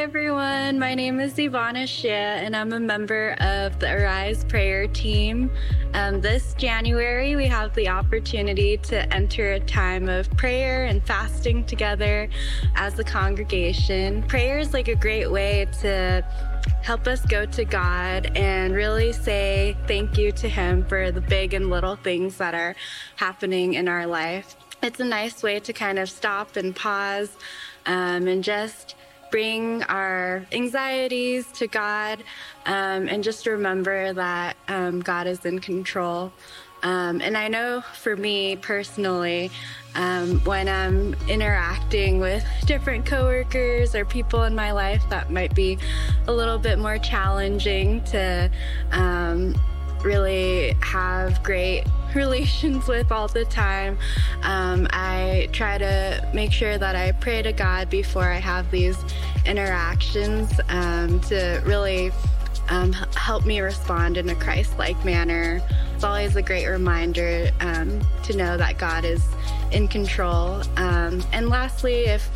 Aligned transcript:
Hi, 0.00 0.04
everyone. 0.04 0.78
My 0.78 0.94
name 0.94 1.20
is 1.20 1.34
Ivana 1.34 1.86
Shea, 1.86 2.08
and 2.42 2.56
I'm 2.56 2.72
a 2.72 2.80
member 2.80 3.32
of 3.38 3.78
the 3.80 3.92
Arise 3.92 4.44
Prayer 4.44 4.86
Team. 4.86 5.50
Um, 5.92 6.22
this 6.22 6.54
January, 6.54 7.36
we 7.36 7.44
have 7.48 7.74
the 7.74 7.90
opportunity 7.90 8.78
to 8.78 9.14
enter 9.14 9.52
a 9.52 9.60
time 9.60 10.08
of 10.08 10.30
prayer 10.38 10.86
and 10.86 11.06
fasting 11.06 11.66
together 11.66 12.30
as 12.76 12.98
a 12.98 13.04
congregation. 13.04 14.22
Prayer 14.22 14.58
is 14.58 14.72
like 14.72 14.88
a 14.88 14.94
great 14.94 15.30
way 15.30 15.66
to 15.82 16.24
help 16.80 17.06
us 17.06 17.20
go 17.26 17.44
to 17.44 17.66
God 17.66 18.34
and 18.34 18.74
really 18.74 19.12
say 19.12 19.76
thank 19.86 20.16
you 20.16 20.32
to 20.32 20.48
Him 20.48 20.82
for 20.86 21.12
the 21.12 21.20
big 21.20 21.52
and 21.52 21.68
little 21.68 21.96
things 21.96 22.38
that 22.38 22.54
are 22.54 22.74
happening 23.16 23.74
in 23.74 23.86
our 23.86 24.06
life. 24.06 24.56
It's 24.82 24.98
a 24.98 25.04
nice 25.04 25.42
way 25.42 25.60
to 25.60 25.74
kind 25.74 25.98
of 25.98 26.08
stop 26.08 26.56
and 26.56 26.74
pause 26.74 27.36
um, 27.84 28.26
and 28.26 28.42
just 28.42 28.94
bring 29.30 29.82
our 29.84 30.44
anxieties 30.52 31.50
to 31.52 31.66
God 31.66 32.22
um, 32.66 33.08
and 33.08 33.22
just 33.22 33.46
remember 33.46 34.12
that 34.12 34.56
um, 34.68 35.00
God 35.00 35.26
is 35.26 35.44
in 35.44 35.58
control. 35.60 36.32
Um, 36.82 37.20
and 37.20 37.36
I 37.36 37.48
know 37.48 37.82
for 37.94 38.16
me 38.16 38.56
personally, 38.56 39.50
um, 39.94 40.40
when 40.40 40.68
I'm 40.68 41.14
interacting 41.28 42.20
with 42.20 42.44
different 42.64 43.04
coworkers 43.04 43.94
or 43.94 44.04
people 44.04 44.44
in 44.44 44.54
my 44.54 44.72
life, 44.72 45.02
that 45.10 45.30
might 45.30 45.54
be 45.54 45.78
a 46.26 46.32
little 46.32 46.58
bit 46.58 46.78
more 46.78 46.98
challenging 46.98 48.02
to 48.04 48.50
um, 48.92 49.54
really 50.02 50.74
have 50.80 51.42
great 51.42 51.84
relations 52.14 52.86
with 52.86 53.12
all 53.12 53.28
the 53.28 53.44
time. 53.44 53.98
Um, 54.42 54.86
I 54.90 55.48
try 55.52 55.78
to 55.78 56.28
make 56.34 56.52
sure 56.52 56.78
that 56.78 56.96
I 56.96 57.12
pray 57.12 57.42
to 57.42 57.52
God 57.52 57.90
before 57.90 58.24
I 58.24 58.38
have 58.38 58.70
these 58.70 58.98
interactions 59.46 60.60
um, 60.68 61.20
to 61.22 61.62
really 61.64 62.12
um, 62.68 62.92
help 62.92 63.44
me 63.44 63.60
respond 63.60 64.16
in 64.16 64.28
a 64.28 64.34
Christ 64.34 64.78
like 64.78 65.04
manner. 65.04 65.60
It's 65.94 66.04
always 66.04 66.36
a 66.36 66.42
great 66.42 66.66
reminder 66.66 67.50
um, 67.60 68.00
to 68.24 68.36
know 68.36 68.56
that 68.56 68.78
God 68.78 69.04
is 69.04 69.24
in 69.72 69.88
control. 69.88 70.62
Um, 70.76 71.22
and 71.32 71.48
lastly, 71.48 72.06
if 72.06 72.28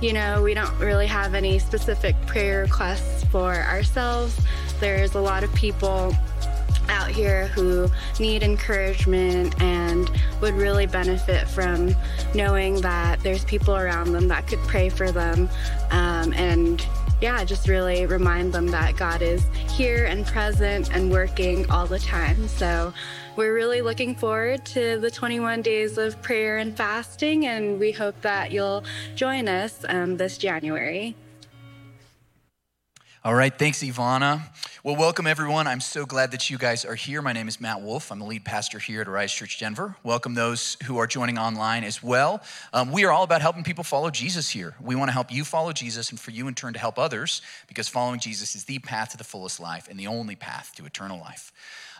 you 0.00 0.12
know, 0.12 0.42
we 0.42 0.54
don't 0.54 0.76
really 0.78 1.06
have 1.06 1.34
any 1.34 1.58
specific 1.58 2.14
prayer 2.26 2.62
requests 2.62 3.24
for 3.24 3.54
ourselves. 3.54 4.38
There's 4.80 5.14
a 5.14 5.20
lot 5.20 5.44
of 5.44 5.54
people 5.54 6.14
out 6.88 7.08
here 7.08 7.48
who 7.48 7.88
need 8.18 8.42
encouragement 8.42 9.60
and 9.60 10.10
would 10.40 10.54
really 10.54 10.86
benefit 10.86 11.48
from 11.48 11.94
knowing 12.34 12.80
that 12.80 13.20
there's 13.20 13.44
people 13.44 13.76
around 13.76 14.12
them 14.12 14.28
that 14.28 14.46
could 14.46 14.60
pray 14.60 14.88
for 14.88 15.10
them 15.10 15.48
um, 15.90 16.32
and 16.34 16.86
yeah, 17.20 17.42
just 17.44 17.68
really 17.68 18.04
remind 18.04 18.52
them 18.52 18.66
that 18.66 18.96
God 18.96 19.22
is 19.22 19.42
here 19.70 20.04
and 20.04 20.26
present 20.26 20.94
and 20.94 21.10
working 21.10 21.70
all 21.70 21.86
the 21.86 21.98
time. 21.98 22.48
So 22.48 22.92
we're 23.36 23.54
really 23.54 23.80
looking 23.80 24.14
forward 24.14 24.64
to 24.66 24.98
the 24.98 25.10
21 25.10 25.62
days 25.62 25.96
of 25.96 26.20
prayer 26.20 26.58
and 26.58 26.76
fasting, 26.76 27.46
and 27.46 27.78
we 27.80 27.92
hope 27.92 28.20
that 28.20 28.52
you'll 28.52 28.84
join 29.14 29.48
us 29.48 29.84
um, 29.88 30.16
this 30.16 30.36
January. 30.36 31.16
All 33.26 33.34
right, 33.34 33.58
thanks, 33.58 33.78
Ivana. 33.82 34.42
Well, 34.82 34.96
welcome 34.96 35.26
everyone. 35.26 35.66
I'm 35.66 35.80
so 35.80 36.04
glad 36.04 36.32
that 36.32 36.50
you 36.50 36.58
guys 36.58 36.84
are 36.84 36.94
here. 36.94 37.22
My 37.22 37.32
name 37.32 37.48
is 37.48 37.58
Matt 37.58 37.80
Wolf. 37.80 38.12
I'm 38.12 38.18
the 38.18 38.26
lead 38.26 38.44
pastor 38.44 38.78
here 38.78 39.00
at 39.00 39.08
Arise 39.08 39.32
Church 39.32 39.58
Denver. 39.58 39.96
Welcome 40.02 40.34
those 40.34 40.76
who 40.84 40.98
are 40.98 41.06
joining 41.06 41.38
online 41.38 41.84
as 41.84 42.02
well. 42.02 42.42
Um, 42.74 42.92
we 42.92 43.06
are 43.06 43.10
all 43.10 43.22
about 43.22 43.40
helping 43.40 43.64
people 43.64 43.82
follow 43.82 44.10
Jesus 44.10 44.50
here. 44.50 44.74
We 44.78 44.94
want 44.94 45.08
to 45.08 45.14
help 45.14 45.32
you 45.32 45.42
follow 45.46 45.72
Jesus 45.72 46.10
and 46.10 46.20
for 46.20 46.32
you 46.32 46.48
in 46.48 46.54
turn 46.54 46.74
to 46.74 46.78
help 46.78 46.98
others 46.98 47.40
because 47.66 47.88
following 47.88 48.20
Jesus 48.20 48.54
is 48.54 48.64
the 48.64 48.78
path 48.78 49.12
to 49.12 49.16
the 49.16 49.24
fullest 49.24 49.58
life 49.58 49.88
and 49.88 49.98
the 49.98 50.06
only 50.06 50.36
path 50.36 50.74
to 50.76 50.84
eternal 50.84 51.18
life 51.18 51.50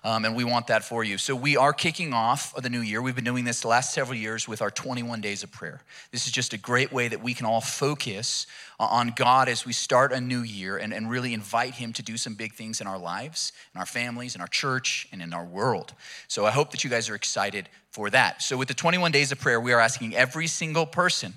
um, 0.04 0.26
and 0.26 0.36
we 0.36 0.44
want 0.44 0.66
that 0.66 0.84
for 0.84 1.02
you. 1.02 1.16
So, 1.16 1.34
we 1.34 1.56
are 1.56 1.72
kicking 1.72 2.12
off 2.12 2.54
the 2.54 2.68
new 2.68 2.80
year. 2.80 3.00
We've 3.00 3.14
been 3.14 3.24
doing 3.24 3.44
this 3.44 3.62
the 3.62 3.68
last 3.68 3.94
several 3.94 4.16
years 4.16 4.46
with 4.46 4.60
our 4.60 4.70
21 4.70 5.22
days 5.22 5.42
of 5.42 5.50
prayer. 5.50 5.80
This 6.12 6.26
is 6.26 6.32
just 6.32 6.52
a 6.52 6.58
great 6.58 6.92
way 6.92 7.08
that 7.08 7.22
we 7.22 7.32
can 7.32 7.46
all 7.46 7.62
focus 7.62 8.46
on 8.78 9.14
God 9.16 9.48
as 9.48 9.64
we 9.64 9.72
start 9.72 10.12
a 10.12 10.20
new 10.20 10.42
year 10.42 10.76
and, 10.76 10.92
and 10.92 11.08
really 11.08 11.32
invite 11.32 11.74
Him 11.74 11.94
to 11.94 12.02
do 12.02 12.18
some 12.18 12.34
big 12.34 12.52
things 12.52 12.82
in 12.82 12.86
our 12.86 12.98
lives, 12.98 13.52
in 13.74 13.80
our 13.80 13.86
families, 13.86 14.34
in 14.34 14.42
our 14.42 14.46
church, 14.46 15.08
and 15.10 15.22
in 15.22 15.32
our 15.32 15.44
world. 15.44 15.94
So, 16.28 16.44
I 16.44 16.50
hope 16.50 16.70
that 16.72 16.84
you 16.84 16.90
guys 16.90 17.08
are 17.08 17.14
excited 17.14 17.70
for 17.90 18.10
that. 18.10 18.42
So, 18.42 18.58
with 18.58 18.68
the 18.68 18.74
21 18.74 19.10
days 19.10 19.32
of 19.32 19.40
prayer, 19.40 19.58
we 19.58 19.72
are 19.72 19.80
asking 19.80 20.14
every 20.14 20.48
single 20.48 20.84
person, 20.84 21.32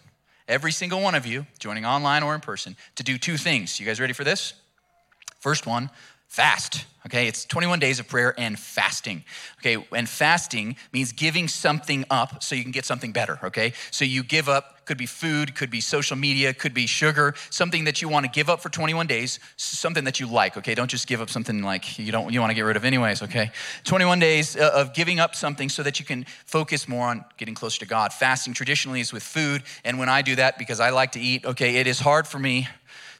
every 0.46 0.74
single 0.74 1.02
one 1.02 1.16
of 1.16 1.26
you, 1.26 1.46
joining 1.58 1.86
online 1.86 2.22
or 2.22 2.36
in 2.36 2.42
person, 2.42 2.76
to 2.96 3.04
do 3.04 3.18
two 3.18 3.38
things. 3.38 3.80
You 3.80 3.86
guys 3.86 4.02
ready 4.02 4.14
for 4.14 4.26
this? 4.26 4.54
First 5.40 5.66
one, 5.68 5.90
fast. 6.28 6.86
Okay, 7.08 7.28
it's 7.28 7.46
21 7.46 7.80
days 7.80 8.02
of 8.02 8.08
prayer 8.10 8.34
and 8.38 8.60
fasting. 8.60 9.24
Okay, 9.60 9.82
and 9.94 10.10
fasting 10.10 10.76
means 10.92 11.14
giving 11.14 11.48
something 11.48 12.04
up 12.10 12.44
so 12.44 12.54
you 12.54 12.64
can 12.64 12.74
get 12.74 12.84
something 12.84 13.14
better. 13.14 13.40
Okay, 13.46 13.72
so 13.92 14.04
you 14.04 14.24
give 14.24 14.50
up, 14.50 14.86
could 14.86 14.98
be 14.98 15.06
food, 15.06 15.56
could 15.56 15.70
be 15.70 15.80
social 15.80 16.18
media, 16.18 16.54
could 16.54 16.74
be 16.74 16.86
sugar, 16.86 17.34
something 17.50 17.86
that 17.86 18.02
you 18.02 18.10
want 18.10 18.26
to 18.26 18.32
give 18.32 18.50
up 18.50 18.60
for 18.60 18.68
21 18.68 19.08
days, 19.08 19.40
something 19.56 20.04
that 20.04 20.20
you 20.20 20.28
like. 20.28 20.58
Okay, 20.58 20.76
don't 20.76 20.90
just 20.90 21.08
give 21.08 21.22
up 21.22 21.30
something 21.30 21.64
like 21.64 21.98
you 21.98 22.12
don't 22.12 22.34
you 22.34 22.42
want 22.42 22.52
to 22.52 22.56
get 22.56 22.64
rid 22.64 22.76
of 22.76 22.84
anyways. 22.84 23.22
Okay, 23.22 23.52
21 23.86 24.20
days 24.20 24.58
uh, 24.58 24.72
of 24.74 24.94
giving 24.94 25.22
up 25.22 25.34
something 25.34 25.70
so 25.70 25.84
that 25.84 26.00
you 26.00 26.06
can 26.06 26.26
focus 26.46 26.90
more 26.90 27.08
on 27.08 27.24
getting 27.38 27.56
closer 27.56 27.80
to 27.80 27.86
God. 27.86 28.12
Fasting 28.12 28.54
traditionally 28.54 29.00
is 29.00 29.14
with 29.14 29.24
food, 29.24 29.64
and 29.86 29.98
when 29.98 30.10
I 30.10 30.22
do 30.22 30.36
that 30.36 30.58
because 30.58 30.82
I 30.82 30.90
like 30.90 31.14
to 31.14 31.22
eat, 31.22 31.46
okay, 31.46 31.78
it 31.78 31.88
is 31.88 32.00
hard 32.00 32.28
for 32.28 32.38
me 32.38 32.68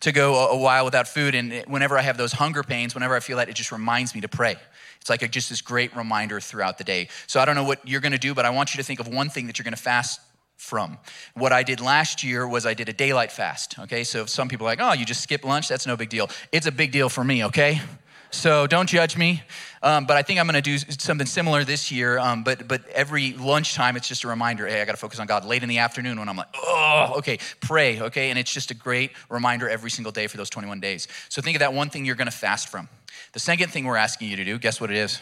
to 0.02 0.12
go 0.12 0.50
a, 0.50 0.58
while 0.58 0.86
without 0.86 1.08
food. 1.08 1.36
And 1.36 1.64
whenever 1.68 1.98
I 1.98 2.02
have 2.02 2.18
those 2.18 2.34
hunger 2.34 2.64
pains, 2.64 2.94
whenever 2.94 3.16
I 3.16 3.20
feel 3.20 3.38
that, 3.38 3.50
it 3.50 3.56
just 3.56 3.72
reminds 3.72 4.14
me 4.14 4.22
to 4.22 4.28
pray. 4.28 4.56
It's 5.02 5.10
like 5.10 5.22
a, 5.22 5.28
just 5.28 5.50
this 5.50 5.62
great 5.62 5.96
reminder 5.96 6.40
throughout 6.40 6.78
the 6.78 6.84
day. 6.84 7.10
So 7.28 7.40
I 7.40 7.46
don't 7.46 7.56
know 7.56 7.64
what 7.64 7.88
you're 7.88 8.02
gonna 8.02 8.18
do, 8.18 8.34
but 8.34 8.46
I 8.46 8.50
want 8.50 8.74
you 8.74 8.78
to 8.80 8.84
think 8.84 9.00
of 9.00 9.08
one 9.08 9.30
thing 9.30 9.48
that 9.48 9.58
you're 9.58 9.64
gonna 9.64 9.78
fast 9.78 10.20
from. 10.58 10.98
What 11.36 11.54
I 11.54 11.64
did 11.64 11.80
last 11.80 12.24
year 12.24 12.48
was 12.48 12.66
I 12.66 12.74
did 12.74 12.90
a 12.90 12.94
daylight 12.94 13.32
fast, 13.32 13.78
okay? 13.80 14.04
So 14.04 14.26
some 14.26 14.50
people 14.50 14.66
are 14.68 14.72
like, 14.72 14.82
oh, 14.82 14.94
you 14.94 15.06
just 15.06 15.22
skip 15.22 15.46
lunch? 15.46 15.68
That's 15.68 15.86
no 15.86 15.96
big 15.96 16.10
deal. 16.10 16.30
It's 16.52 16.66
a 16.66 16.72
big 16.72 16.92
deal 16.92 17.10
for 17.10 17.24
me, 17.24 17.46
okay? 17.46 17.82
So 18.32 18.68
don't 18.68 18.88
judge 18.88 19.18
me. 19.18 19.44
Um, 19.84 20.06
but 20.06 20.18
I 20.18 20.22
think 20.22 20.40
I'm 20.40 20.48
going 20.48 20.56
to 20.56 20.62
do 20.62 20.78
something 20.78 21.28
similar 21.28 21.64
this 21.64 21.92
year. 21.92 22.18
Um, 22.18 22.44
but 22.44 22.68
but 22.68 22.86
every 22.90 23.34
lunchtime, 23.34 23.96
it's 23.96 24.08
just 24.08 24.24
a 24.24 24.28
reminder. 24.28 24.68
Hey, 24.68 24.82
I 24.82 24.86
got 24.86 24.94
to 24.94 24.98
focus 24.98 25.20
on 25.20 25.28
God. 25.28 25.46
Late 25.46 25.64
in 25.64 25.70
the 25.70 25.78
afternoon, 25.78 26.20
when 26.20 26.28
I'm 26.28 26.38
like, 26.38 26.48
oh, 26.56 27.14
okay, 27.18 27.38
pray, 27.62 28.02
okay, 28.02 28.30
and 28.30 28.40
it's 28.40 28.52
just 28.52 28.72
a 28.72 28.74
great 28.74 29.12
reminder 29.30 29.70
every 29.70 29.92
single 29.92 30.12
day 30.12 30.28
for 30.28 30.38
those 30.38 30.50
21 30.50 30.80
days. 30.80 31.08
So 31.30 31.42
think 31.42 31.56
of 31.56 31.60
that 31.60 31.74
one 31.74 31.90
thing 31.90 32.06
you're 32.06 32.16
going 32.16 32.26
to 32.26 32.32
fast 32.32 32.70
from. 32.70 32.90
The 33.34 33.40
second 33.40 33.72
thing 33.72 33.86
we're 33.86 33.98
asking 33.98 34.30
you 34.30 34.36
to 34.38 34.46
do, 34.46 34.58
guess 34.58 34.82
what 34.82 34.90
it 34.90 34.98
is? 34.98 35.20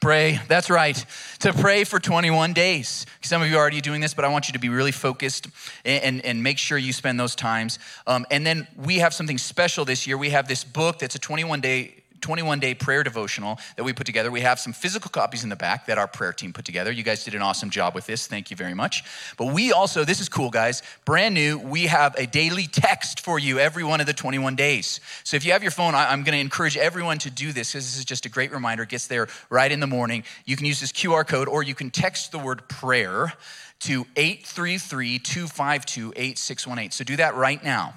Pray, 0.00 0.40
that's 0.48 0.70
right, 0.70 1.04
to 1.40 1.52
pray 1.52 1.84
for 1.84 1.98
21 1.98 2.52
days. 2.52 3.06
Some 3.22 3.42
of 3.42 3.48
you 3.48 3.56
are 3.56 3.60
already 3.60 3.80
doing 3.80 4.00
this, 4.00 4.14
but 4.14 4.24
I 4.24 4.28
want 4.28 4.48
you 4.48 4.52
to 4.52 4.58
be 4.58 4.68
really 4.68 4.92
focused 4.92 5.48
and, 5.84 6.04
and, 6.04 6.24
and 6.24 6.42
make 6.42 6.58
sure 6.58 6.76
you 6.78 6.92
spend 6.92 7.18
those 7.18 7.34
times. 7.34 7.78
Um, 8.06 8.26
and 8.30 8.46
then 8.46 8.66
we 8.76 8.98
have 8.98 9.14
something 9.14 9.38
special 9.38 9.84
this 9.84 10.06
year. 10.06 10.18
We 10.18 10.30
have 10.30 10.48
this 10.48 10.64
book 10.64 10.98
that's 10.98 11.14
a 11.14 11.18
21 11.18 11.60
day 11.60 12.03
21 12.24 12.58
day 12.58 12.72
prayer 12.72 13.02
devotional 13.02 13.58
that 13.76 13.84
we 13.84 13.92
put 13.92 14.06
together. 14.06 14.30
We 14.30 14.40
have 14.40 14.58
some 14.58 14.72
physical 14.72 15.10
copies 15.10 15.44
in 15.44 15.50
the 15.50 15.56
back 15.56 15.84
that 15.86 15.98
our 15.98 16.08
prayer 16.08 16.32
team 16.32 16.54
put 16.54 16.64
together. 16.64 16.90
You 16.90 17.02
guys 17.02 17.22
did 17.22 17.34
an 17.34 17.42
awesome 17.42 17.68
job 17.68 17.94
with 17.94 18.06
this. 18.06 18.26
Thank 18.26 18.50
you 18.50 18.56
very 18.56 18.72
much. 18.72 19.04
But 19.36 19.52
we 19.52 19.72
also, 19.72 20.06
this 20.06 20.20
is 20.20 20.30
cool, 20.30 20.48
guys, 20.48 20.82
brand 21.04 21.34
new, 21.34 21.58
we 21.58 21.82
have 21.82 22.14
a 22.16 22.26
daily 22.26 22.66
text 22.66 23.20
for 23.20 23.38
you 23.38 23.58
every 23.58 23.84
one 23.84 24.00
of 24.00 24.06
the 24.06 24.14
21 24.14 24.56
days. 24.56 25.00
So 25.22 25.36
if 25.36 25.44
you 25.44 25.52
have 25.52 25.62
your 25.62 25.70
phone, 25.70 25.94
I'm 25.94 26.22
going 26.22 26.32
to 26.32 26.40
encourage 26.40 26.78
everyone 26.78 27.18
to 27.18 27.30
do 27.30 27.52
this 27.52 27.72
because 27.72 27.84
this 27.84 27.98
is 27.98 28.06
just 28.06 28.24
a 28.24 28.30
great 28.30 28.52
reminder. 28.52 28.84
It 28.84 28.88
gets 28.88 29.06
there 29.06 29.28
right 29.50 29.70
in 29.70 29.80
the 29.80 29.86
morning. 29.86 30.24
You 30.46 30.56
can 30.56 30.64
use 30.64 30.80
this 30.80 30.92
QR 30.92 31.26
code 31.26 31.46
or 31.46 31.62
you 31.62 31.74
can 31.74 31.90
text 31.90 32.32
the 32.32 32.38
word 32.38 32.66
prayer 32.70 33.34
to 33.80 34.06
833 34.16 35.18
252 35.18 36.14
8618. 36.16 36.90
So 36.90 37.04
do 37.04 37.16
that 37.16 37.34
right 37.34 37.62
now. 37.62 37.92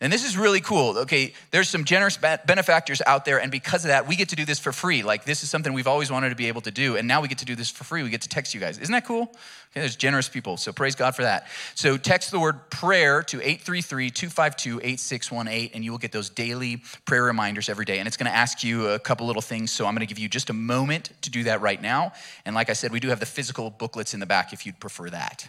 And 0.00 0.12
this 0.12 0.24
is 0.24 0.36
really 0.36 0.60
cool. 0.60 0.96
Okay, 0.98 1.34
there's 1.50 1.68
some 1.68 1.82
generous 1.82 2.16
benefactors 2.16 3.02
out 3.04 3.24
there, 3.24 3.40
and 3.40 3.50
because 3.50 3.84
of 3.84 3.88
that, 3.88 4.06
we 4.06 4.14
get 4.14 4.28
to 4.28 4.36
do 4.36 4.44
this 4.44 4.60
for 4.60 4.70
free. 4.70 5.02
Like, 5.02 5.24
this 5.24 5.42
is 5.42 5.50
something 5.50 5.72
we've 5.72 5.88
always 5.88 6.08
wanted 6.08 6.28
to 6.28 6.36
be 6.36 6.46
able 6.46 6.60
to 6.62 6.70
do, 6.70 6.96
and 6.96 7.08
now 7.08 7.20
we 7.20 7.26
get 7.26 7.38
to 7.38 7.44
do 7.44 7.56
this 7.56 7.68
for 7.68 7.82
free. 7.82 8.04
We 8.04 8.10
get 8.10 8.22
to 8.22 8.28
text 8.28 8.54
you 8.54 8.60
guys. 8.60 8.78
Isn't 8.78 8.92
that 8.92 9.04
cool? 9.04 9.22
Okay, 9.22 9.80
there's 9.80 9.96
generous 9.96 10.28
people, 10.28 10.56
so 10.56 10.72
praise 10.72 10.94
God 10.94 11.16
for 11.16 11.22
that. 11.22 11.48
So, 11.74 11.96
text 11.96 12.30
the 12.30 12.38
word 12.38 12.70
prayer 12.70 13.24
to 13.24 13.38
833 13.38 14.10
252 14.10 14.80
8618, 14.84 15.70
and 15.74 15.84
you 15.84 15.90
will 15.90 15.98
get 15.98 16.12
those 16.12 16.30
daily 16.30 16.80
prayer 17.04 17.24
reminders 17.24 17.68
every 17.68 17.84
day. 17.84 17.98
And 17.98 18.06
it's 18.06 18.16
to 18.30 18.36
ask 18.36 18.62
you 18.62 18.86
a 18.90 19.00
couple 19.00 19.26
little 19.26 19.42
things, 19.42 19.72
so 19.72 19.84
I'm 19.84 19.94
to 20.06 20.06
give 20.06 20.20
you 20.20 20.28
just 20.28 20.48
a 20.48 20.52
moment 20.52 21.10
to 21.22 21.30
do 21.30 21.42
that 21.44 21.60
right 21.60 21.82
now. 21.82 22.12
And 22.44 22.54
like 22.54 22.70
I 22.70 22.74
said, 22.74 22.92
we 22.92 23.00
do 23.00 23.08
have 23.08 23.18
the 23.18 23.26
physical 23.26 23.68
booklets 23.68 24.14
in 24.14 24.20
the 24.20 24.26
back 24.26 24.52
if 24.52 24.64
you'd 24.64 24.78
prefer 24.78 25.10
that. 25.10 25.48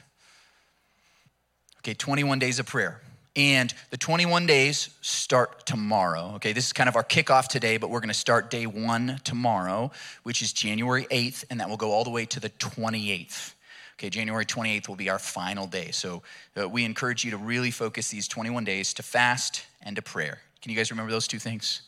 Okay, 1.81 1.93
21 1.93 2.39
days 2.39 2.57
of 2.57 2.65
prayer. 2.65 2.99
And 3.35 3.73
the 3.91 3.97
21 3.97 4.47
days 4.47 4.89
start 5.01 5.65
tomorrow. 5.65 6.33
Okay, 6.35 6.51
this 6.51 6.65
is 6.65 6.73
kind 6.73 6.89
of 6.89 6.95
our 6.95 7.03
kickoff 7.03 7.47
today, 7.47 7.77
but 7.77 7.89
we're 7.89 7.99
going 7.99 8.09
to 8.09 8.13
start 8.13 8.49
day 8.49 8.65
one 8.65 9.21
tomorrow, 9.23 9.91
which 10.23 10.41
is 10.41 10.51
January 10.51 11.05
8th, 11.11 11.45
and 11.49 11.59
that 11.59 11.69
will 11.69 11.77
go 11.77 11.91
all 11.91 12.03
the 12.03 12.09
way 12.09 12.25
to 12.25 12.39
the 12.39 12.49
28th. 12.49 13.53
Okay, 13.99 14.09
January 14.09 14.45
28th 14.45 14.87
will 14.87 14.95
be 14.95 15.09
our 15.09 15.19
final 15.19 15.67
day. 15.67 15.91
So 15.91 16.23
uh, 16.59 16.67
we 16.67 16.85
encourage 16.85 17.23
you 17.23 17.31
to 17.31 17.37
really 17.37 17.69
focus 17.69 18.09
these 18.09 18.27
21 18.27 18.63
days 18.63 18.93
to 18.95 19.03
fast 19.03 19.65
and 19.81 19.95
to 19.97 20.01
prayer. 20.01 20.39
Can 20.61 20.71
you 20.71 20.77
guys 20.77 20.89
remember 20.89 21.11
those 21.11 21.27
two 21.27 21.39
things? 21.39 21.81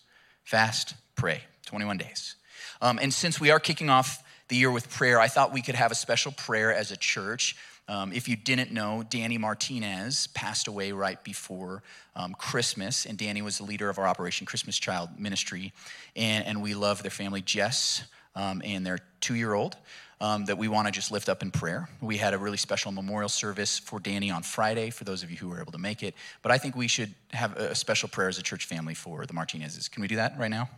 Fast, 0.43 0.93
pray, 1.15 1.41
21 1.65 1.97
days. 1.97 2.35
Um, 2.81 2.99
and 3.01 3.13
since 3.13 3.39
we 3.39 3.49
are 3.49 3.59
kicking 3.59 3.89
off 3.89 4.23
the 4.49 4.57
year 4.57 4.71
with 4.71 4.89
prayer, 4.89 5.19
I 5.19 5.27
thought 5.27 5.53
we 5.53 5.61
could 5.61 5.75
have 5.75 5.91
a 5.91 5.95
special 5.95 6.33
prayer 6.33 6.73
as 6.73 6.91
a 6.91 6.97
church. 6.97 7.55
Um, 7.87 8.13
if 8.13 8.29
you 8.29 8.35
didn't 8.35 8.71
know, 8.71 9.03
Danny 9.09 9.37
Martinez 9.37 10.27
passed 10.27 10.67
away 10.67 10.91
right 10.91 11.21
before 11.23 11.83
um, 12.15 12.33
Christmas, 12.33 13.05
and 13.05 13.17
Danny 13.17 13.41
was 13.41 13.57
the 13.57 13.63
leader 13.63 13.89
of 13.89 13.97
our 13.99 14.07
Operation 14.07 14.45
Christmas 14.45 14.77
Child 14.77 15.09
Ministry, 15.17 15.73
and, 16.15 16.45
and 16.45 16.61
we 16.61 16.73
love 16.73 17.01
their 17.01 17.11
family, 17.11 17.41
Jess, 17.41 18.03
um, 18.35 18.61
and 18.63 18.85
their 18.85 18.99
two 19.19 19.35
year 19.35 19.53
old. 19.53 19.75
Um, 20.19 20.45
that 20.45 20.59
we 20.59 20.67
want 20.67 20.85
to 20.85 20.91
just 20.91 21.11
lift 21.11 21.29
up 21.29 21.41
in 21.41 21.49
prayer. 21.49 21.89
We 21.99 22.15
had 22.15 22.35
a 22.35 22.37
really 22.37 22.57
special 22.57 22.91
memorial 22.91 23.27
service 23.27 23.79
for 23.79 23.99
Danny 23.99 24.29
on 24.29 24.43
Friday, 24.43 24.91
for 24.91 25.03
those 25.03 25.23
of 25.23 25.31
you 25.31 25.37
who 25.37 25.49
were 25.49 25.59
able 25.59 25.71
to 25.71 25.79
make 25.79 26.03
it. 26.03 26.13
But 26.43 26.51
I 26.51 26.59
think 26.59 26.75
we 26.75 26.87
should 26.87 27.15
have 27.31 27.57
a 27.57 27.73
special 27.73 28.07
prayer 28.07 28.29
as 28.29 28.37
a 28.37 28.43
church 28.43 28.65
family 28.65 28.93
for 28.93 29.25
the 29.25 29.33
Martinezes. 29.33 29.89
Can 29.89 30.03
we 30.03 30.07
do 30.07 30.17
that 30.17 30.37
right 30.37 30.51
now? 30.51 30.69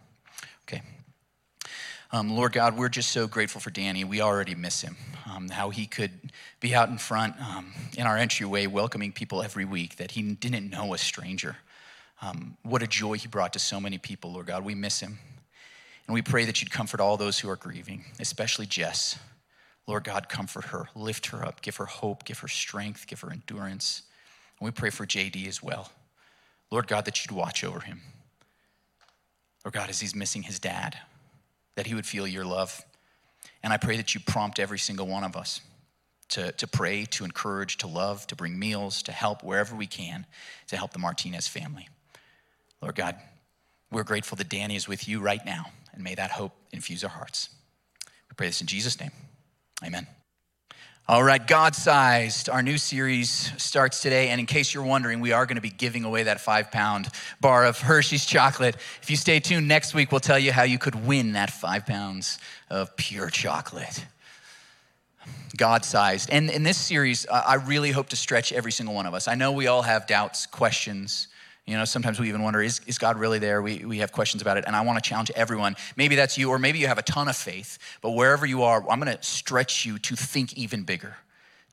Okay. 0.66 0.82
Um, 2.13 2.36
Lord 2.36 2.54
God, 2.54 2.77
we're 2.77 2.89
just 2.89 3.10
so 3.10 3.25
grateful 3.25 3.60
for 3.60 3.71
Danny. 3.71 4.04
We 4.04 4.21
already 4.21 4.54
miss 4.54 4.81
him. 4.81 4.98
Um, 5.27 5.50
how 5.50 5.71
he 5.71 5.88
could 5.88 6.12
be 6.60 6.75
out 6.75 6.89
in 6.89 7.00
front 7.00 7.33
um, 7.42 7.74
in 7.98 8.06
our 8.06 8.15
entryway 8.15 8.68
welcoming 8.68 9.12
people 9.12 9.42
every 9.42 9.65
week 9.65 9.95
that 9.95 10.12
he 10.12 10.21
didn't 10.21 10.69
know 10.69 10.94
a 10.94 11.00
stranger. 11.00 11.57
Um, 12.21 12.56
what 12.62 12.83
a 12.83 12.88
joy 12.88 13.18
he 13.18 13.27
brought 13.27 13.54
to 13.54 13.60
so 13.60 13.80
many 13.80 13.98
people, 13.98 14.31
Lord 14.31 14.45
God. 14.45 14.63
We 14.63 14.75
miss 14.75 15.00
him. 15.00 15.18
And 16.06 16.13
we 16.13 16.21
pray 16.21 16.45
that 16.45 16.62
you'd 16.62 16.69
comfort 16.69 17.00
all 17.00 17.18
those 17.18 17.39
who 17.39 17.50
are 17.50 17.56
grieving, 17.56 18.06
especially 18.19 18.68
Jess. 18.68 19.18
Lord 19.88 20.04
God, 20.04 20.30
comfort 20.30 20.65
her, 20.65 20.89
lift 20.94 21.25
her 21.27 21.44
up, 21.44 21.63
give 21.63 21.77
her 21.77 21.86
hope, 21.86 22.25
give 22.25 22.38
her 22.39 22.48
strength, 22.48 23.07
give 23.07 23.21
her 23.21 23.31
endurance. 23.31 24.04
And 24.60 24.68
we 24.68 24.71
pray 24.71 24.92
for 24.92 25.07
JD 25.07 25.48
as 25.48 25.63
well. 25.63 25.92
Lord 26.69 26.88
God, 26.88 27.06
that 27.06 27.25
you'd 27.25 27.36
watch 27.36 27.63
over 27.63 27.80
him. 27.80 28.01
Lord 29.65 29.74
God, 29.74 29.89
as 29.89 30.00
he's 30.00 30.13
missing 30.13 30.44
his 30.44 30.60
dad, 30.60 31.00
that 31.75 31.88
he 31.88 31.96
would 31.96 32.06
feel 32.06 32.28
your 32.28 32.46
love. 32.46 32.84
And 33.64 33.72
I 33.74 33.78
pray 33.78 33.98
that 33.98 34.14
you 34.14 34.22
prompt 34.22 34.60
every 34.60 34.80
single 34.80 35.08
one 35.08 35.24
of 35.24 35.36
us 35.36 35.62
to, 36.30 36.52
to 36.54 36.68
pray, 36.68 37.06
to 37.06 37.24
encourage, 37.24 37.78
to 37.78 37.88
love, 37.88 38.25
to 38.28 38.36
bring 38.36 38.58
meals, 38.58 39.04
to 39.04 39.12
help 39.12 39.44
wherever 39.44 39.75
we 39.75 39.88
can 39.88 40.25
to 40.68 40.78
help 40.78 40.92
the 40.92 41.00
Martinez 41.00 41.48
family. 41.48 41.88
Lord 42.81 42.96
God, 42.96 43.16
we're 43.92 44.04
grateful 44.04 44.36
that 44.38 44.50
Danny 44.50 44.75
is 44.75 44.88
with 44.88 45.08
you 45.08 45.20
right 45.20 45.46
now, 45.46 45.66
and 45.94 46.04
may 46.04 46.16
that 46.16 46.31
hope 46.31 46.54
infuse 46.72 47.04
our 47.04 47.10
hearts. 47.10 47.50
We 48.30 48.36
pray 48.36 48.48
this 48.48 48.62
in 48.62 48.68
Jesus' 48.68 49.00
name. 49.00 49.12
Amen. 49.84 50.08
All 51.06 51.22
right, 51.22 51.46
God 51.46 51.76
sized. 51.76 52.48
Our 52.48 52.64
new 52.64 52.78
series 52.78 53.52
starts 53.62 54.02
today. 54.02 54.30
And 54.30 54.40
in 54.40 54.46
case 54.46 54.74
you're 54.74 54.86
wondering, 54.86 55.20
we 55.20 55.34
are 55.34 55.46
going 55.46 55.58
to 55.58 55.62
be 55.62 55.70
giving 55.70 56.06
away 56.06 56.24
that 56.24 56.40
five 56.40 56.72
pound 56.72 57.10
bar 57.42 57.66
of 57.66 57.78
Hershey's 57.78 58.26
chocolate. 58.26 58.78
If 59.02 59.10
you 59.10 59.18
stay 59.18 59.42
tuned 59.42 59.68
next 59.68 59.94
week, 59.94 60.14
we'll 60.14 60.22
tell 60.22 60.40
you 60.40 60.54
how 60.54 60.64
you 60.64 60.80
could 60.80 61.06
win 61.06 61.34
that 61.34 61.50
five 61.50 61.86
pounds 61.86 62.40
of 62.70 62.96
pure 62.96 63.30
chocolate. 63.30 64.06
God 65.58 65.84
sized. 65.84 66.30
And 66.32 66.50
in 66.50 66.64
this 66.64 66.78
series, 66.78 67.28
I 67.28 67.56
really 67.56 67.92
hope 67.92 68.08
to 68.10 68.16
stretch 68.16 68.54
every 68.54 68.72
single 68.72 68.96
one 68.96 69.06
of 69.06 69.14
us. 69.14 69.28
I 69.28 69.36
know 69.36 69.52
we 69.52 69.68
all 69.68 69.82
have 69.82 70.08
doubts, 70.08 70.46
questions, 70.46 71.28
you 71.65 71.77
know, 71.77 71.86
sometimes 71.86 72.19
we 72.19 72.27
even 72.27 72.44
wonder, 72.44 72.62
is, 72.62 72.81
is 72.88 72.98
God 72.98 73.18
really 73.18 73.39
there? 73.39 73.62
We, 73.62 73.86
we 73.86 74.00
have 74.00 74.12
questions 74.12 74.42
about 74.42 74.57
it. 74.57 74.65
And 74.68 74.75
I 74.75 74.81
want 74.81 75.01
to 75.01 75.07
challenge 75.07 75.31
everyone. 75.33 75.75
Maybe 75.95 76.15
that's 76.15 76.38
you, 76.38 76.50
or 76.50 76.60
maybe 76.60 76.80
you 76.80 76.88
have 76.88 76.98
a 76.98 77.04
ton 77.04 77.30
of 77.30 77.38
faith, 77.38 77.80
but 78.01 78.12
wherever 78.12 78.45
you 78.45 78.63
are, 78.63 78.81
I'm 78.89 79.00
going 79.00 79.15
to 79.15 79.24
stretch 79.24 79.86
you 79.86 79.98
to 80.00 80.15
think 80.15 80.57
even 80.57 80.83
bigger, 80.83 81.15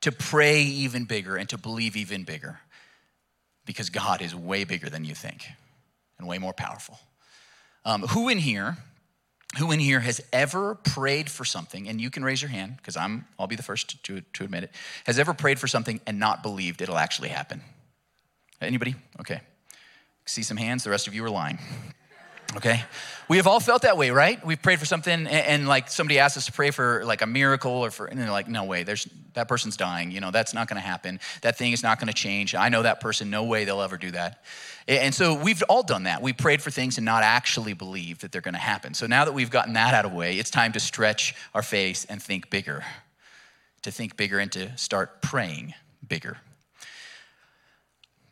to 0.01 0.11
pray 0.11 0.61
even 0.61 1.03
bigger, 1.03 1.35
and 1.35 1.49
to 1.49 1.57
believe 1.57 1.97
even 1.97 2.23
bigger. 2.23 2.61
Because 3.65 3.89
God 3.89 4.21
is 4.21 4.33
way 4.33 4.63
bigger 4.63 4.89
than 4.89 5.03
you 5.03 5.13
think 5.13 5.45
and 6.17 6.27
way 6.27 6.37
more 6.37 6.53
powerful. 6.53 6.99
Um, 7.83 8.03
who 8.03 8.29
in 8.29 8.37
here, 8.37 8.77
who 9.57 9.71
in 9.71 9.79
here 9.79 9.99
has 9.99 10.21
ever 10.31 10.75
prayed 10.75 11.29
for 11.29 11.43
something, 11.43 11.89
and 11.89 11.99
you 11.99 12.09
can 12.09 12.23
raise 12.23 12.41
your 12.41 12.49
hand, 12.49 12.77
because 12.77 12.95
I'm 12.95 13.25
I'll 13.37 13.47
be 13.47 13.55
the 13.57 13.63
first 13.63 14.03
to, 14.05 14.21
to 14.21 14.43
admit 14.43 14.63
it, 14.63 14.71
has 15.05 15.19
ever 15.19 15.33
prayed 15.33 15.59
for 15.59 15.67
something 15.67 15.99
and 16.07 16.17
not 16.17 16.43
believed 16.43 16.81
it'll 16.81 16.97
actually 16.97 17.29
happen? 17.29 17.61
Anybody? 18.61 18.95
Okay. 19.19 19.41
See 20.25 20.43
some 20.43 20.57
hands, 20.57 20.83
the 20.83 20.89
rest 20.89 21.07
of 21.07 21.13
you 21.13 21.23
are 21.25 21.29
lying. 21.29 21.59
Okay? 22.57 22.83
We 23.29 23.37
have 23.37 23.47
all 23.47 23.61
felt 23.61 23.83
that 23.83 23.97
way, 23.97 24.09
right? 24.09 24.45
We've 24.45 24.61
prayed 24.61 24.79
for 24.79 24.85
something 24.85 25.13
and, 25.13 25.27
and, 25.27 25.67
like 25.67 25.89
somebody 25.89 26.19
asked 26.19 26.35
us 26.35 26.47
to 26.47 26.51
pray 26.51 26.71
for 26.71 27.03
like 27.05 27.21
a 27.21 27.25
miracle 27.25 27.71
or 27.71 27.91
for, 27.91 28.07
and 28.07 28.19
they're 28.19 28.29
like, 28.29 28.49
no 28.49 28.65
way, 28.65 28.83
there's, 28.83 29.07
that 29.35 29.47
person's 29.47 29.77
dying. 29.77 30.11
You 30.11 30.19
know, 30.19 30.31
that's 30.31 30.53
not 30.53 30.67
gonna 30.67 30.81
happen. 30.81 31.21
That 31.41 31.57
thing 31.57 31.71
is 31.71 31.81
not 31.81 31.99
gonna 31.99 32.11
change. 32.11 32.53
I 32.53 32.67
know 32.67 32.81
that 32.81 32.99
person, 32.99 33.29
no 33.29 33.45
way 33.45 33.63
they'll 33.63 33.81
ever 33.81 33.97
do 33.97 34.11
that. 34.11 34.43
And 34.87 35.15
so 35.15 35.33
we've 35.33 35.63
all 35.69 35.83
done 35.83 36.03
that. 36.03 36.21
We 36.21 36.33
prayed 36.33 36.61
for 36.61 36.71
things 36.71 36.97
and 36.97 37.05
not 37.05 37.23
actually 37.23 37.73
believe 37.73 38.19
that 38.19 38.33
they're 38.33 38.41
gonna 38.41 38.57
happen. 38.57 38.93
So 38.93 39.07
now 39.07 39.23
that 39.23 39.31
we've 39.31 39.51
gotten 39.51 39.73
that 39.73 39.93
out 39.93 40.03
of 40.03 40.11
the 40.11 40.17
way, 40.17 40.37
it's 40.37 40.49
time 40.49 40.73
to 40.73 40.79
stretch 40.81 41.33
our 41.53 41.63
faith 41.63 42.05
and 42.09 42.21
think 42.21 42.49
bigger, 42.49 42.83
to 43.83 43.91
think 43.91 44.17
bigger 44.17 44.39
and 44.39 44.51
to 44.51 44.75
start 44.77 45.21
praying 45.21 45.73
bigger. 46.05 46.37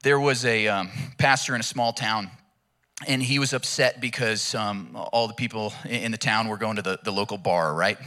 There 0.01 0.19
was 0.19 0.45
a 0.45 0.65
um, 0.69 0.89
pastor 1.17 1.53
in 1.55 1.59
a 1.59 1.63
small 1.63 1.91
town, 1.91 2.31
and 3.05 3.21
he 3.21 3.37
was 3.37 3.51
upset 3.51 3.99
because 3.99 4.55
um, 4.55 4.95
all 5.11 5.27
the 5.27 5.33
people 5.33 5.73
in 5.89 6.13
the 6.13 6.17
town 6.17 6.47
were 6.47 6.55
going 6.55 6.77
to 6.77 6.81
the, 6.81 6.99
the 7.03 7.11
local 7.11 7.37
bar, 7.37 7.73
right? 7.73 7.97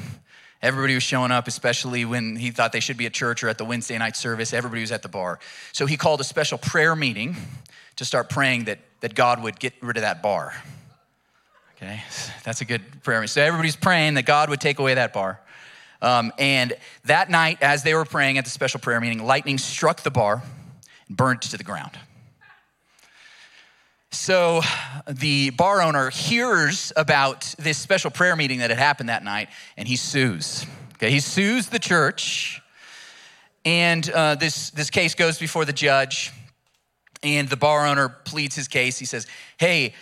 Everybody 0.62 0.94
was 0.94 1.02
showing 1.02 1.30
up, 1.30 1.48
especially 1.48 2.06
when 2.06 2.36
he 2.36 2.50
thought 2.50 2.72
they 2.72 2.80
should 2.80 2.96
be 2.96 3.04
at 3.04 3.12
church 3.12 3.44
or 3.44 3.48
at 3.48 3.58
the 3.58 3.66
Wednesday 3.66 3.98
night 3.98 4.16
service. 4.16 4.54
Everybody 4.54 4.80
was 4.80 4.90
at 4.90 5.02
the 5.02 5.10
bar. 5.10 5.38
So 5.72 5.84
he 5.84 5.98
called 5.98 6.22
a 6.22 6.24
special 6.24 6.56
prayer 6.56 6.96
meeting 6.96 7.36
to 7.96 8.06
start 8.06 8.30
praying 8.30 8.64
that, 8.64 8.78
that 9.00 9.14
God 9.14 9.42
would 9.42 9.60
get 9.60 9.74
rid 9.82 9.98
of 9.98 10.02
that 10.02 10.22
bar. 10.22 10.54
Okay, 11.76 12.02
that's 12.44 12.62
a 12.62 12.64
good 12.64 13.02
prayer. 13.02 13.20
meeting 13.20 13.28
So 13.28 13.42
everybody's 13.42 13.76
praying 13.76 14.14
that 14.14 14.24
God 14.24 14.48
would 14.48 14.62
take 14.62 14.78
away 14.78 14.94
that 14.94 15.12
bar. 15.12 15.40
Um, 16.00 16.32
and 16.38 16.72
that 17.04 17.28
night, 17.28 17.58
as 17.60 17.82
they 17.82 17.92
were 17.92 18.06
praying 18.06 18.38
at 18.38 18.44
the 18.44 18.50
special 18.50 18.80
prayer 18.80 18.98
meeting, 18.98 19.22
lightning 19.22 19.58
struck 19.58 20.00
the 20.02 20.10
bar 20.10 20.42
burnt 21.08 21.42
to 21.42 21.58
the 21.58 21.64
ground. 21.64 21.98
So 24.10 24.60
the 25.08 25.50
bar 25.50 25.80
owner 25.80 26.10
hears 26.10 26.92
about 26.96 27.54
this 27.58 27.78
special 27.78 28.10
prayer 28.10 28.36
meeting 28.36 28.58
that 28.58 28.70
had 28.70 28.78
happened 28.78 29.08
that 29.08 29.24
night, 29.24 29.48
and 29.76 29.88
he 29.88 29.96
sues. 29.96 30.66
Okay, 30.94 31.10
he 31.10 31.18
sues 31.18 31.68
the 31.68 31.78
church, 31.78 32.60
and 33.64 34.08
uh, 34.10 34.34
this 34.34 34.70
this 34.70 34.90
case 34.90 35.14
goes 35.14 35.38
before 35.38 35.64
the 35.64 35.72
judge, 35.72 36.30
and 37.22 37.48
the 37.48 37.56
bar 37.56 37.86
owner 37.86 38.10
pleads 38.10 38.54
his 38.54 38.68
case. 38.68 38.98
He 38.98 39.06
says, 39.06 39.26
"Hey." 39.56 39.94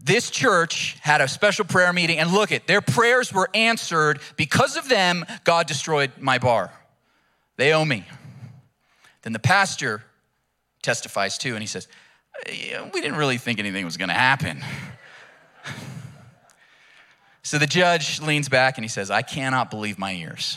This 0.00 0.30
church 0.30 0.96
had 1.00 1.20
a 1.20 1.26
special 1.26 1.64
prayer 1.64 1.92
meeting, 1.92 2.20
and 2.20 2.30
look 2.30 2.52
at 2.52 2.68
their 2.68 2.80
prayers 2.80 3.32
were 3.32 3.50
answered. 3.52 4.20
Because 4.36 4.76
of 4.76 4.88
them, 4.88 5.26
God 5.42 5.66
destroyed 5.66 6.12
my 6.20 6.38
bar. 6.38 6.70
They 7.56 7.72
owe 7.72 7.84
me. 7.84 8.06
Then 9.22 9.32
the 9.32 9.40
pastor 9.40 10.04
testifies 10.88 11.36
too, 11.36 11.52
and 11.52 11.62
he 11.62 11.66
says, 11.66 11.86
We 12.46 13.00
didn't 13.02 13.16
really 13.16 13.36
think 13.36 13.58
anything 13.58 13.84
was 13.84 13.98
going 13.98 14.08
to 14.08 14.14
happen. 14.14 14.64
so 17.42 17.58
the 17.58 17.66
judge 17.66 18.22
leans 18.22 18.48
back 18.48 18.78
and 18.78 18.84
he 18.86 18.88
says, 18.88 19.10
I 19.10 19.20
cannot 19.20 19.70
believe 19.70 19.98
my 19.98 20.14
ears 20.14 20.56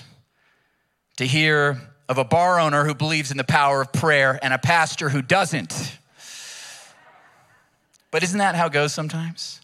to 1.17 1.25
hear 1.25 1.81
of 2.07 2.17
a 2.17 2.23
bar 2.23 2.61
owner 2.61 2.85
who 2.85 2.95
believes 2.95 3.31
in 3.31 3.35
the 3.35 3.43
power 3.43 3.81
of 3.81 3.91
prayer 3.91 4.39
and 4.41 4.53
a 4.53 4.57
pastor 4.57 5.09
who 5.09 5.21
doesn't. 5.21 5.97
But 8.09 8.23
isn't 8.23 8.39
that 8.39 8.55
how 8.55 8.67
it 8.67 8.73
goes 8.73 8.93
sometimes? 8.93 9.59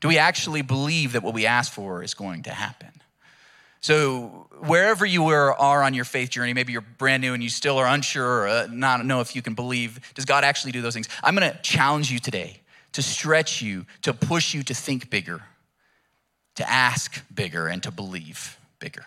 Do 0.00 0.08
we 0.08 0.16
actually 0.16 0.62
believe 0.62 1.12
that 1.12 1.22
what 1.22 1.34
we 1.34 1.44
ask 1.44 1.70
for 1.70 2.02
is 2.02 2.14
going 2.14 2.44
to 2.44 2.50
happen? 2.50 2.87
So, 3.80 4.48
wherever 4.60 5.06
you 5.06 5.26
are 5.28 5.82
on 5.82 5.94
your 5.94 6.04
faith 6.04 6.30
journey, 6.30 6.52
maybe 6.52 6.72
you're 6.72 6.80
brand 6.80 7.20
new 7.20 7.34
and 7.34 7.42
you 7.42 7.48
still 7.48 7.78
are 7.78 7.86
unsure 7.86 8.42
or 8.42 8.48
uh, 8.48 8.68
not 8.70 9.04
know 9.06 9.20
if 9.20 9.36
you 9.36 9.42
can 9.42 9.54
believe, 9.54 10.00
does 10.14 10.24
God 10.24 10.44
actually 10.44 10.72
do 10.72 10.82
those 10.82 10.94
things? 10.94 11.08
I'm 11.22 11.34
gonna 11.34 11.58
challenge 11.62 12.10
you 12.10 12.18
today 12.18 12.60
to 12.92 13.02
stretch 13.02 13.62
you, 13.62 13.86
to 14.02 14.12
push 14.12 14.54
you 14.54 14.62
to 14.64 14.74
think 14.74 15.10
bigger, 15.10 15.42
to 16.56 16.68
ask 16.68 17.22
bigger, 17.32 17.68
and 17.68 17.82
to 17.84 17.90
believe 17.90 18.58
bigger. 18.80 19.04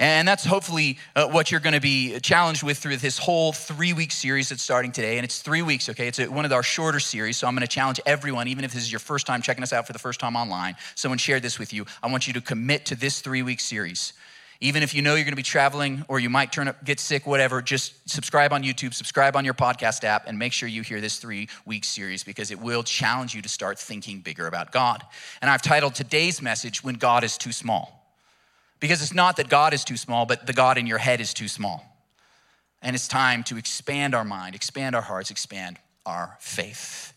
And 0.00 0.26
that's 0.26 0.46
hopefully 0.46 0.96
uh, 1.14 1.28
what 1.28 1.50
you're 1.50 1.60
going 1.60 1.74
to 1.74 1.80
be 1.80 2.18
challenged 2.20 2.62
with 2.62 2.78
through 2.78 2.96
this 2.96 3.18
whole 3.18 3.52
three 3.52 3.92
week 3.92 4.12
series 4.12 4.48
that's 4.48 4.62
starting 4.62 4.92
today. 4.92 5.18
And 5.18 5.24
it's 5.26 5.40
three 5.40 5.60
weeks, 5.60 5.90
okay? 5.90 6.08
It's 6.08 6.18
a, 6.18 6.26
one 6.26 6.46
of 6.46 6.52
our 6.52 6.62
shorter 6.62 6.98
series. 6.98 7.36
So 7.36 7.46
I'm 7.46 7.54
going 7.54 7.66
to 7.66 7.72
challenge 7.72 8.00
everyone, 8.06 8.48
even 8.48 8.64
if 8.64 8.72
this 8.72 8.82
is 8.82 8.90
your 8.90 8.98
first 8.98 9.26
time 9.26 9.42
checking 9.42 9.62
us 9.62 9.74
out 9.74 9.86
for 9.86 9.92
the 9.92 9.98
first 9.98 10.18
time 10.18 10.36
online, 10.36 10.76
someone 10.94 11.18
shared 11.18 11.42
this 11.42 11.58
with 11.58 11.74
you. 11.74 11.84
I 12.02 12.10
want 12.10 12.26
you 12.26 12.32
to 12.32 12.40
commit 12.40 12.86
to 12.86 12.94
this 12.94 13.20
three 13.20 13.42
week 13.42 13.60
series. 13.60 14.14
Even 14.62 14.82
if 14.82 14.94
you 14.94 15.02
know 15.02 15.16
you're 15.16 15.24
going 15.24 15.32
to 15.32 15.36
be 15.36 15.42
traveling 15.42 16.02
or 16.08 16.18
you 16.18 16.30
might 16.30 16.50
turn 16.50 16.68
up, 16.68 16.82
get 16.82 16.98
sick, 16.98 17.26
whatever, 17.26 17.60
just 17.60 18.08
subscribe 18.08 18.54
on 18.54 18.62
YouTube, 18.62 18.94
subscribe 18.94 19.36
on 19.36 19.44
your 19.44 19.54
podcast 19.54 20.04
app, 20.04 20.26
and 20.26 20.38
make 20.38 20.54
sure 20.54 20.68
you 20.68 20.80
hear 20.80 21.02
this 21.02 21.18
three 21.18 21.46
week 21.66 21.84
series 21.84 22.24
because 22.24 22.50
it 22.50 22.58
will 22.58 22.82
challenge 22.82 23.34
you 23.34 23.42
to 23.42 23.48
start 23.50 23.78
thinking 23.78 24.20
bigger 24.20 24.46
about 24.46 24.72
God. 24.72 25.02
And 25.42 25.50
I've 25.50 25.62
titled 25.62 25.94
today's 25.94 26.40
message, 26.40 26.82
When 26.82 26.94
God 26.94 27.22
is 27.22 27.36
Too 27.36 27.52
Small 27.52 27.99
Because 28.80 29.02
it's 29.02 29.14
not 29.14 29.36
that 29.36 29.48
God 29.48 29.74
is 29.74 29.84
too 29.84 29.96
small, 29.96 30.26
but 30.26 30.46
the 30.46 30.52
God 30.52 30.78
in 30.78 30.86
your 30.86 30.98
head 30.98 31.20
is 31.20 31.34
too 31.34 31.48
small. 31.48 31.86
And 32.82 32.96
it's 32.96 33.08
time 33.08 33.44
to 33.44 33.58
expand 33.58 34.14
our 34.14 34.24
mind, 34.24 34.54
expand 34.54 34.96
our 34.96 35.02
hearts, 35.02 35.30
expand 35.30 35.78
our 36.06 36.36
faith. 36.40 37.12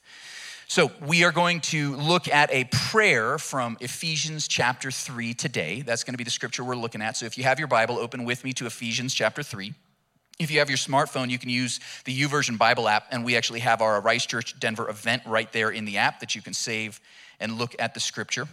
So, 0.68 0.92
we 1.06 1.24
are 1.24 1.32
going 1.32 1.62
to 1.62 1.96
look 1.98 2.28
at 2.28 2.52
a 2.52 2.64
prayer 2.66 3.38
from 3.38 3.78
Ephesians 3.80 4.48
chapter 4.48 4.90
3 4.90 5.36
today. 5.36 5.82
That's 5.82 6.04
going 6.04 6.16
to 6.16 6.18
be 6.18 6.24
the 6.24 6.32
scripture 6.32 6.64
we're 6.64 6.76
looking 6.76 7.02
at. 7.02 7.16
So, 7.16 7.26
if 7.26 7.38
you 7.38 7.44
have 7.44 7.60
your 7.60 7.68
Bible, 7.68 8.00
open 8.00 8.26
with 8.26 8.44
me 8.44 8.54
to 8.54 8.66
Ephesians 8.66 9.14
chapter 9.14 9.44
3. 9.44 9.74
If 10.40 10.50
you 10.50 10.60
have 10.60 10.70
your 10.70 10.78
smartphone, 10.78 11.30
you 11.30 11.38
can 11.38 11.50
use 11.50 11.80
the 12.06 12.20
YouVersion 12.20 12.58
Bible 12.58 12.90
app, 12.90 13.06
and 13.12 13.24
we 13.24 13.38
actually 13.38 13.60
have 13.60 13.82
Arise 13.82 14.26
Church 14.26 14.60
Denver 14.60 14.90
event 14.90 15.22
right 15.28 15.52
there 15.52 15.70
in 15.70 15.86
the 15.86 15.98
app 15.98 16.22
that 16.22 16.34
you 16.34 16.42
can 16.42 16.54
save 16.54 17.00
and 17.40 17.60
look 17.60 17.76
at 17.78 17.94
the 17.94 18.00
scripture. 18.00 18.48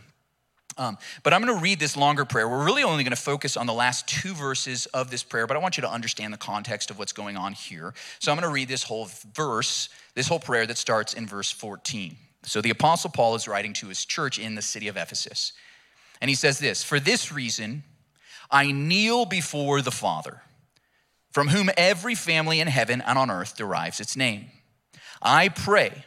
Um, 0.81 0.97
but 1.23 1.35
I'm 1.35 1.43
going 1.43 1.55
to 1.55 1.63
read 1.63 1.79
this 1.79 1.95
longer 1.95 2.25
prayer. 2.25 2.49
We're 2.49 2.65
really 2.65 2.83
only 2.83 3.05
going 3.05 3.15
to 3.15 3.23
focus 3.23 3.59
on 3.59 3.67
the 3.67 3.75
last 3.75 4.09
two 4.09 4.33
verses 4.33 4.87
of 4.87 5.11
this 5.11 5.23
prayer, 5.23 5.47
but 5.47 5.55
I 5.55 5.61
want 5.61 5.77
you 5.77 5.83
to 5.83 5.91
understand 5.91 6.33
the 6.33 6.39
context 6.39 6.91
of 6.91 6.99
what's 6.99 7.13
going 7.13 7.37
on 7.37 7.53
here. 7.53 7.93
So 8.19 8.33
I'm 8.33 8.39
going 8.39 8.49
to 8.49 8.55
read 8.55 8.69
this 8.69 8.83
whole 8.83 9.11
verse, 9.35 9.91
this 10.15 10.27
whole 10.27 10.39
prayer 10.39 10.67
that 10.67 10.79
starts 10.79 11.13
in 11.13 11.27
verse 11.27 11.51
14. 11.51 12.17
So 12.45 12.63
the 12.63 12.71
Apostle 12.71 13.11
Paul 13.11 13.35
is 13.35 13.47
writing 13.47 13.75
to 13.75 13.89
his 13.89 14.07
church 14.07 14.39
in 14.39 14.55
the 14.55 14.63
city 14.63 14.89
of 14.89 14.97
Ephesus. 14.97 15.53
And 16.23 16.31
he 16.31 16.35
says 16.35 16.59
this 16.59 16.83
For 16.83 16.99
this 16.99 17.31
reason, 17.31 17.85
I 18.51 18.73
kneel 18.73 19.27
before 19.27 19.83
the 19.83 19.91
Father, 19.91 20.41
from 21.31 21.49
whom 21.49 21.69
every 21.77 22.15
family 22.15 22.59
in 22.59 22.69
heaven 22.69 23.03
and 23.03 23.19
on 23.19 23.31
earth 23.31 23.55
derives 23.55 24.01
its 24.01 24.17
name. 24.17 24.47
I 25.21 25.51
pray 25.51 26.07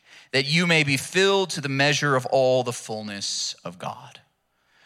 that 0.31 0.45
you 0.45 0.65
may 0.65 0.83
be 0.83 0.97
filled 0.97 1.51
to 1.51 1.61
the 1.61 1.69
measure 1.69 2.15
of 2.15 2.25
all 2.27 2.63
the 2.63 2.73
fullness 2.73 3.55
of 3.63 3.77
God. 3.77 4.19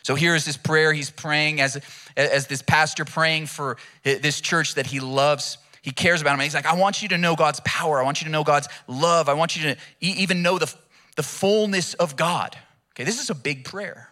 So 0.04 0.16
here 0.16 0.36
is 0.36 0.46
this 0.46 0.58
prayer 0.58 0.94
he's 0.94 1.10
praying 1.10 1.62
as, 1.62 1.82
as 2.16 2.48
this 2.48 2.62
pastor 2.62 3.06
praying 3.06 3.48
for 3.48 3.78
this 4.04 4.40
church 4.40 4.76
that 4.76 4.86
he 4.86 5.00
loves. 5.00 5.58
He 5.82 5.92
cares 5.92 6.22
about 6.22 6.36
him. 6.36 6.42
He's 6.42 6.54
like, 6.54 6.66
I 6.66 6.76
want 6.76 7.02
you 7.02 7.10
to 7.10 7.18
know 7.18 7.36
God's 7.36 7.60
power. 7.66 8.00
I 8.00 8.04
want 8.04 8.22
you 8.22 8.26
to 8.26 8.32
know 8.32 8.44
God's 8.44 8.68
love. 8.88 9.30
I 9.30 9.34
want 9.34 9.56
you 9.56 9.74
to 9.74 9.78
even 10.02 10.42
know 10.42 10.60
the, 10.60 10.74
the 11.16 11.24
fullness 11.24 11.96
of 11.96 12.16
God. 12.16 12.56
Okay, 12.94 13.04
this 13.04 13.22
is 13.22 13.30
a 13.30 13.36
big 13.36 13.66
prayer. 13.66 14.10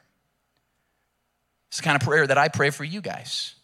It's 1.69 1.77
the 1.77 1.83
kind 1.83 1.95
of 1.95 2.07
prayer 2.07 2.27
that 2.27 2.37
I 2.37 2.47
pray 2.47 2.69
for 2.69 2.83
you 2.83 3.01
guys. 3.01 3.55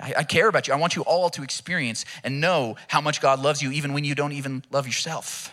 I, 0.00 0.14
I 0.18 0.24
care 0.24 0.48
about 0.48 0.68
you. 0.68 0.74
I 0.74 0.76
want 0.76 0.96
you 0.96 1.02
all 1.02 1.30
to 1.30 1.42
experience 1.42 2.04
and 2.24 2.40
know 2.40 2.76
how 2.88 3.00
much 3.00 3.20
God 3.20 3.40
loves 3.40 3.62
you, 3.62 3.72
even 3.72 3.92
when 3.92 4.04
you 4.04 4.14
don't 4.14 4.32
even 4.32 4.64
love 4.70 4.86
yourself. 4.86 5.52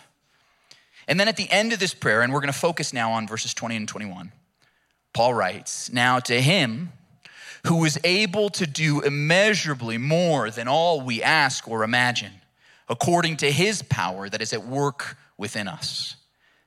And 1.08 1.20
then 1.20 1.28
at 1.28 1.36
the 1.36 1.50
end 1.50 1.72
of 1.72 1.78
this 1.78 1.94
prayer, 1.94 2.22
and 2.22 2.32
we're 2.32 2.40
going 2.40 2.52
to 2.52 2.58
focus 2.58 2.92
now 2.92 3.12
on 3.12 3.28
verses 3.28 3.54
20 3.54 3.76
and 3.76 3.88
21, 3.88 4.32
Paul 5.12 5.34
writes, 5.34 5.92
Now 5.92 6.18
to 6.20 6.40
him 6.40 6.92
who 7.66 7.84
is 7.84 7.98
able 8.04 8.48
to 8.50 8.66
do 8.66 9.00
immeasurably 9.00 9.98
more 9.98 10.50
than 10.50 10.68
all 10.68 11.00
we 11.00 11.22
ask 11.22 11.68
or 11.68 11.82
imagine, 11.82 12.32
according 12.88 13.36
to 13.38 13.50
his 13.50 13.82
power 13.82 14.28
that 14.28 14.40
is 14.40 14.52
at 14.52 14.64
work 14.64 15.16
within 15.36 15.68
us. 15.68 16.16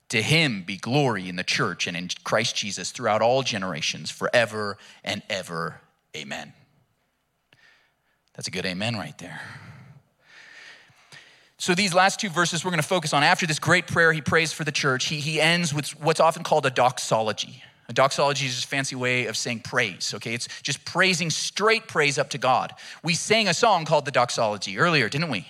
To 0.09 0.21
him 0.21 0.63
be 0.63 0.77
glory 0.77 1.29
in 1.29 1.35
the 1.35 1.43
church 1.43 1.85
and 1.85 1.95
in 1.95 2.09
Christ 2.23 2.55
Jesus 2.55 2.91
throughout 2.91 3.21
all 3.21 3.43
generations, 3.43 4.09
forever 4.09 4.77
and 5.03 5.21
ever. 5.29 5.79
Amen. 6.17 6.53
That's 8.33 8.47
a 8.47 8.51
good 8.51 8.65
amen 8.65 8.95
right 8.95 9.17
there. 9.19 9.41
So, 11.61 11.75
these 11.75 11.93
last 11.93 12.21
two 12.21 12.29
verses 12.29 12.63
we're 12.63 12.71
going 12.71 12.81
to 12.81 12.87
focus 12.87 13.13
on. 13.13 13.21
After 13.21 13.45
this 13.45 13.59
great 13.59 13.85
prayer 13.85 14.13
he 14.13 14.21
prays 14.21 14.53
for 14.53 14.63
the 14.63 14.71
church, 14.71 15.07
he, 15.07 15.19
he 15.19 15.41
ends 15.41 15.73
with 15.73 15.89
what's 15.99 16.21
often 16.21 16.41
called 16.41 16.65
a 16.65 16.69
doxology. 16.69 17.61
A 17.89 17.93
doxology 17.93 18.45
is 18.45 18.53
just 18.53 18.65
a 18.65 18.67
fancy 18.69 18.95
way 18.95 19.25
of 19.25 19.35
saying 19.35 19.61
praise, 19.61 20.13
okay? 20.15 20.33
It's 20.33 20.47
just 20.61 20.85
praising 20.85 21.29
straight 21.29 21.87
praise 21.87 22.17
up 22.17 22.29
to 22.29 22.37
God. 22.37 22.73
We 23.03 23.13
sang 23.13 23.49
a 23.49 23.53
song 23.53 23.83
called 23.83 24.05
the 24.05 24.11
doxology 24.11 24.77
earlier, 24.77 25.09
didn't 25.09 25.29
we? 25.29 25.47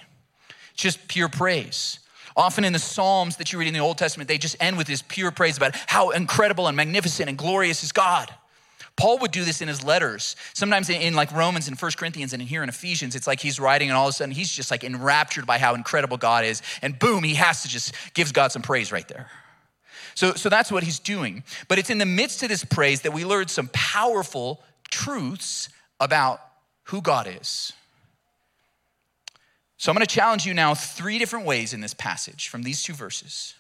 It's 0.72 0.82
just 0.82 1.08
pure 1.08 1.30
praise. 1.30 2.00
Often 2.36 2.64
in 2.64 2.74
the 2.74 2.80
Psalms 2.80 3.36
that 3.36 3.54
you 3.54 3.60
read 3.60 3.68
in 3.68 3.74
the 3.76 3.80
Old 3.80 4.00
Testament, 4.00 4.28
they 4.28 4.40
just 4.40 4.56
end 4.60 4.78
with 4.78 4.88
this 4.88 5.04
pure 5.04 5.30
praise 5.30 5.58
about 5.58 5.76
how 5.88 6.10
incredible 6.10 6.68
and 6.68 6.76
magnificent 6.76 7.30
and 7.30 7.38
glorious 7.38 7.84
is 7.84 7.92
God. 7.92 8.34
Paul 9.00 9.20
would 9.20 9.32
do 9.32 9.46
this 9.46 9.62
in 9.62 9.70
his 9.70 9.82
letters. 9.82 10.36
Sometimes 10.54 10.90
in, 10.90 11.14
like 11.14 11.32
Romans 11.32 11.70
and 11.70 11.80
First 11.80 11.98
Corinthians 11.98 12.34
and 12.34 12.42
here 12.42 12.64
in 12.64 12.68
Ephesians, 12.68 13.16
it's 13.16 13.28
like 13.28 13.40
he's 13.40 13.58
writing 13.58 13.88
and 13.88 13.98
all 13.98 14.08
of 14.08 14.10
a 14.10 14.14
sudden 14.14 14.36
he's 14.36 14.52
just 14.52 14.72
like 14.72 14.84
enraptured 14.84 15.48
by 15.48 15.58
how 15.58 15.74
incredible 15.74 16.18
God 16.18 16.44
is. 16.44 16.62
And 16.82 17.00
boom, 17.00 17.24
he 17.24 17.36
has 17.36 17.62
to 17.62 17.70
just 17.70 17.96
gives 18.14 18.34
God 18.34 18.52
some 18.52 18.62
praise 18.62 18.92
right 18.92 19.08
there. 19.08 19.32
So, 20.16 20.34
so 20.34 20.50
that's 20.50 20.70
what 20.70 20.84
he's 20.84 21.00
doing. 21.00 21.46
But 21.70 21.80
it's 21.80 21.90
in 21.90 21.98
the 21.98 22.06
midst 22.06 22.44
of 22.44 22.50
this 22.50 22.66
praise 22.66 23.02
that 23.04 23.14
we 23.14 23.24
learn 23.24 23.48
some 23.48 23.70
powerful 23.72 24.62
truths 24.92 25.70
about 26.02 26.42
who 26.84 27.02
God 27.02 27.26
is. 27.40 27.72
So 29.78 29.90
I'm 29.90 29.96
going 29.96 30.06
to 30.06 30.14
challenge 30.14 30.46
you 30.46 30.54
now 30.54 30.76
three 30.76 31.20
different 31.20 31.46
ways 31.46 31.74
in 31.74 31.80
this 31.80 31.94
passage 31.94 32.50
from 32.50 32.64
these 32.64 32.84
two 32.84 32.94
verses. 32.94 33.54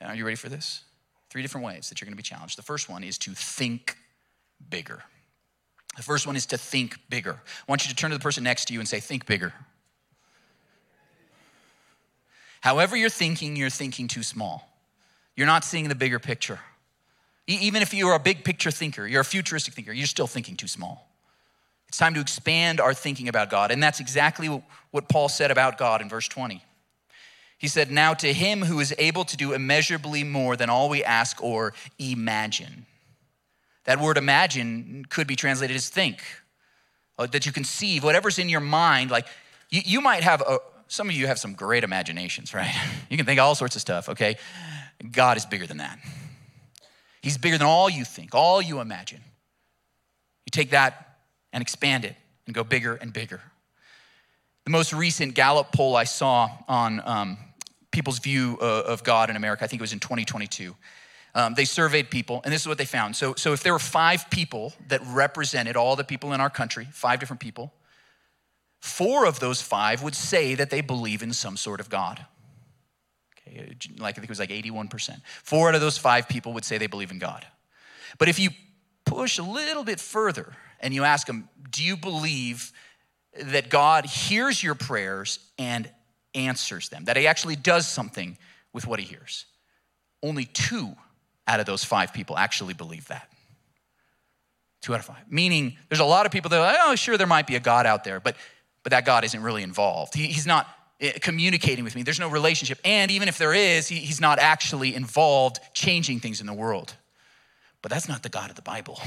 Are 0.00 0.14
you 0.14 0.24
ready 0.24 0.36
for 0.36 0.48
this? 0.48 0.84
Three 1.30 1.42
different 1.42 1.66
ways 1.66 1.88
that 1.88 2.00
you're 2.00 2.06
going 2.06 2.12
to 2.12 2.16
be 2.16 2.22
challenged. 2.22 2.56
The 2.56 2.62
first 2.62 2.88
one 2.88 3.02
is 3.02 3.18
to 3.18 3.32
think 3.32 3.96
bigger. 4.68 5.02
The 5.96 6.02
first 6.02 6.26
one 6.26 6.36
is 6.36 6.46
to 6.46 6.58
think 6.58 6.98
bigger. 7.08 7.32
I 7.32 7.64
want 7.68 7.84
you 7.84 7.90
to 7.90 7.96
turn 7.96 8.10
to 8.10 8.16
the 8.16 8.22
person 8.22 8.44
next 8.44 8.66
to 8.66 8.74
you 8.74 8.80
and 8.80 8.88
say, 8.88 9.00
Think 9.00 9.26
bigger. 9.26 9.52
However, 12.60 12.96
you're 12.96 13.08
thinking, 13.08 13.56
you're 13.56 13.70
thinking 13.70 14.06
too 14.06 14.22
small. 14.22 14.68
You're 15.34 15.46
not 15.46 15.64
seeing 15.64 15.88
the 15.88 15.94
bigger 15.94 16.18
picture. 16.18 16.60
Even 17.46 17.82
if 17.82 17.94
you're 17.94 18.14
a 18.14 18.20
big 18.20 18.44
picture 18.44 18.70
thinker, 18.70 19.06
you're 19.06 19.22
a 19.22 19.24
futuristic 19.24 19.74
thinker, 19.74 19.92
you're 19.92 20.06
still 20.06 20.26
thinking 20.26 20.56
too 20.56 20.68
small. 20.68 21.08
It's 21.88 21.98
time 21.98 22.14
to 22.14 22.20
expand 22.20 22.80
our 22.80 22.94
thinking 22.94 23.28
about 23.28 23.50
God. 23.50 23.72
And 23.72 23.82
that's 23.82 23.98
exactly 23.98 24.62
what 24.92 25.08
Paul 25.08 25.28
said 25.28 25.50
about 25.50 25.76
God 25.76 26.00
in 26.00 26.08
verse 26.08 26.28
20. 26.28 26.62
He 27.58 27.66
said, 27.66 27.90
Now 27.90 28.14
to 28.14 28.32
him 28.32 28.62
who 28.62 28.78
is 28.78 28.94
able 28.96 29.24
to 29.24 29.36
do 29.36 29.52
immeasurably 29.54 30.22
more 30.22 30.54
than 30.56 30.70
all 30.70 30.88
we 30.88 31.02
ask 31.02 31.42
or 31.42 31.74
imagine. 31.98 32.86
That 33.84 34.00
word 34.00 34.18
imagine 34.18 35.06
could 35.08 35.26
be 35.26 35.36
translated 35.36 35.76
as 35.76 35.88
think, 35.88 36.22
uh, 37.18 37.26
that 37.26 37.46
you 37.46 37.52
conceive, 37.52 38.04
whatever's 38.04 38.38
in 38.38 38.48
your 38.48 38.60
mind. 38.60 39.10
Like 39.10 39.26
you, 39.70 39.82
you 39.84 40.00
might 40.00 40.22
have, 40.22 40.42
a, 40.42 40.58
some 40.88 41.08
of 41.08 41.14
you 41.14 41.26
have 41.26 41.38
some 41.38 41.54
great 41.54 41.84
imaginations, 41.84 42.54
right? 42.54 42.74
You 43.10 43.16
can 43.16 43.26
think 43.26 43.40
all 43.40 43.56
sorts 43.56 43.74
of 43.74 43.80
stuff, 43.80 44.08
okay? 44.08 44.36
God 45.10 45.36
is 45.36 45.44
bigger 45.44 45.66
than 45.66 45.78
that. 45.78 45.98
He's 47.22 47.36
bigger 47.36 47.58
than 47.58 47.66
all 47.66 47.90
you 47.90 48.04
think, 48.04 48.36
all 48.36 48.62
you 48.62 48.78
imagine. 48.80 49.20
You 50.46 50.50
take 50.52 50.70
that 50.70 51.18
and 51.52 51.60
expand 51.60 52.04
it 52.04 52.14
and 52.46 52.54
go 52.54 52.62
bigger 52.62 52.94
and 52.94 53.12
bigger. 53.12 53.40
The 54.64 54.70
most 54.70 54.92
recent 54.92 55.34
Gallup 55.34 55.72
poll 55.72 55.96
I 55.96 56.04
saw 56.04 56.50
on 56.68 57.02
um, 57.04 57.38
people's 57.90 58.20
view 58.20 58.58
uh, 58.60 58.82
of 58.86 59.02
God 59.02 59.28
in 59.28 59.36
America, 59.36 59.64
I 59.64 59.66
think 59.66 59.80
it 59.80 59.82
was 59.82 59.92
in 59.92 59.98
2022 59.98 60.76
um, 61.34 61.54
they 61.54 61.64
surveyed 61.64 62.10
people, 62.10 62.40
and 62.44 62.52
this 62.52 62.62
is 62.62 62.68
what 62.68 62.78
they 62.78 62.84
found. 62.84 63.14
So, 63.14 63.34
so 63.34 63.52
if 63.52 63.62
there 63.62 63.72
were 63.72 63.78
five 63.78 64.28
people 64.30 64.72
that 64.88 65.00
represented 65.06 65.76
all 65.76 65.96
the 65.96 66.04
people 66.04 66.32
in 66.32 66.40
our 66.40 66.50
country, 66.50 66.88
five 66.92 67.20
different 67.20 67.40
people, 67.40 67.72
four 68.80 69.26
of 69.26 69.38
those 69.38 69.62
five 69.62 70.02
would 70.02 70.14
say 70.14 70.54
that 70.54 70.70
they 70.70 70.80
believe 70.80 71.22
in 71.22 71.32
some 71.32 71.56
sort 71.56 71.80
of 71.80 71.88
God. 71.88 72.24
Okay, 73.46 73.74
like 73.98 74.14
I 74.14 74.20
think 74.20 74.24
it 74.24 74.28
was 74.28 74.40
like 74.40 74.50
81%. 74.50 75.20
Four 75.44 75.68
out 75.68 75.74
of 75.74 75.80
those 75.80 75.98
five 75.98 76.28
people 76.28 76.52
would 76.54 76.64
say 76.64 76.78
they 76.78 76.86
believe 76.86 77.10
in 77.10 77.18
God. 77.18 77.46
But 78.18 78.28
if 78.28 78.38
you 78.38 78.50
push 79.04 79.38
a 79.38 79.42
little 79.42 79.84
bit 79.84 80.00
further 80.00 80.52
and 80.80 80.92
you 80.92 81.04
ask 81.04 81.26
them, 81.26 81.48
do 81.70 81.84
you 81.84 81.96
believe 81.96 82.72
that 83.40 83.68
God 83.68 84.06
hears 84.06 84.62
your 84.62 84.74
prayers 84.74 85.38
and 85.58 85.88
answers 86.34 86.88
them? 86.88 87.04
That 87.04 87.16
he 87.16 87.26
actually 87.26 87.56
does 87.56 87.86
something 87.86 88.36
with 88.72 88.86
what 88.86 88.98
he 88.98 89.04
hears? 89.04 89.46
Only 90.22 90.44
two 90.44 90.94
out 91.46 91.60
of 91.60 91.66
those 91.66 91.84
five 91.84 92.12
people 92.12 92.36
actually 92.36 92.74
believe 92.74 93.08
that. 93.08 93.30
Two 94.80 94.94
out 94.94 95.00
of 95.00 95.06
five. 95.06 95.30
Meaning, 95.30 95.76
there's 95.88 96.00
a 96.00 96.04
lot 96.04 96.26
of 96.26 96.32
people 96.32 96.48
that 96.50 96.58
are 96.58 96.72
like, 96.72 96.78
oh, 96.80 96.94
sure, 96.94 97.18
there 97.18 97.26
might 97.26 97.46
be 97.46 97.56
a 97.56 97.60
God 97.60 97.86
out 97.86 98.04
there, 98.04 98.20
but, 98.20 98.36
but 98.82 98.90
that 98.90 99.04
God 99.04 99.24
isn't 99.24 99.42
really 99.42 99.62
involved. 99.62 100.14
He, 100.14 100.26
he's 100.26 100.46
not 100.46 100.66
eh, 101.00 101.12
communicating 101.20 101.84
with 101.84 101.94
me. 101.94 102.02
There's 102.02 102.20
no 102.20 102.30
relationship. 102.30 102.78
And 102.84 103.10
even 103.10 103.28
if 103.28 103.36
there 103.36 103.52
is, 103.52 103.88
he, 103.88 103.96
he's 103.96 104.20
not 104.20 104.38
actually 104.38 104.94
involved 104.94 105.60
changing 105.74 106.20
things 106.20 106.40
in 106.40 106.46
the 106.46 106.54
world. 106.54 106.94
But 107.82 107.90
that's 107.90 108.08
not 108.08 108.22
the 108.22 108.28
God 108.28 108.50
of 108.50 108.56
the 108.56 108.62
Bible. 108.62 109.00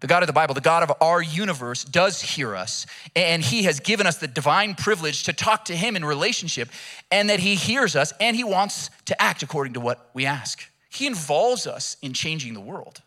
the 0.00 0.06
God 0.06 0.22
of 0.22 0.28
the 0.28 0.32
Bible, 0.32 0.54
the 0.54 0.60
God 0.60 0.82
of 0.82 0.92
our 1.00 1.20
universe, 1.20 1.84
does 1.84 2.22
hear 2.22 2.54
us. 2.54 2.86
And 3.16 3.42
He 3.42 3.64
has 3.64 3.80
given 3.80 4.06
us 4.06 4.16
the 4.16 4.28
divine 4.28 4.74
privilege 4.74 5.24
to 5.24 5.32
talk 5.32 5.66
to 5.66 5.76
Him 5.76 5.96
in 5.96 6.04
relationship, 6.04 6.70
and 7.10 7.28
that 7.28 7.40
He 7.40 7.54
hears 7.54 7.96
us 7.96 8.12
and 8.20 8.36
He 8.36 8.44
wants 8.44 8.90
to 9.06 9.20
act 9.20 9.42
according 9.42 9.74
to 9.74 9.80
what 9.80 10.10
we 10.14 10.24
ask. 10.24 10.64
He 10.88 11.06
involves 11.06 11.66
us 11.66 11.96
in 12.02 12.12
changing 12.12 12.54
the 12.54 12.60
world. 12.60 13.02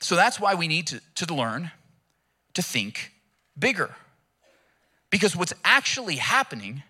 So 0.00 0.16
that's 0.16 0.40
why 0.40 0.54
we 0.54 0.68
need 0.68 0.86
to, 0.88 1.00
to 1.16 1.34
learn 1.34 1.70
to 2.54 2.62
think 2.62 3.12
bigger. 3.58 3.94
Because 5.10 5.34
what's 5.34 5.54
actually 5.64 6.16
happening 6.16 6.82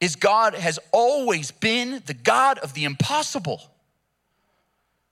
is 0.00 0.16
God 0.16 0.54
has 0.54 0.78
always 0.92 1.50
been 1.50 2.02
the 2.06 2.14
God 2.14 2.58
of 2.58 2.74
the 2.74 2.84
impossible. 2.84 3.62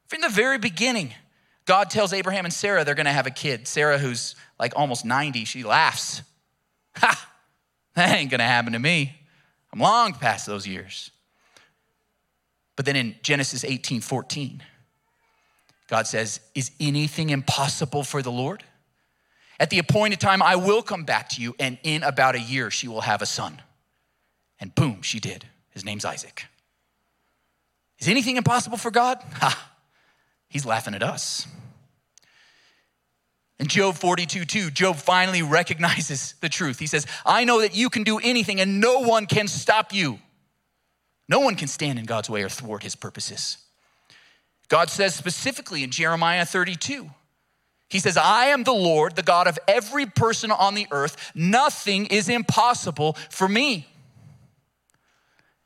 From 0.07 0.21
the 0.21 0.29
very 0.29 0.59
beginning, 0.59 1.15
God 1.65 1.91
tells 1.91 2.13
Abraham 2.13 2.45
and 2.45 2.53
Sarah 2.53 2.85
they're 2.85 2.95
gonna 2.95 3.13
have 3.13 3.27
a 3.27 3.31
kid. 3.31 3.67
Sarah, 3.67 3.99
who's 3.99 4.35
like 4.59 4.73
almost 4.77 5.05
90, 5.05 5.45
she 5.45 5.63
laughs. 5.65 6.23
Ha! 6.97 7.29
That 7.95 8.17
ain't 8.17 8.31
gonna 8.31 8.47
happen 8.47 8.73
to 8.73 8.79
me. 8.79 9.15
I'm 9.73 9.79
long 9.79 10.15
past 10.15 10.47
those 10.47 10.67
years. 10.67 11.11
But 12.83 12.87
then 12.87 12.97
in 12.97 13.15
Genesis 13.23 13.63
18 13.63 14.01
14, 14.01 14.61
God 15.87 16.05
says, 16.09 16.41
Is 16.53 16.73
anything 16.81 17.31
impossible 17.31 18.03
for 18.03 18.23
the 18.23 18.33
Lord? 18.33 18.65
At 19.61 19.71
the 19.71 19.79
appointed 19.79 20.19
time, 20.19 20.43
I 20.43 20.57
will 20.57 20.83
come 20.83 21.05
back 21.05 21.29
to 21.29 21.41
you, 21.41 21.55
and 21.61 21.79
in 21.85 22.03
about 22.03 22.35
a 22.35 22.41
year, 22.41 22.73
she 22.73 22.89
will 22.89 23.03
have 23.03 23.23
a 23.23 23.27
son. 23.27 23.63
And 24.59 24.75
boom, 24.75 25.01
she 25.03 25.21
did. 25.21 25.47
His 25.71 25.85
name's 25.85 26.05
Isaac. 26.05 26.47
Is 28.01 28.09
anything 28.09 28.37
impossible 28.37 28.79
for 28.79 28.91
God? 28.91 29.19
Ha! 29.35 29.71
He's 30.49 30.67
laughing 30.67 30.97
at 30.97 31.05
us. 31.05 31.47
In 33.61 33.69
Job 33.69 33.95
42 33.95 34.45
2, 34.45 34.73
Job 34.73 34.97
finally 34.97 35.43
recognizes 35.43 36.35
the 36.41 36.49
truth. 36.49 36.81
He 36.81 36.89
says, 36.89 37.07
I 37.25 37.45
know 37.45 37.61
that 37.61 37.77
you 37.77 37.91
can 37.91 38.03
do 38.03 38.19
anything 38.19 38.61
and 38.61 38.81
no 38.81 39.03
one 39.03 39.27
can 39.27 39.47
stop 39.47 39.95
you. 39.95 40.19
No 41.29 41.41
one 41.41 41.55
can 41.55 41.69
stand 41.69 41.99
in 41.99 42.05
God's 42.05 42.29
way 42.29 42.43
or 42.43 42.49
thwart 42.49 42.83
his 42.83 42.95
purposes. 42.95 43.59
God 44.69 44.91
says 44.91 45.15
specifically 45.15 45.83
in 45.83 45.91
Jeremiah 45.91 46.45
32, 46.45 47.11
He 47.89 47.99
says, 47.99 48.17
I 48.17 48.47
am 48.47 48.65
the 48.65 48.73
Lord, 48.73 49.17
the 49.17 49.23
God 49.23 49.47
of 49.47 49.59
every 49.69 50.07
person 50.07 50.51
on 50.51 50.75
the 50.75 50.87
earth. 50.91 51.33
Nothing 51.35 52.07
is 52.07 52.29
impossible 52.29 53.17
for 53.31 53.49
me. 53.49 53.87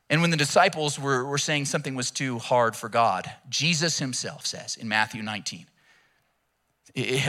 And 0.09 0.21
when 0.21 0.31
the 0.31 0.37
disciples 0.37 0.99
were, 1.01 1.25
were 1.25 1.39
saying 1.39 1.65
something 1.65 1.95
was 1.95 2.11
too 2.11 2.39
hard 2.39 2.77
for 2.77 2.89
God, 2.89 3.31
Jesus 3.49 3.99
himself 3.99 4.47
says 4.47 4.77
in 4.77 4.89
Matthew 4.89 5.23
19, 5.23 5.67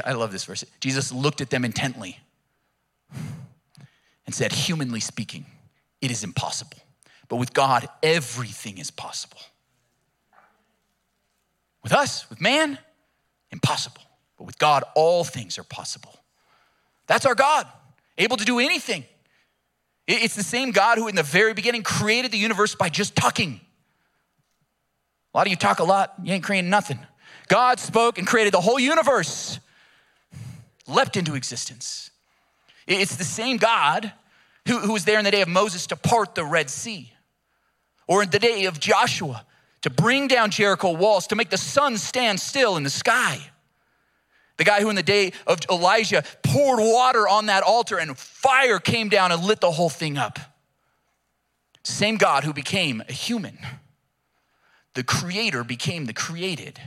I 0.06 0.14
love 0.14 0.32
this 0.32 0.46
verse. 0.46 0.64
Jesus 0.80 1.12
looked 1.12 1.42
at 1.42 1.50
them 1.50 1.66
intently 1.66 2.20
and 4.26 4.34
said, 4.34 4.52
Humanly 4.52 5.00
speaking, 5.00 5.46
it 6.02 6.12
is 6.12 6.24
impossible. 6.24 6.78
But 7.30 7.38
with 7.38 7.54
God, 7.54 7.88
everything 8.02 8.78
is 8.78 8.92
possible. 8.92 9.40
With 11.84 11.94
us, 11.94 12.30
with 12.30 12.42
man, 12.42 12.78
impossible. 13.52 14.02
But 14.38 14.46
with 14.46 14.58
God, 14.60 14.84
all 14.96 15.24
things 15.24 15.58
are 15.58 15.64
possible. 15.64 16.14
That's 17.08 17.26
our 17.26 17.36
God, 17.36 17.68
able 18.18 18.38
to 18.38 18.46
do 18.46 18.60
anything. 18.60 19.06
It's 20.08 20.36
the 20.36 20.44
same 20.44 20.72
God 20.72 20.98
who, 20.98 21.08
in 21.08 21.16
the 21.16 21.24
very 21.24 21.54
beginning, 21.54 21.84
created 21.84 22.32
the 22.32 22.38
universe 22.38 22.76
by 22.76 22.90
just 22.90 23.16
talking. 23.16 23.60
A 25.34 25.38
lot 25.38 25.48
of 25.48 25.52
you 25.52 25.58
talk 25.58 25.80
a 25.80 25.84
lot, 25.84 26.14
you 26.24 26.34
ain't 26.34 26.44
creating 26.44 26.70
nothing. 26.70 27.00
God 27.48 27.80
spoke 27.80 28.18
and 28.18 28.26
created 28.26 28.54
the 28.54 28.62
whole 28.62 28.80
universe, 28.80 29.60
leapt 30.88 31.18
into 31.18 31.36
existence. 31.36 32.12
It's 32.86 33.18
the 33.18 33.26
same 33.26 33.58
God 33.58 34.14
who, 34.68 34.80
who 34.80 34.94
was 34.94 35.06
there 35.06 35.20
in 35.20 35.26
the 35.26 35.32
day 35.32 35.42
of 35.42 35.50
Moses 35.50 35.88
to 35.88 35.96
part 35.96 36.36
the 36.36 36.46
Red 36.46 36.70
Sea, 36.70 37.12
or 38.08 38.24
in 38.24 38.30
the 38.30 38.40
day 38.40 38.66
of 38.66 38.80
Joshua 38.80 39.46
to 39.82 39.90
bring 39.90 40.28
down 40.28 40.50
Jericho 40.50 40.92
walls, 40.92 41.28
to 41.28 41.36
make 41.36 41.50
the 41.50 41.58
sun 41.58 41.98
stand 41.98 42.40
still 42.40 42.78
in 42.78 42.84
the 42.84 42.90
sky. 42.90 43.40
The 44.58 44.64
guy 44.64 44.82
who, 44.82 44.90
in 44.90 44.96
the 44.96 45.04
day 45.04 45.34
of 45.46 45.60
Elijah, 45.70 46.24
poured 46.42 46.80
water 46.80 47.28
on 47.28 47.46
that 47.46 47.64
altar 47.64 47.98
and 47.98 48.18
fire 48.18 48.80
came 48.80 49.08
down 49.08 49.32
and 49.32 49.44
lit 49.44 49.62
the 49.62 49.72
whole 49.72 49.90
thing 49.90 50.18
up. 50.18 50.40
Same 51.84 52.18
God 52.18 52.44
who 52.44 52.54
became 52.54 53.04
a 53.08 53.14
human. 53.14 53.60
The 54.96 55.04
creator 55.04 55.64
became 55.64 56.06
the 56.06 56.14
created. 56.14 56.82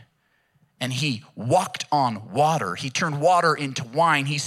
And 0.81 0.93
he 0.93 1.23
walked 1.37 1.85
on 1.93 2.33
water. 2.33 2.75
He 2.75 2.91
turned 2.91 3.21
water 3.21 3.55
into 3.55 3.85
wine. 3.85 4.27
He 4.27 4.41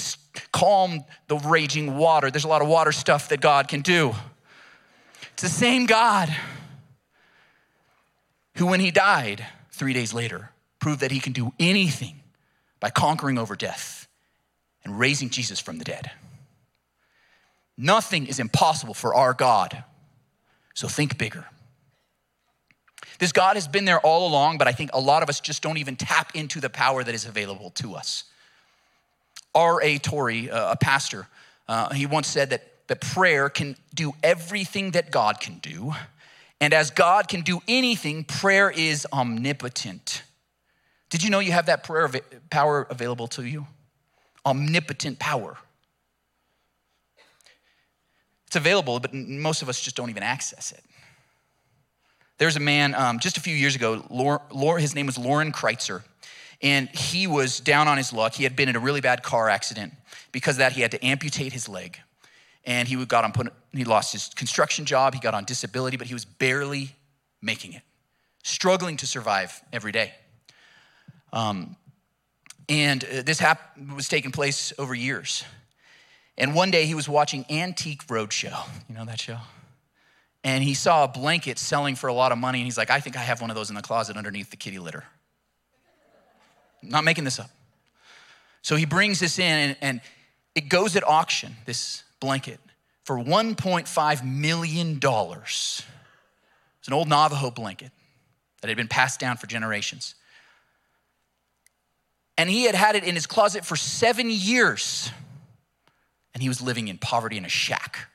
calmed 0.52 1.06
the 1.28 1.38
raging 1.38 1.96
water. 1.96 2.30
There's 2.30 2.44
a 2.44 2.50
lot 2.50 2.62
of 2.62 2.68
water 2.68 2.92
stuff 2.92 3.30
that 3.30 3.40
God 3.40 3.68
can 3.68 3.82
do. 3.82 4.14
It's 5.32 5.44
the 5.44 5.50
same 5.50 5.86
God 5.86 6.36
who, 8.56 8.66
when 8.68 8.80
he 8.80 8.92
died 8.92 9.46
three 9.72 9.94
days 9.94 10.14
later, 10.14 10.52
proved 10.80 11.02
that 11.02 11.12
he 11.12 11.20
can 11.20 11.34
do 11.34 11.54
anything 11.60 12.22
by 12.80 12.90
conquering 12.90 13.38
over 13.38 13.56
death 13.56 14.08
and 14.84 15.00
raising 15.00 15.30
Jesus 15.30 15.60
from 15.60 15.78
the 15.78 15.86
dead. 15.86 16.12
Nothing 17.78 18.28
is 18.28 18.40
impossible 18.40 18.94
for 18.94 19.16
our 19.16 19.34
God, 19.34 19.84
so 20.74 20.88
think 20.88 21.18
bigger. 21.18 21.46
This 23.20 23.32
God 23.32 23.56
has 23.56 23.68
been 23.68 23.86
there 23.86 24.00
all 24.00 24.28
along, 24.28 24.58
but 24.58 24.68
I 24.68 24.74
think 24.74 24.90
a 24.94 25.00
lot 25.00 25.24
of 25.24 25.30
us 25.30 25.40
just 25.40 25.64
don't 25.64 25.78
even 25.78 25.96
tap 25.96 26.36
into 26.36 26.60
the 26.60 26.70
power 26.70 27.04
that 27.04 27.16
is 27.16 27.26
available 27.26 27.70
to 27.72 27.96
us. 27.96 28.26
R.A. 29.56 29.98
Torrey, 30.00 30.50
uh, 30.50 30.74
a 30.74 30.76
pastor, 30.76 31.28
uh, 31.68 31.94
he 31.94 32.06
once 32.06 32.28
said 32.28 32.50
that, 32.50 32.88
that 32.88 33.02
prayer 33.02 33.50
can 33.50 33.76
do 33.94 34.14
everything 34.24 34.92
that 34.92 35.12
God 35.12 35.40
can 35.40 35.60
do. 35.60 35.94
And 36.64 36.74
as 36.74 36.92
God 36.92 37.28
can 37.28 37.42
do 37.42 37.62
anything, 37.68 38.24
prayer 38.24 38.72
is 38.72 39.06
omnipotent. 39.12 40.24
Did 41.10 41.22
you 41.22 41.30
know 41.30 41.40
you 41.40 41.52
have 41.52 41.66
that 41.66 41.84
prayer 41.84 42.10
power 42.50 42.88
available 42.90 43.28
to 43.28 43.44
you? 43.44 43.68
Omnipotent 44.46 45.20
power. 45.20 45.58
It's 48.48 48.56
available, 48.56 49.02
but 49.02 49.14
most 49.14 49.62
of 49.62 49.68
us 49.68 49.82
just 49.82 49.98
don't 49.98 50.10
even 50.10 50.24
access 50.24 50.72
it. 50.72 50.82
There's 52.38 52.56
a 52.56 52.62
man 52.62 52.96
um, 52.96 53.20
just 53.20 53.36
a 53.36 53.42
few 53.42 53.54
years 53.54 53.76
ago, 53.76 54.02
his 54.80 54.96
name 54.96 55.08
was 55.08 55.18
Loren 55.18 55.52
Krytzer, 55.52 56.04
and 56.62 56.88
he 56.92 57.28
was 57.28 57.60
down 57.60 57.90
on 57.90 57.98
his 57.98 58.14
luck. 58.14 58.36
He 58.36 58.46
had 58.46 58.56
been 58.56 58.70
in 58.70 58.78
a 58.78 58.80
really 58.80 59.02
bad 59.02 59.22
car 59.22 59.50
accident. 59.50 59.92
Because 60.32 60.56
of 60.56 60.60
that, 60.60 60.72
he 60.72 60.80
had 60.80 60.92
to 60.92 61.06
amputate 61.06 61.52
his 61.52 61.68
leg. 61.68 62.00
And 62.66 62.88
he 62.88 63.04
got 63.06 63.24
on 63.24 63.34
put, 63.34 63.52
he 63.72 63.84
lost 63.84 64.14
his 64.14 64.30
construction 64.30 64.86
job, 64.86 65.14
he 65.14 65.20
got 65.20 65.34
on 65.34 65.44
disability, 65.46 65.98
but 65.98 66.08
he 66.08 66.14
was 66.14 66.26
barely 66.26 66.96
making 67.42 67.74
it, 67.74 67.82
struggling 68.44 68.98
to 68.98 69.08
survive 69.08 69.62
every 69.74 69.92
day. 69.92 70.14
Um, 71.34 71.76
and 72.70 73.04
uh, 73.04 73.22
this 73.24 73.40
hap- 73.40 73.78
was 73.96 74.08
taking 74.08 74.32
place 74.32 74.72
over 74.78 74.96
years. 74.96 75.44
And 76.38 76.56
one 76.56 76.72
day 76.72 76.86
he 76.86 76.96
was 76.96 77.10
watching 77.10 77.46
Antique 77.50 78.08
Roadshow. 78.08 78.66
You 78.88 78.96
know 78.96 79.06
that 79.06 79.20
show? 79.20 79.38
And 80.44 80.64
he 80.64 80.74
saw 80.74 81.04
a 81.04 81.08
blanket 81.08 81.58
selling 81.58 81.96
for 81.96 82.08
a 82.08 82.14
lot 82.14 82.32
of 82.32 82.38
money. 82.38 82.60
And 82.60 82.66
he's 82.66 82.78
like, 82.78 82.90
I 82.90 83.00
think 83.00 83.16
I 83.16 83.22
have 83.22 83.42
one 83.42 83.50
of 83.50 83.56
those 83.56 83.70
in 83.70 83.76
the 83.76 83.82
closet 83.82 84.18
underneath 84.18 84.50
the 84.50 84.58
kitty 84.58 84.80
litter. 84.80 85.04
I'm 86.82 86.90
not 86.90 87.04
making 87.04 87.24
this 87.24 87.40
up. 87.40 87.50
So 88.62 88.76
he 88.76 88.86
brings 88.86 89.20
this 89.20 89.40
in 89.40 89.46
and, 89.46 89.78
and 89.82 90.02
it 90.56 90.70
goes 90.70 90.96
at 90.96 91.08
auction, 91.08 91.56
this 91.66 92.04
blanket, 92.24 92.62
for 93.04 93.18
$1.5 93.18 94.26
million. 94.26 94.98
It's 95.04 95.84
an 96.88 96.94
old 96.94 97.10
Navajo 97.10 97.52
blanket 97.52 97.92
that 98.62 98.70
had 98.70 98.78
been 98.78 98.88
passed 98.88 99.20
down 99.20 99.36
for 99.36 99.46
generations. 99.46 100.16
And 102.38 102.50
he 102.50 102.64
had 102.64 102.76
had 102.76 102.96
it 102.96 103.04
in 103.04 103.14
his 103.14 103.28
closet 103.28 103.66
for 103.66 103.76
seven 103.76 104.28
years. 104.30 105.12
And 106.34 106.42
he 106.42 106.48
was 106.48 106.62
living 106.62 106.88
in 106.88 106.98
poverty 106.98 107.36
in 107.36 107.44
a 107.44 107.50
shack. 107.50 108.08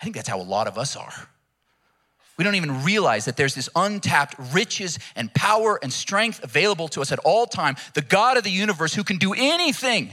I 0.00 0.04
think 0.04 0.14
that's 0.14 0.28
how 0.28 0.40
a 0.40 0.42
lot 0.42 0.68
of 0.68 0.78
us 0.78 0.94
are. 0.94 1.12
We 2.38 2.44
don't 2.44 2.54
even 2.54 2.84
realize 2.84 3.24
that 3.24 3.36
there's 3.36 3.56
this 3.56 3.68
untapped 3.74 4.36
riches 4.52 5.00
and 5.16 5.34
power 5.34 5.78
and 5.82 5.92
strength 5.92 6.42
available 6.44 6.86
to 6.88 7.00
us 7.00 7.10
at 7.10 7.18
all 7.20 7.46
time. 7.46 7.74
The 7.94 8.02
God 8.02 8.36
of 8.36 8.44
the 8.44 8.50
universe 8.50 8.94
who 8.94 9.02
can 9.02 9.18
do 9.18 9.34
anything. 9.34 10.12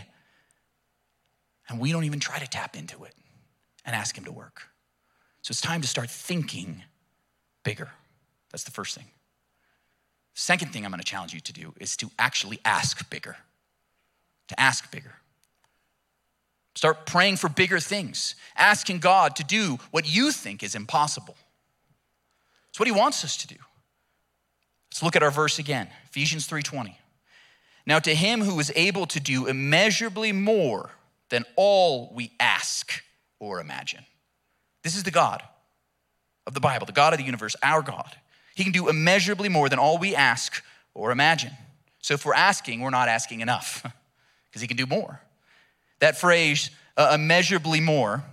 And 1.70 1.80
we 1.80 1.92
don't 1.92 2.04
even 2.04 2.20
try 2.20 2.40
to 2.40 2.48
tap 2.48 2.76
into 2.76 3.04
it 3.04 3.14
and 3.86 3.96
ask 3.96 4.18
him 4.18 4.26
to 4.26 4.32
work. 4.32 4.64
So 5.42 5.52
it's 5.52 5.62
time 5.62 5.82
to 5.82 5.88
start 5.88 6.10
thinking 6.10 6.84
bigger. 7.64 7.90
That's 8.52 8.64
the 8.64 8.72
first 8.72 8.96
thing. 8.96 9.08
Second 10.34 10.72
thing 10.72 10.86
I'm 10.86 10.92
going 10.92 11.00
to 11.00 11.06
challenge 11.06 11.34
you 11.34 11.40
to 11.42 11.54
do 11.54 11.74
is 11.80 11.96
to 11.98 12.10
actually 12.20 12.60
ask 12.64 13.10
bigger. 13.10 13.38
To 14.50 14.60
ask 14.60 14.92
bigger. 14.92 15.14
Start 16.76 17.06
praying 17.06 17.38
for 17.38 17.50
bigger 17.50 17.80
things, 17.80 18.36
asking 18.56 19.00
God 19.00 19.36
to 19.36 19.44
do 19.44 19.78
what 19.92 20.08
you 20.14 20.32
think 20.32 20.64
is 20.64 20.74
impossible. 20.74 21.36
It's 22.70 22.80
what 22.80 22.88
he 22.88 22.94
wants 22.94 23.26
us 23.26 23.36
to 23.38 23.48
do. 23.48 23.58
Let's 24.90 25.04
look 25.04 25.16
at 25.16 25.24
our 25.24 25.32
verse 25.32 25.60
again, 25.60 25.90
Ephesians 26.06 26.48
3:20. 26.48 26.98
Now, 27.86 28.00
to 28.00 28.16
him 28.16 28.42
who 28.42 28.60
is 28.60 28.72
able 28.76 29.06
to 29.08 29.20
do 29.20 29.48
immeasurably 29.48 30.32
more 30.32 30.92
than 31.32 31.46
all 31.56 32.12
we 32.14 32.32
ask 32.40 33.04
or 33.40 33.60
imagine. 33.60 34.06
This 34.84 34.96
is 34.96 35.04
the 35.04 35.12
God 35.12 35.42
of 36.46 36.54
the 36.54 36.60
Bible, 36.60 36.86
the 36.86 36.92
God 36.92 37.14
of 37.14 37.20
the 37.20 37.26
universe, 37.26 37.56
our 37.64 37.82
God. 37.82 38.16
He 38.54 38.64
can 38.64 38.72
do 38.72 38.90
immeasurably 38.90 39.50
more 39.50 39.70
than 39.70 39.80
all 39.80 39.98
we 39.98 40.16
ask 40.16 40.64
or 40.94 41.12
imagine. 41.12 41.52
So 42.00 42.14
if 42.14 42.26
we're 42.26 42.36
asking, 42.36 42.82
we're 42.82 42.90
not 42.92 43.08
asking 43.08 43.42
enough 43.42 43.82
because 44.50 44.62
he 44.62 44.68
can 44.68 44.78
do 44.78 44.86
more. 44.86 45.22
That 46.00 46.18
phrase, 46.18 46.70
uh, 46.98 47.14
immeasurably 47.16 47.80
more, 47.80 48.24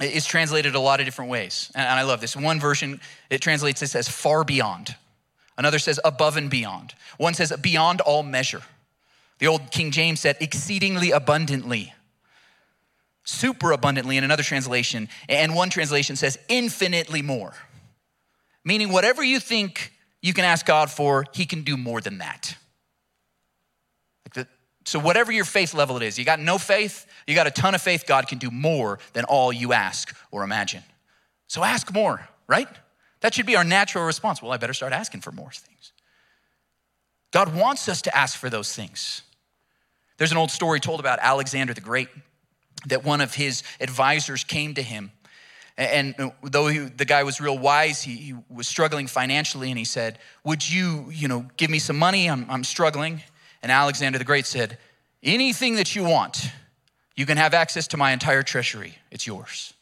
is 0.00 0.24
translated 0.24 0.74
a 0.74 0.80
lot 0.80 1.00
of 1.00 1.06
different 1.06 1.30
ways. 1.30 1.72
And 1.74 1.84
I 1.84 2.02
love 2.02 2.20
this. 2.20 2.36
One 2.36 2.60
version, 2.60 3.00
it 3.30 3.40
translates 3.40 3.80
this 3.80 3.96
as 3.96 4.08
far 4.08 4.44
beyond. 4.44 4.94
Another 5.56 5.80
says 5.80 5.98
above 6.04 6.36
and 6.36 6.48
beyond. 6.48 6.94
One 7.16 7.34
says 7.34 7.52
beyond 7.60 8.00
all 8.00 8.22
measure. 8.22 8.62
The 9.38 9.46
old 9.46 9.70
King 9.70 9.90
James 9.90 10.20
said 10.20 10.36
exceedingly 10.40 11.10
abundantly, 11.10 11.92
super 13.24 13.72
abundantly 13.72 14.16
in 14.16 14.24
another 14.24 14.42
translation. 14.42 15.08
And 15.28 15.54
one 15.54 15.70
translation 15.70 16.16
says 16.16 16.38
infinitely 16.48 17.22
more. 17.22 17.54
Meaning, 18.64 18.90
whatever 18.90 19.22
you 19.22 19.40
think 19.40 19.92
you 20.20 20.34
can 20.34 20.44
ask 20.44 20.66
God 20.66 20.90
for, 20.90 21.24
He 21.32 21.46
can 21.46 21.62
do 21.62 21.76
more 21.76 22.00
than 22.00 22.18
that. 22.18 22.56
So, 24.88 24.98
whatever 24.98 25.30
your 25.30 25.44
faith 25.44 25.74
level 25.74 25.98
it 25.98 26.02
is, 26.02 26.18
you 26.18 26.24
got 26.24 26.40
no 26.40 26.56
faith, 26.56 27.06
you 27.26 27.34
got 27.34 27.46
a 27.46 27.50
ton 27.50 27.74
of 27.74 27.82
faith, 27.82 28.06
God 28.06 28.26
can 28.26 28.38
do 28.38 28.50
more 28.50 28.98
than 29.12 29.24
all 29.24 29.52
you 29.52 29.74
ask 29.74 30.16
or 30.30 30.44
imagine. 30.44 30.82
So, 31.46 31.62
ask 31.62 31.92
more, 31.92 32.26
right? 32.46 32.68
That 33.20 33.34
should 33.34 33.44
be 33.44 33.54
our 33.54 33.64
natural 33.64 34.04
response. 34.04 34.40
Well, 34.40 34.50
I 34.50 34.56
better 34.56 34.72
start 34.72 34.94
asking 34.94 35.20
for 35.20 35.30
more 35.30 35.50
things. 35.50 35.92
God 37.32 37.54
wants 37.54 37.86
us 37.86 38.00
to 38.02 38.16
ask 38.16 38.38
for 38.38 38.48
those 38.48 38.74
things. 38.74 39.20
There's 40.18 40.32
an 40.32 40.38
old 40.38 40.50
story 40.50 40.80
told 40.80 41.00
about 41.00 41.18
Alexander 41.22 41.72
the 41.72 41.80
Great 41.80 42.08
that 42.86 43.04
one 43.04 43.20
of 43.20 43.34
his 43.34 43.62
advisors 43.80 44.44
came 44.44 44.74
to 44.74 44.82
him. 44.82 45.12
And 45.76 46.18
uh, 46.18 46.30
though 46.42 46.66
he, 46.66 46.78
the 46.80 47.04
guy 47.04 47.22
was 47.22 47.40
real 47.40 47.56
wise, 47.56 48.02
he, 48.02 48.16
he, 48.16 48.34
was 48.50 48.66
struggling 48.66 49.06
financially, 49.06 49.70
and 49.70 49.78
he 49.78 49.84
said, 49.84 50.18
Would 50.42 50.68
you, 50.68 51.08
you 51.10 51.28
know, 51.28 51.46
give 51.56 51.70
me 51.70 51.78
some 51.78 51.96
money? 51.96 52.28
I'm, 52.28 52.50
I'm 52.50 52.64
struggling. 52.64 53.22
And 53.62 53.70
Alexander 53.70 54.18
the 54.18 54.24
Great 54.24 54.46
said, 54.46 54.76
Anything 55.22 55.76
that 55.76 55.94
you 55.94 56.02
want, 56.02 56.50
you 57.14 57.26
can 57.26 57.36
have 57.36 57.54
access 57.54 57.86
to 57.88 57.96
my 57.96 58.10
entire 58.10 58.42
treasury. 58.42 58.96
It's 59.12 59.26
yours. 59.26 59.72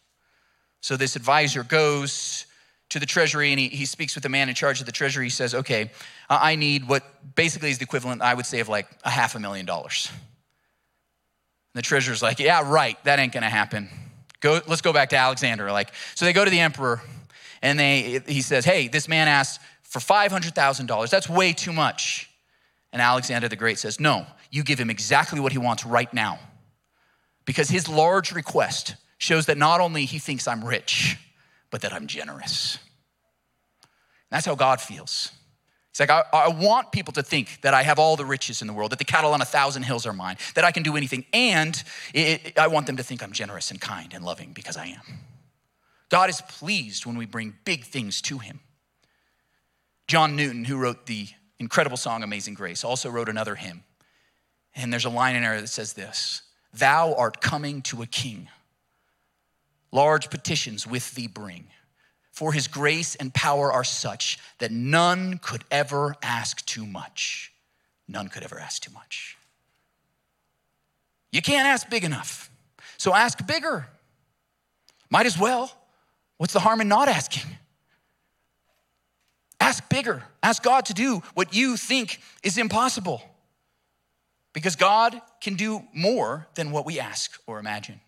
So 0.82 0.98
this 0.98 1.16
advisor 1.16 1.62
goes 1.62 2.46
to 2.90 3.00
the 3.00 3.06
treasury 3.06 3.50
and 3.50 3.58
he, 3.58 3.68
he 3.68 3.84
speaks 3.84 4.14
with 4.14 4.22
the 4.22 4.28
man 4.28 4.48
in 4.48 4.54
charge 4.54 4.80
of 4.80 4.86
the 4.86 4.92
treasury. 4.92 5.26
He 5.26 5.30
says, 5.30 5.54
Okay, 5.54 5.90
I 6.28 6.56
need 6.56 6.88
what 6.88 7.04
basically 7.34 7.70
is 7.70 7.78
the 7.78 7.84
equivalent, 7.84 8.22
I 8.22 8.34
would 8.34 8.46
say, 8.46 8.60
of 8.60 8.68
like 8.68 8.88
a 9.04 9.10
half 9.10 9.34
a 9.34 9.40
million 9.40 9.66
dollars. 9.66 10.10
The 11.74 11.82
treasurer's 11.82 12.22
like, 12.22 12.38
Yeah, 12.38 12.62
right, 12.70 13.02
that 13.04 13.18
ain't 13.18 13.32
gonna 13.32 13.50
happen. 13.50 13.88
Go, 14.40 14.60
let's 14.66 14.82
go 14.82 14.92
back 14.92 15.10
to 15.10 15.16
Alexander. 15.16 15.70
Like, 15.72 15.92
so 16.14 16.24
they 16.24 16.32
go 16.32 16.44
to 16.44 16.50
the 16.50 16.60
emperor 16.60 17.00
and 17.62 17.78
they, 17.78 18.20
he 18.26 18.42
says, 18.42 18.64
Hey, 18.64 18.88
this 18.88 19.08
man 19.08 19.28
asked 19.28 19.60
for 19.82 19.98
$500,000. 19.98 21.10
That's 21.10 21.28
way 21.28 21.52
too 21.52 21.72
much. 21.72 22.30
And 22.92 23.02
Alexander 23.02 23.48
the 23.48 23.56
Great 23.56 23.78
says, 23.78 23.98
No, 23.98 24.26
you 24.50 24.62
give 24.62 24.78
him 24.78 24.90
exactly 24.90 25.40
what 25.40 25.52
he 25.52 25.58
wants 25.58 25.84
right 25.84 26.12
now. 26.14 26.38
Because 27.44 27.68
his 27.68 27.88
large 27.88 28.32
request 28.32 28.96
shows 29.18 29.46
that 29.46 29.56
not 29.56 29.80
only 29.80 30.04
he 30.04 30.18
thinks 30.18 30.48
I'm 30.48 30.64
rich, 30.64 31.16
but 31.70 31.82
that 31.82 31.92
I'm 31.92 32.06
generous. 32.06 32.78
That's 34.30 34.46
how 34.46 34.54
God 34.54 34.80
feels. 34.80 35.30
It's 35.90 36.00
like, 36.00 36.10
I, 36.10 36.24
I, 36.30 36.48
want 36.48 36.92
people 36.92 37.14
to 37.14 37.22
think 37.22 37.62
that 37.62 37.72
I 37.72 37.82
have 37.82 37.98
all 37.98 38.16
the 38.16 38.26
riches 38.26 38.60
in 38.60 38.66
the 38.66 38.74
world, 38.74 38.92
that 38.92 38.98
the 38.98 39.04
cattle 39.06 39.32
on 39.32 39.40
a 39.40 39.46
thousand 39.46 39.84
hills 39.84 40.04
are 40.04 40.12
mine, 40.12 40.36
that 40.54 40.62
I 40.62 40.70
can 40.70 40.82
do 40.82 40.94
anything. 40.94 41.24
And 41.32 41.82
it, 42.12 42.46
it, 42.48 42.58
I 42.58 42.66
want 42.66 42.86
them 42.86 42.98
to 42.98 43.02
think 43.02 43.22
I'm 43.22 43.32
generous 43.32 43.70
and 43.70 43.80
kind 43.80 44.12
and 44.12 44.22
loving 44.22 44.52
because 44.52 44.76
I 44.76 44.88
am. 44.88 45.00
God 46.10 46.28
is 46.28 46.42
pleased 46.42 47.06
when 47.06 47.16
we 47.16 47.24
bring 47.24 47.54
big 47.64 47.84
things 47.84 48.20
to 48.22 48.36
Him. 48.38 48.60
John 50.06 50.36
Newton, 50.36 50.66
who 50.66 50.76
wrote 50.76 51.06
the 51.06 51.28
incredible 51.58 51.96
song 51.96 52.22
Amazing 52.22 52.54
Grace, 52.54 52.84
also 52.84 53.08
wrote 53.08 53.30
another 53.30 53.54
hymn. 53.54 53.82
And 54.74 54.92
there's 54.92 55.06
a 55.06 55.10
line 55.10 55.34
in 55.34 55.42
there 55.42 55.60
that 55.62 55.68
says 55.68 55.94
this 55.94 56.42
Thou 56.74 57.14
art 57.14 57.40
coming 57.40 57.80
to 57.82 58.02
a 58.02 58.06
king 58.06 58.48
large 59.92 60.30
petitions 60.30 60.86
with 60.86 61.14
thee 61.14 61.26
bring. 61.26 61.68
For 62.32 62.52
his 62.52 62.68
grace 62.68 63.14
and 63.14 63.32
power 63.32 63.72
are 63.72 63.84
such 63.84 64.38
that 64.58 64.70
none 64.70 65.38
could 65.38 65.64
ever 65.70 66.14
ask 66.22 66.64
too 66.66 66.84
much. 66.84 67.52
None 68.06 68.28
could 68.28 68.42
ever 68.42 68.58
ask 68.60 68.82
too 68.82 68.92
much. 68.92 69.38
You 71.32 71.42
can't 71.42 71.66
ask 71.66 71.88
big 71.88 72.04
enough. 72.04 72.50
So 72.98 73.14
ask 73.14 73.46
bigger. 73.46 73.88
Might 75.10 75.26
as 75.26 75.38
well. 75.38 75.72
What's 76.36 76.52
the 76.52 76.60
harm 76.60 76.80
in 76.80 76.88
not 76.88 77.08
asking? 77.08 77.44
Ask 79.60 79.88
bigger. 79.88 80.22
Ask 80.42 80.62
God 80.62 80.86
to 80.86 80.94
do 80.94 81.22
what 81.34 81.54
you 81.54 81.76
think 81.76 82.20
is 82.42 82.58
impossible. 82.58 83.22
Because 84.52 84.76
God 84.76 85.20
can 85.40 85.54
do 85.54 85.82
more 85.92 86.46
than 86.54 86.70
what 86.70 86.86
we 86.86 87.00
ask 87.00 87.38
or 87.46 87.58
imagine. 87.58 88.00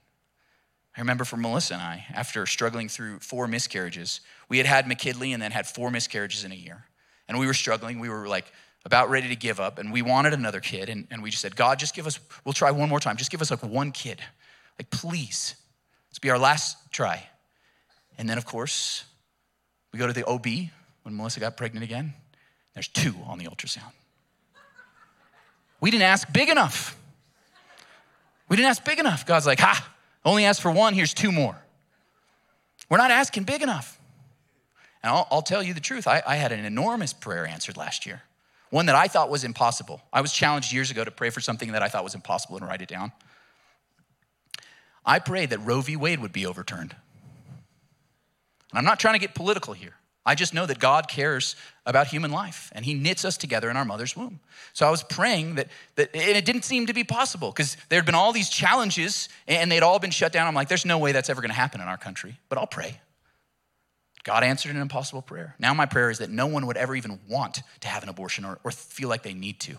I 0.99 1.01
remember 1.01 1.25
for 1.25 1.37
Melissa 1.37 1.75
and 1.75 1.83
I, 1.83 2.05
after 2.13 2.45
struggling 2.45 2.89
through 2.89 3.21
four 3.21 3.47
miscarriages, 3.47 4.21
we 4.49 4.59
had 4.59 4.67
had 4.67 4.89
McKinley 4.89 5.33
and 5.33 5.41
then 5.41 5.53
had 5.53 5.65
four 5.65 5.93
miscarriages 5.93 6.43
in 6.43 6.51
a 6.51 6.57
year. 6.57 6.87
And 7.29 7.39
we 7.39 7.47
were 7.47 7.55
struggling. 7.55 8.01
We 8.01 8.09
were 8.09 8.27
like 8.27 8.53
about 8.85 9.09
ready 9.09 9.29
to 9.29 9.37
give 9.37 9.61
up, 9.61 9.79
and 9.79 9.93
we 9.93 10.03
wanted 10.03 10.33
another 10.35 10.59
kid. 10.59 10.89
And, 10.89 11.07
and 11.13 11.23
we 11.23 11.31
just 11.31 11.41
said, 11.41 11.55
God, 11.55 11.79
just 11.79 11.95
give 11.95 12.09
us, 12.09 12.19
we'll 12.45 12.53
try 12.53 12.73
one 12.73 12.89
more 12.89 12.99
time. 12.99 13.17
Just 13.17 13.31
give 13.31 13.41
us 13.41 13.49
like 13.53 13.63
one 13.63 13.93
kid. 13.93 14.21
Like, 14.77 14.91
please, 14.91 15.55
let's 16.11 16.19
be 16.19 16.31
our 16.31 16.39
last 16.39 16.77
try. 16.91 17.29
And 18.17 18.29
then, 18.29 18.37
of 18.37 18.45
course, 18.45 19.05
we 19.93 20.01
go 20.01 20.09
to 20.09 20.13
the 20.13 20.27
OB 20.27 20.47
when 21.05 21.17
Melissa 21.17 21.39
got 21.39 21.57
pregnant 21.57 21.85
again. 21.85 22.13
There's 22.75 22.89
two 22.89 23.15
on 23.25 23.39
the 23.39 23.45
ultrasound. 23.45 23.93
We 25.81 25.93
didn't 25.93 26.03
ask 26.03 26.33
big 26.33 26.49
enough. 26.49 26.99
We 28.49 28.57
didn't 28.57 28.71
ask 28.71 28.85
big 28.85 28.99
enough. 28.99 29.27
God's 29.27 29.47
like, 29.47 29.61
ha, 29.61 29.95
only 30.25 30.45
asked 30.45 30.63
for 30.63 30.71
one, 30.71 30.95
here's 30.95 31.15
two 31.15 31.33
more. 31.33 31.57
We're 32.89 32.99
not 32.99 33.11
asking 33.11 33.45
big 33.45 33.63
enough. 33.63 33.99
And 35.03 35.13
I'll, 35.13 35.29
I'll 35.31 35.43
tell 35.43 35.63
you 35.63 35.75
the 35.75 35.81
truth, 35.81 36.07
I, 36.07 36.23
I 36.27 36.37
had 36.37 36.53
an 36.53 36.65
enormous 36.65 37.13
prayer 37.13 37.47
answered 37.47 37.77
last 37.77 38.07
year, 38.07 38.23
one 38.71 38.87
that 38.87 38.97
I 38.97 39.07
thought 39.09 39.31
was 39.31 39.45
impossible. 39.45 40.03
I 40.13 40.21
was 40.21 40.33
challenged 40.33 40.73
years 40.73 40.91
ago 40.91 41.05
to 41.05 41.11
pray 41.11 41.31
for 41.31 41.41
something 41.41 41.73
that 41.73 41.83
I 41.83 41.89
thought 41.89 42.05
was 42.05 42.15
impossible 42.15 42.57
and 42.57 42.67
write 42.67 42.83
it 42.83 42.89
down. 42.89 43.13
I 45.07 45.19
prayed 45.21 45.51
that 45.51 45.61
Roe 45.61 45.81
v. 45.81 45.97
Wade 45.97 46.21
would 46.21 46.33
be 46.33 46.45
overturned. 46.45 46.97
And 48.71 48.79
I'm 48.79 48.85
not 48.85 48.99
trying 48.99 49.15
to 49.15 49.21
get 49.21 49.35
political 49.35 49.73
here. 49.73 49.95
I 50.29 50.35
just 50.35 50.53
know 50.53 50.67
that 50.67 50.79
God 50.79 51.09
cares 51.09 51.57
about 51.87 52.09
human 52.09 52.31
life 52.31 52.71
and 52.75 52.85
He 52.85 52.93
knits 52.93 53.25
us 53.25 53.39
together 53.39 53.71
in 53.71 53.79
our 53.79 53.85
mother's 53.87 54.15
womb. 54.15 54.41
So 54.75 54.87
I 54.87 54.91
was 54.91 55.03
praying 55.03 55.55
that, 55.55 55.69
that 55.95 56.15
and 56.15 56.37
it 56.37 56.45
didn't 56.45 56.67
seem 56.67 56.85
to 56.85 56.93
be 56.93 57.03
possible 57.03 57.51
because 57.51 57.79
there 57.89 57.99
had 57.99 58.05
been 58.05 58.15
all 58.15 58.35
these 58.35 58.51
challenges 58.51 59.31
and 59.47 59.73
they'd 59.73 59.83
all 59.83 59.99
been 59.99 60.11
shut 60.11 60.31
down. 60.31 60.47
I'm 60.47 60.55
like, 60.55 60.69
there's 60.69 60.85
no 60.85 60.99
way 60.99 61.13
that's 61.13 61.31
ever 61.31 61.41
going 61.41 61.49
to 61.49 61.57
happen 61.57 61.81
in 61.81 61.89
our 61.89 61.97
country, 61.97 62.39
but 62.51 62.59
I'll 62.59 62.67
pray. 62.67 63.01
God 64.23 64.45
answered 64.45 64.77
an 64.77 64.83
impossible 64.83 65.23
prayer. 65.23 65.55
Now 65.59 65.73
my 65.73 65.87
prayer 65.87 66.11
is 66.11 66.19
that 66.19 66.29
no 66.29 66.47
one 66.47 66.67
would 66.67 66.77
ever 66.77 66.95
even 66.95 67.21
want 67.27 67.63
to 67.81 67.89
have 67.89 68.03
an 68.03 68.11
abortion 68.11 68.45
or, 68.45 68.59
or 68.65 68.71
feel 68.71 69.09
like 69.09 69.23
they 69.23 69.33
need 69.33 69.61
to. 69.61 69.79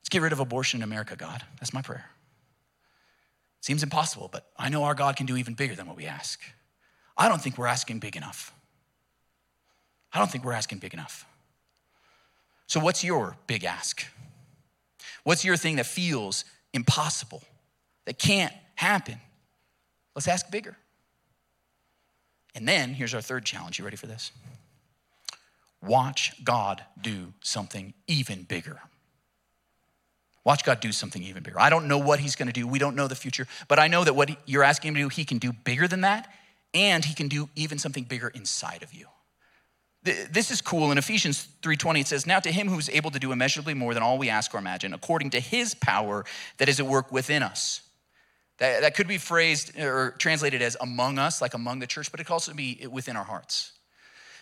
Let's 0.00 0.08
get 0.10 0.20
rid 0.20 0.32
of 0.32 0.40
abortion 0.40 0.80
in 0.80 0.82
America, 0.82 1.14
God. 1.14 1.44
That's 1.60 1.72
my 1.72 1.82
prayer. 1.82 2.10
Seems 3.60 3.84
impossible, 3.84 4.28
but 4.32 4.50
I 4.56 4.68
know 4.68 4.82
our 4.82 4.94
God 4.94 5.14
can 5.14 5.26
do 5.26 5.36
even 5.36 5.54
bigger 5.54 5.76
than 5.76 5.86
what 5.86 5.96
we 5.96 6.06
ask. 6.06 6.40
I 7.18 7.28
don't 7.28 7.42
think 7.42 7.58
we're 7.58 7.66
asking 7.66 7.98
big 7.98 8.16
enough. 8.16 8.52
I 10.12 10.18
don't 10.18 10.30
think 10.30 10.44
we're 10.44 10.52
asking 10.52 10.78
big 10.78 10.94
enough. 10.94 11.26
So, 12.68 12.80
what's 12.80 13.02
your 13.02 13.36
big 13.46 13.64
ask? 13.64 14.04
What's 15.24 15.44
your 15.44 15.56
thing 15.56 15.76
that 15.76 15.86
feels 15.86 16.44
impossible, 16.72 17.42
that 18.06 18.18
can't 18.18 18.52
happen? 18.76 19.18
Let's 20.14 20.28
ask 20.28 20.50
bigger. 20.50 20.76
And 22.54 22.66
then 22.66 22.94
here's 22.94 23.14
our 23.14 23.20
third 23.20 23.44
challenge. 23.44 23.78
You 23.78 23.84
ready 23.84 23.96
for 23.96 24.06
this? 24.06 24.32
Watch 25.82 26.32
God 26.44 26.82
do 27.00 27.32
something 27.40 27.94
even 28.06 28.42
bigger. 28.42 28.80
Watch 30.44 30.64
God 30.64 30.80
do 30.80 30.92
something 30.92 31.22
even 31.22 31.42
bigger. 31.42 31.60
I 31.60 31.70
don't 31.70 31.88
know 31.88 31.98
what 31.98 32.20
He's 32.20 32.36
gonna 32.36 32.52
do. 32.52 32.66
We 32.66 32.78
don't 32.78 32.96
know 32.96 33.06
the 33.06 33.14
future, 33.14 33.46
but 33.68 33.78
I 33.78 33.88
know 33.88 34.04
that 34.04 34.14
what 34.14 34.30
you're 34.46 34.64
asking 34.64 34.88
Him 34.88 34.94
to 34.94 35.00
do, 35.02 35.08
He 35.08 35.24
can 35.24 35.38
do 35.38 35.52
bigger 35.52 35.86
than 35.86 36.00
that, 36.02 36.32
and 36.74 37.04
he 37.04 37.14
can 37.14 37.28
do 37.28 37.48
even 37.54 37.78
something 37.78 38.04
bigger 38.04 38.28
inside 38.28 38.82
of 38.82 38.92
you. 38.92 39.06
This 40.02 40.50
is 40.50 40.60
cool. 40.60 40.90
In 40.92 40.98
Ephesians 40.98 41.48
3:20 41.62 42.00
it 42.00 42.06
says, 42.06 42.24
"Now 42.24 42.40
to 42.40 42.52
him 42.52 42.68
who 42.68 42.78
is 42.78 42.88
able 42.88 43.10
to 43.10 43.18
do 43.18 43.32
immeasurably 43.32 43.74
more 43.74 43.94
than 43.94 44.02
all 44.02 44.16
we 44.16 44.30
ask 44.30 44.54
or 44.54 44.58
imagine, 44.58 44.94
according 44.94 45.30
to 45.30 45.40
his 45.40 45.74
power 45.74 46.24
that 46.58 46.68
is 46.68 46.80
at 46.80 46.86
work 46.86 47.10
within 47.10 47.42
us." 47.42 47.80
That, 48.58 48.80
that 48.82 48.94
could 48.94 49.08
be 49.08 49.18
phrased 49.18 49.78
or 49.78 50.12
translated 50.12 50.62
as 50.62 50.76
among 50.80 51.18
us, 51.18 51.40
like 51.40 51.54
among 51.54 51.80
the 51.80 51.86
church, 51.86 52.10
but 52.10 52.20
it 52.20 52.24
could 52.24 52.32
also 52.32 52.54
be 52.54 52.86
within 52.86 53.16
our 53.16 53.24
hearts. 53.24 53.72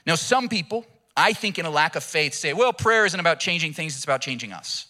Now, 0.07 0.15
some 0.15 0.49
people 0.49 0.87
I 1.17 1.33
think, 1.33 1.59
in 1.59 1.65
a 1.65 1.71
lack 1.71 1.97
of 1.97 2.05
faith, 2.05 2.35
say, 2.35 2.53
well, 2.53 2.73
prayer 2.73 3.07
isn't 3.07 3.19
about 3.19 3.41
changing 3.41 3.73
things, 3.73 3.95
it's 3.95 4.05
about 4.05 4.21
changing 4.21 4.53
us. 4.53 4.87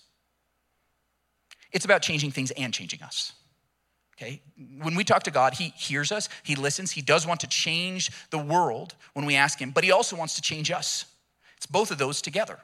It's 1.72 1.84
about 1.84 2.02
changing 2.02 2.32
things 2.32 2.50
and 2.52 2.74
changing 2.74 3.02
us. 3.02 3.32
Okay? 4.18 4.40
When 4.80 4.94
we 4.94 5.04
talk 5.04 5.24
to 5.24 5.30
God, 5.30 5.54
He 5.54 5.74
hears 5.76 6.10
us, 6.10 6.28
He 6.42 6.54
listens, 6.54 6.92
He 6.92 7.02
does 7.02 7.26
want 7.26 7.40
to 7.40 7.46
change 7.46 8.10
the 8.30 8.38
world 8.38 8.94
when 9.12 9.26
we 9.26 9.36
ask 9.36 9.58
Him, 9.58 9.70
but 9.70 9.84
He 9.84 9.90
also 9.90 10.16
wants 10.16 10.34
to 10.36 10.42
change 10.42 10.70
us. 10.70 11.04
It's 11.56 11.66
both 11.66 11.90
of 11.90 11.98
those 11.98 12.22
together. 12.22 12.58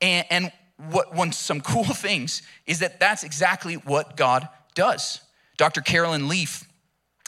And, 0.00 0.26
and 0.30 0.52
what 0.90 1.14
one 1.14 1.32
some 1.32 1.60
cool 1.60 1.84
things 1.84 2.42
is 2.66 2.80
that 2.80 3.00
that's 3.00 3.24
exactly 3.24 3.74
what 3.74 4.16
God 4.16 4.48
does. 4.74 5.20
Dr. 5.56 5.80
Caroline 5.80 6.28
Leaf 6.28 6.64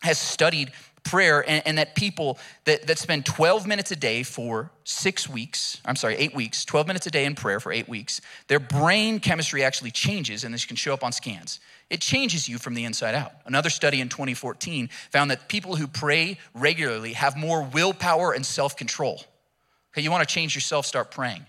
has 0.02 0.18
studied 0.18 0.72
prayer 1.08 1.48
and, 1.48 1.66
and, 1.66 1.78
that 1.78 1.94
people 1.94 2.38
that, 2.64 2.86
that 2.86 2.98
spend 2.98 3.24
12 3.24 3.66
minutes 3.66 3.90
a 3.90 3.96
day 3.96 4.22
for 4.22 4.70
six 4.84 5.28
weeks, 5.28 5.80
I'm 5.84 5.96
sorry, 5.96 6.16
eight 6.16 6.34
weeks, 6.34 6.64
12 6.64 6.86
minutes 6.86 7.06
a 7.06 7.10
day 7.10 7.24
in 7.24 7.34
prayer 7.34 7.60
for 7.60 7.72
eight 7.72 7.88
weeks, 7.88 8.20
their 8.48 8.60
brain 8.60 9.18
chemistry 9.18 9.64
actually 9.64 9.90
changes, 9.90 10.44
and 10.44 10.52
this 10.52 10.66
can 10.66 10.76
show 10.76 10.92
up 10.92 11.02
on 11.02 11.12
scans. 11.12 11.60
It 11.88 12.02
changes 12.02 12.48
you 12.48 12.58
from 12.58 12.74
the 12.74 12.84
inside 12.84 13.14
out. 13.14 13.32
Another 13.46 13.70
study 13.70 14.00
in 14.02 14.10
2014 14.10 14.90
found 15.10 15.30
that 15.30 15.48
people 15.48 15.76
who 15.76 15.86
pray 15.86 16.38
regularly 16.52 17.14
have 17.14 17.36
more 17.36 17.62
willpower 17.62 18.32
and 18.32 18.44
self 18.44 18.76
control. 18.76 19.22
Okay, 19.92 20.02
you 20.02 20.10
want 20.10 20.28
to 20.28 20.32
change 20.32 20.54
yourself, 20.54 20.84
start 20.84 21.10
praying. 21.10 21.46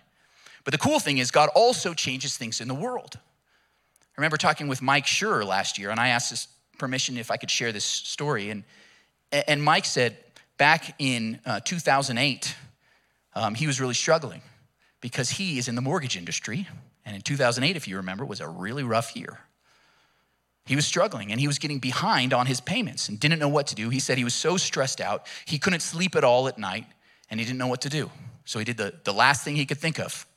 But 0.63 0.71
the 0.71 0.77
cool 0.77 0.99
thing 0.99 1.17
is, 1.17 1.31
God 1.31 1.49
also 1.53 1.93
changes 1.93 2.37
things 2.37 2.61
in 2.61 2.69
the 2.69 2.73
world. 2.73 3.17
I 3.17 4.21
remember 4.21 4.37
talking 4.37 4.69
with 4.69 4.81
Mike 4.81 5.05
Schur 5.05 5.45
last 5.45 5.77
year, 5.77 5.89
and 5.89 5.99
I 5.99 6.09
asked 6.09 6.29
his 6.29 6.47
permission 6.77 7.17
if 7.17 7.29
I 7.29 7.37
could 7.37 7.51
share 7.51 7.71
this 7.73 7.85
story. 7.85 8.49
And, 8.49 8.63
and 9.31 9.63
Mike 9.63 9.85
said 9.85 10.17
back 10.57 10.95
in 10.99 11.39
uh, 11.45 11.59
2008, 11.61 12.55
um, 13.35 13.55
he 13.55 13.67
was 13.67 13.79
really 13.79 13.93
struggling 13.93 14.41
because 15.01 15.29
he 15.29 15.57
is 15.57 15.67
in 15.67 15.75
the 15.75 15.81
mortgage 15.81 16.17
industry. 16.17 16.67
And 17.05 17.15
in 17.15 17.21
2008, 17.21 17.75
if 17.75 17.87
you 17.87 17.97
remember, 17.97 18.25
was 18.25 18.41
a 18.41 18.47
really 18.47 18.83
rough 18.83 19.15
year. 19.15 19.39
He 20.65 20.75
was 20.75 20.85
struggling 20.85 21.31
and 21.31 21.39
he 21.39 21.47
was 21.47 21.57
getting 21.57 21.79
behind 21.79 22.31
on 22.31 22.45
his 22.45 22.61
payments 22.61 23.09
and 23.09 23.19
didn't 23.19 23.39
know 23.39 23.49
what 23.49 23.67
to 23.67 23.75
do. 23.75 23.89
He 23.89 23.99
said 23.99 24.17
he 24.19 24.23
was 24.23 24.35
so 24.35 24.57
stressed 24.57 25.01
out, 25.01 25.25
he 25.45 25.57
couldn't 25.57 25.79
sleep 25.79 26.15
at 26.15 26.23
all 26.23 26.47
at 26.47 26.59
night 26.59 26.85
and 27.29 27.39
he 27.39 27.45
didn't 27.45 27.57
know 27.57 27.67
what 27.67 27.81
to 27.81 27.89
do. 27.89 28.11
So 28.45 28.59
he 28.59 28.65
did 28.65 28.77
the, 28.77 28.93
the 29.03 29.13
last 29.13 29.43
thing 29.43 29.55
he 29.55 29.65
could 29.65 29.79
think 29.79 29.99
of 29.99 30.27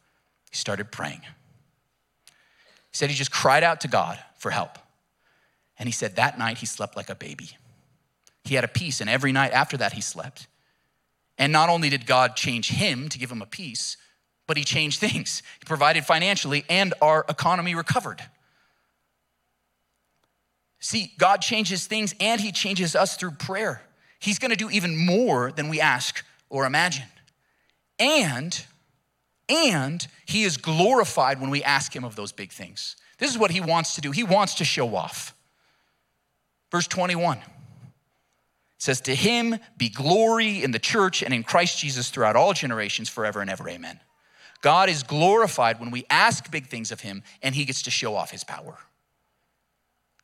he 0.50 0.56
started 0.56 0.90
praying. 0.90 1.20
He 1.22 2.96
said 2.96 3.10
he 3.10 3.16
just 3.16 3.32
cried 3.32 3.62
out 3.62 3.82
to 3.82 3.88
God 3.88 4.18
for 4.36 4.50
help. 4.50 4.78
And 5.78 5.86
he 5.86 5.92
said 5.92 6.16
that 6.16 6.38
night 6.38 6.58
he 6.58 6.66
slept 6.66 6.96
like 6.96 7.10
a 7.10 7.14
baby. 7.14 7.50
He 8.52 8.56
had 8.56 8.64
a 8.64 8.68
peace, 8.68 9.00
and 9.00 9.08
every 9.08 9.32
night 9.32 9.52
after 9.52 9.78
that 9.78 9.94
he 9.94 10.02
slept. 10.02 10.46
And 11.38 11.54
not 11.54 11.70
only 11.70 11.88
did 11.88 12.04
God 12.04 12.36
change 12.36 12.68
him 12.68 13.08
to 13.08 13.18
give 13.18 13.32
him 13.32 13.40
a 13.40 13.46
peace, 13.46 13.96
but 14.46 14.58
he 14.58 14.62
changed 14.62 15.00
things. 15.00 15.42
He 15.60 15.64
provided 15.64 16.04
financially, 16.04 16.66
and 16.68 16.92
our 17.00 17.24
economy 17.30 17.74
recovered. 17.74 18.20
See, 20.80 21.14
God 21.16 21.40
changes 21.40 21.86
things 21.86 22.14
and 22.20 22.42
he 22.42 22.52
changes 22.52 22.94
us 22.94 23.16
through 23.16 23.30
prayer. 23.30 23.80
He's 24.18 24.38
gonna 24.38 24.54
do 24.54 24.68
even 24.68 24.98
more 24.98 25.50
than 25.50 25.70
we 25.70 25.80
ask 25.80 26.22
or 26.50 26.66
imagine. 26.66 27.08
And 27.98 28.62
and 29.48 30.06
he 30.26 30.42
is 30.42 30.58
glorified 30.58 31.40
when 31.40 31.48
we 31.48 31.64
ask 31.64 31.96
him 31.96 32.04
of 32.04 32.16
those 32.16 32.32
big 32.32 32.52
things. 32.52 32.96
This 33.16 33.30
is 33.30 33.38
what 33.38 33.50
he 33.50 33.62
wants 33.62 33.94
to 33.94 34.02
do. 34.02 34.10
He 34.10 34.24
wants 34.24 34.56
to 34.56 34.64
show 34.66 34.94
off. 34.94 35.34
Verse 36.70 36.86
21 36.86 37.40
says, 38.82 39.00
To 39.02 39.14
him 39.14 39.58
be 39.76 39.88
glory 39.88 40.60
in 40.60 40.72
the 40.72 40.78
church 40.80 41.22
and 41.22 41.32
in 41.32 41.44
Christ 41.44 41.78
Jesus 41.78 42.10
throughout 42.10 42.34
all 42.34 42.52
generations, 42.52 43.08
forever 43.08 43.40
and 43.40 43.48
ever. 43.48 43.68
Amen. 43.68 44.00
God 44.60 44.88
is 44.88 45.04
glorified 45.04 45.78
when 45.78 45.92
we 45.92 46.04
ask 46.10 46.50
big 46.50 46.66
things 46.66 46.90
of 46.90 47.00
him 47.00 47.22
and 47.42 47.54
he 47.54 47.64
gets 47.64 47.82
to 47.82 47.92
show 47.92 48.16
off 48.16 48.32
his 48.32 48.42
power. 48.42 48.76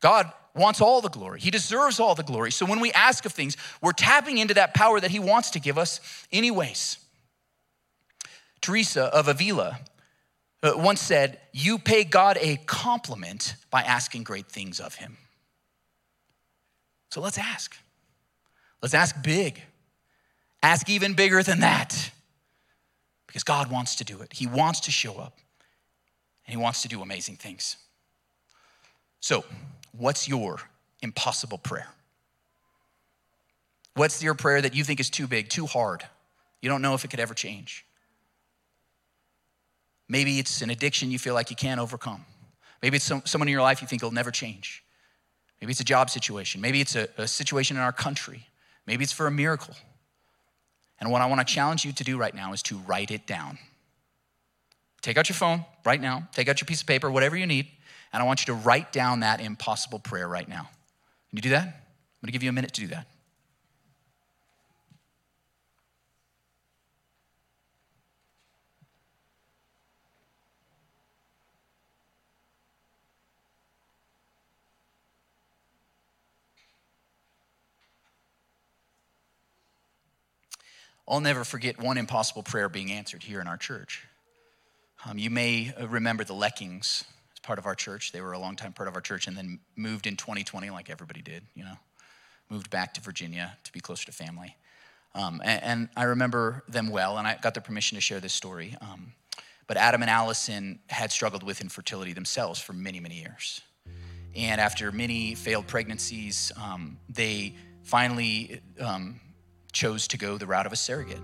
God 0.01 0.33
wants 0.57 0.81
all 0.81 1.01
the 1.01 1.09
glory. 1.09 1.39
He 1.39 1.53
deserves 1.53 2.01
all 2.01 2.17
the 2.17 2.25
glory. 2.25 2.51
So 2.51 2.67
when 2.67 2.81
we 2.81 2.91
ask 2.93 3.25
of 3.25 3.33
things, 3.33 3.57
we're 3.81 3.93
tapping 3.93 4.39
into 4.39 4.55
that 4.55 4.75
power 4.75 4.99
that 4.99 5.13
he 5.13 5.21
wants 5.21 5.51
to 5.51 5.61
give 5.61 5.79
us 5.79 6.01
anyways. 6.33 6.99
Teresa 8.61 9.05
of 9.05 9.29
Avila 9.29 9.79
uh, 10.65 10.73
once 10.75 11.01
said, 11.01 11.39
You 11.53 11.79
pay 11.79 12.03
God 12.03 12.39
a 12.41 12.57
compliment 12.67 13.55
by 13.71 13.83
asking 13.83 14.25
great 14.25 14.49
things 14.49 14.81
of 14.81 14.97
him. 14.97 15.17
So 17.13 17.21
let's 17.21 17.39
ask. 17.39 17.77
Let's 18.83 18.95
ask 18.95 19.23
big. 19.23 19.61
Ask 20.63 20.89
even 20.89 21.15
bigger 21.15 21.43
than 21.43 21.61
that. 21.61 22.11
Because 23.27 23.45
God 23.45 23.71
wants 23.71 23.97
to 23.97 24.05
do 24.05 24.21
it. 24.21 24.33
He 24.33 24.47
wants 24.47 24.81
to 24.81 24.91
show 24.91 25.15
up. 25.19 25.39
And 26.47 26.57
He 26.57 26.57
wants 26.57 26.83
to 26.83 26.89
do 26.89 27.03
amazing 27.03 27.37
things. 27.37 27.77
So, 29.21 29.45
what's 29.93 30.29
your 30.29 30.59
impossible 31.03 31.59
prayer? 31.59 31.89
What's 33.95 34.23
your 34.23 34.35
prayer 34.35 34.63
that 34.63 34.75
you 34.75 34.85
think 34.85 35.01
is 35.01 35.11
too 35.11 35.27
big, 35.27 35.49
too 35.49 35.67
hard? 35.67 36.05
You 36.63 36.69
don't 36.69 36.83
know 36.83 36.95
if 36.95 37.05
it 37.05 37.09
could 37.09 37.21
ever 37.21 37.35
change. 37.35 37.85
Maybe 40.09 40.39
it's 40.39 40.63
an 40.63 40.71
addiction 40.71 41.11
you 41.11 41.19
feel 41.19 41.35
like 41.35 41.51
you 41.51 41.57
can't 41.57 41.81
overcome. 41.81 42.25
Maybe 42.81 42.97
it's 42.97 43.05
some, 43.05 43.23
someone 43.25 43.49
in 43.49 43.53
your 43.53 43.63
life 43.63 43.83
you 43.83 43.89
think 43.89 44.03
will 44.03 44.11
never 44.11 44.31
change. 44.31 44.85
Maybe 45.61 45.73
it's 45.73 45.81
a 45.81 45.85
job 45.85 46.11
situation. 46.11 46.61
Maybe 46.61 46.81
it's 46.81 46.95
a, 46.95 47.09
a 47.19 47.27
situation 47.27 47.77
in 47.77 47.83
our 47.83 47.93
country. 47.93 48.47
Maybe 48.89 49.05
it's 49.05 49.13
for 49.13 49.27
a 49.27 49.31
miracle. 49.31 49.75
And 50.99 51.13
what 51.13 51.21
I 51.21 51.27
want 51.27 51.47
to 51.47 51.55
challenge 51.55 51.85
you 51.85 51.93
to 51.93 52.05
do 52.05 52.17
right 52.17 52.35
now 52.35 52.55
is 52.55 52.63
to 52.63 52.79
write 52.79 53.11
it 53.11 53.27
down. 53.27 53.59
Take 55.03 55.19
out 55.19 55.29
your 55.29 55.37
phone 55.37 55.67
right 55.85 56.01
now, 56.01 56.27
take 56.33 56.49
out 56.49 56.59
your 56.59 56.65
piece 56.65 56.81
of 56.81 56.87
paper, 56.87 57.11
whatever 57.11 57.37
you 57.37 57.47
need, 57.47 57.69
and 58.15 58.23
I 58.23 58.25
want 58.25 58.41
you 58.41 58.47
to 58.47 58.55
write 58.55 58.91
down 58.91 59.21
that 59.21 59.43
impossible 59.43 59.99
prayer 59.99 60.27
right 60.27 60.49
now. 60.49 60.71
Can 61.29 61.37
you 61.37 61.43
do 61.43 61.51
that? 61.51 61.67
I'm 61.67 62.21
going 62.23 62.29
to 62.29 62.33
give 62.33 62.43
you 62.43 62.49
a 62.49 62.53
minute 62.53 62.73
to 62.73 62.81
do 62.81 62.87
that. 62.87 63.07
I'll 81.09 81.21
never 81.21 81.43
forget 81.43 81.81
one 81.81 81.97
impossible 81.97 82.43
prayer 82.43 82.69
being 82.69 82.93
answered 82.93 83.23
here 83.23 83.41
in 83.41 83.49
our 83.49 83.57
church. 83.57 84.07
Um, 85.07 85.19
you 85.19 85.31
may 85.31 85.73
uh, 85.81 85.89
remember 85.89 86.23
the 86.23 86.35
Leckings 86.35 87.05
as 87.33 87.41
part 87.41 87.59
of 87.59 87.65
our 87.65 87.75
church. 87.75 88.13
They 88.13 88.21
were 88.21 88.33
a 88.33 88.39
long 88.39 88.57
time 88.57 88.75
part 88.75 88.89
of 88.89 88.95
our 88.95 89.01
church 89.01 89.27
and 89.27 89.37
then 89.37 89.61
moved 89.75 90.07
in 90.07 90.17
2020, 90.17 90.69
like 90.71 90.91
everybody 90.91 91.23
did, 91.23 91.45
you 91.55 91.65
know, 91.65 91.77
moved 92.51 92.69
back 92.69 92.93
to 92.95 93.01
Virginia 93.01 93.57
to 93.65 93.73
be 93.73 93.81
closer 93.81 94.05
to 94.07 94.13
family. 94.13 94.57
Um, 95.15 95.41
and, 95.43 95.63
and, 95.63 95.89
I 95.97 96.05
remember 96.05 96.63
them 96.69 96.91
well, 96.91 97.17
and 97.17 97.27
I 97.27 97.39
got 97.41 97.55
their 97.55 97.63
permission 97.63 97.97
to 97.97 98.03
share 98.03 98.21
this 98.21 98.35
story. 98.35 98.77
Um, 98.83 99.13
but 99.67 99.79
Adam 99.79 100.03
and 100.03 100.11
Allison 100.11 100.81
had 100.89 101.11
struggled 101.11 101.43
with 101.43 101.63
infertility 101.63 102.13
themselves 102.13 102.61
for 102.61 102.75
many, 102.75 103.01
many 103.01 103.21
years. 103.21 103.63
And 104.37 104.61
after 104.61 104.93
many 104.93 105.35
failed 105.35 105.67
pregnancies, 105.67 106.53
um, 106.63 106.99
they 107.09 107.55
finally 107.83 108.61
um, 108.79 109.19
chose 109.73 110.09
to 110.09 110.19
go 110.19 110.39
the 110.39 110.47
route 110.47 110.67
of 110.67 110.73
a 110.73 110.77
surrogate. 110.77 111.21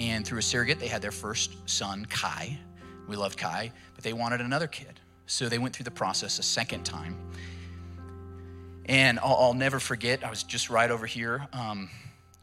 And 0.00 0.26
through 0.26 0.38
a 0.38 0.42
surrogate, 0.42 0.80
they 0.80 0.88
had 0.88 1.02
their 1.02 1.12
first 1.12 1.68
son, 1.68 2.04
Kai. 2.06 2.58
We 3.06 3.16
loved 3.16 3.38
Kai, 3.38 3.72
but 3.94 4.02
they 4.02 4.12
wanted 4.12 4.40
another 4.40 4.66
kid. 4.66 5.00
So 5.26 5.48
they 5.48 5.58
went 5.58 5.74
through 5.74 5.84
the 5.84 5.90
process 5.90 6.38
a 6.38 6.42
second 6.42 6.84
time. 6.84 7.16
And 8.86 9.18
I'll, 9.20 9.36
I'll 9.36 9.54
never 9.54 9.80
forget, 9.80 10.24
I 10.24 10.30
was 10.30 10.42
just 10.42 10.68
right 10.68 10.90
over 10.90 11.06
here, 11.06 11.46
um, 11.52 11.88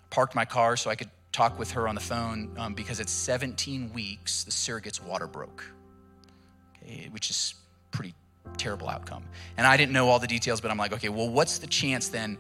parked 0.10 0.36
my 0.36 0.46
car 0.46 0.76
so 0.76 0.90
I 0.90 0.96
could 0.96 1.10
talk 1.32 1.58
with 1.60 1.72
her 1.72 1.88
on 1.88 1.96
the 1.96 2.02
phone 2.02 2.52
um, 2.58 2.74
because 2.74 3.00
at 3.00 3.10
17 3.10 3.94
weeks, 3.94 4.44
the 4.44 4.52
surrogate's 4.52 5.02
water 5.02 5.28
broke, 5.28 5.64
okay, 6.84 7.08
which 7.12 7.30
is 7.30 7.56
pretty 7.92 8.14
terrible 8.58 8.90
outcome. 8.90 9.24
And 9.58 9.68
I 9.68 9.78
didn't 9.78 9.94
know 9.94 10.10
all 10.10 10.20
the 10.20 10.28
details, 10.28 10.62
but 10.62 10.72
I'm 10.72 10.78
like, 10.78 10.94
okay, 10.94 11.10
well, 11.10 11.30
what's 11.30 11.60
the 11.60 11.68
chance 11.68 12.10
then 12.10 12.38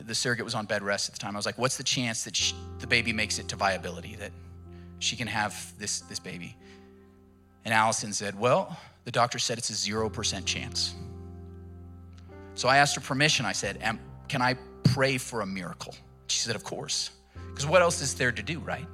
the, 0.00 0.14
surrogate 0.14 0.44
was 0.44 0.54
on 0.54 0.66
bed 0.66 0.82
rest 0.82 1.08
at 1.08 1.14
the 1.14 1.18
time. 1.18 1.36
I 1.36 1.38
was 1.38 1.46
like, 1.46 1.58
what's 1.58 1.76
the 1.76 1.84
chance 1.84 2.24
that 2.24 2.34
she, 2.34 2.54
the 2.78 2.86
baby 2.86 3.12
makes 3.12 3.38
it 3.38 3.48
to 3.48 3.56
viability, 3.56 4.16
that 4.16 4.32
she 4.98 5.16
can 5.16 5.26
have 5.26 5.72
this, 5.78 6.00
this 6.00 6.18
baby? 6.18 6.56
And 7.64 7.72
Allison 7.72 8.12
said, 8.12 8.38
well, 8.38 8.78
the 9.04 9.10
doctor 9.10 9.38
said 9.38 9.58
it's 9.58 9.70
a 9.70 9.90
0% 9.90 10.44
chance. 10.44 10.94
So 12.54 12.68
I 12.68 12.78
asked 12.78 12.94
her 12.94 13.00
permission. 13.00 13.46
I 13.46 13.52
said, 13.52 13.78
can 14.28 14.42
I 14.42 14.56
pray 14.84 15.18
for 15.18 15.40
a 15.40 15.46
miracle? 15.46 15.94
She 16.26 16.40
said, 16.40 16.56
of 16.56 16.64
course. 16.64 17.10
Because 17.50 17.66
what 17.66 17.82
else 17.82 18.00
is 18.00 18.14
there 18.14 18.32
to 18.32 18.42
do, 18.42 18.58
right? 18.60 18.86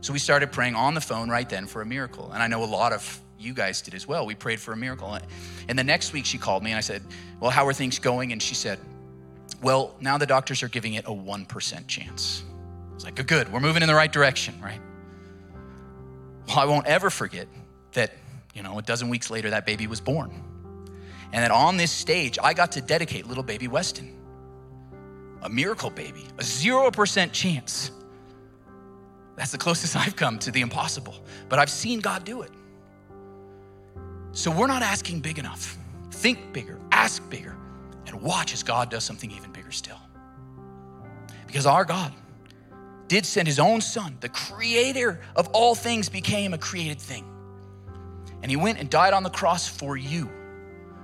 So 0.00 0.12
we 0.12 0.18
started 0.18 0.52
praying 0.52 0.76
on 0.76 0.94
the 0.94 1.00
phone 1.00 1.28
right 1.28 1.48
then 1.48 1.66
for 1.66 1.82
a 1.82 1.86
miracle. 1.86 2.30
And 2.32 2.42
I 2.42 2.46
know 2.46 2.62
a 2.62 2.64
lot 2.64 2.92
of 2.92 3.20
you 3.38 3.54
guys 3.54 3.80
did 3.82 3.94
as 3.94 4.06
well. 4.06 4.26
We 4.26 4.34
prayed 4.34 4.60
for 4.60 4.72
a 4.72 4.76
miracle. 4.76 5.18
And 5.68 5.78
the 5.78 5.84
next 5.84 6.12
week 6.12 6.24
she 6.24 6.38
called 6.38 6.62
me 6.62 6.70
and 6.70 6.78
I 6.78 6.82
said, 6.82 7.02
Well, 7.40 7.50
how 7.50 7.66
are 7.66 7.72
things 7.72 7.98
going? 7.98 8.32
And 8.32 8.42
she 8.42 8.54
said, 8.54 8.78
well, 9.62 9.94
now 10.00 10.18
the 10.18 10.26
doctors 10.26 10.62
are 10.62 10.68
giving 10.68 10.94
it 10.94 11.04
a 11.06 11.10
1% 11.10 11.86
chance. 11.86 12.42
It's 12.94 13.04
like, 13.04 13.26
good, 13.26 13.52
we're 13.52 13.60
moving 13.60 13.82
in 13.82 13.88
the 13.88 13.94
right 13.94 14.12
direction, 14.12 14.54
right? 14.62 14.80
Well, 16.48 16.58
I 16.58 16.64
won't 16.64 16.86
ever 16.86 17.10
forget 17.10 17.46
that, 17.92 18.12
you 18.54 18.62
know, 18.62 18.78
a 18.78 18.82
dozen 18.82 19.08
weeks 19.08 19.30
later, 19.30 19.50
that 19.50 19.66
baby 19.66 19.86
was 19.86 20.00
born. 20.00 20.44
And 21.32 21.44
that 21.44 21.50
on 21.50 21.76
this 21.76 21.92
stage, 21.92 22.38
I 22.42 22.54
got 22.54 22.72
to 22.72 22.80
dedicate 22.80 23.26
little 23.26 23.42
baby 23.44 23.68
Weston, 23.68 24.16
a 25.42 25.48
miracle 25.48 25.90
baby, 25.90 26.26
a 26.38 26.42
0% 26.42 27.32
chance. 27.32 27.90
That's 29.36 29.52
the 29.52 29.58
closest 29.58 29.96
I've 29.96 30.16
come 30.16 30.38
to 30.40 30.50
the 30.50 30.60
impossible, 30.60 31.14
but 31.48 31.58
I've 31.58 31.70
seen 31.70 32.00
God 32.00 32.24
do 32.24 32.42
it. 32.42 32.50
So 34.32 34.50
we're 34.50 34.66
not 34.66 34.82
asking 34.82 35.20
big 35.20 35.38
enough. 35.38 35.76
Think 36.10 36.52
bigger, 36.52 36.78
ask 36.92 37.28
bigger, 37.30 37.56
and 38.10 38.20
watch 38.22 38.52
as 38.52 38.62
God 38.62 38.90
does 38.90 39.04
something 39.04 39.30
even 39.30 39.52
bigger 39.52 39.72
still. 39.72 39.98
Because 41.46 41.66
our 41.66 41.84
God 41.84 42.12
did 43.08 43.26
send 43.26 43.48
his 43.48 43.58
own 43.58 43.80
son, 43.80 44.16
the 44.20 44.28
creator 44.28 45.20
of 45.34 45.48
all 45.48 45.74
things 45.74 46.08
became 46.08 46.54
a 46.54 46.58
created 46.58 47.00
thing. 47.00 47.24
And 48.42 48.50
he 48.50 48.56
went 48.56 48.78
and 48.78 48.88
died 48.88 49.12
on 49.12 49.22
the 49.22 49.30
cross 49.30 49.68
for 49.68 49.96
you 49.96 50.30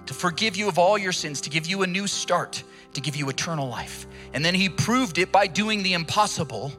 to 0.06 0.14
forgive 0.14 0.56
you 0.56 0.68
of 0.68 0.78
all 0.78 0.96
your 0.96 1.12
sins, 1.12 1.40
to 1.42 1.50
give 1.50 1.66
you 1.66 1.82
a 1.82 1.86
new 1.86 2.06
start, 2.06 2.62
to 2.94 3.00
give 3.00 3.16
you 3.16 3.28
eternal 3.28 3.68
life. 3.68 4.06
And 4.32 4.44
then 4.44 4.54
he 4.54 4.68
proved 4.68 5.18
it 5.18 5.32
by 5.32 5.46
doing 5.46 5.82
the 5.82 5.94
impossible 5.94 6.72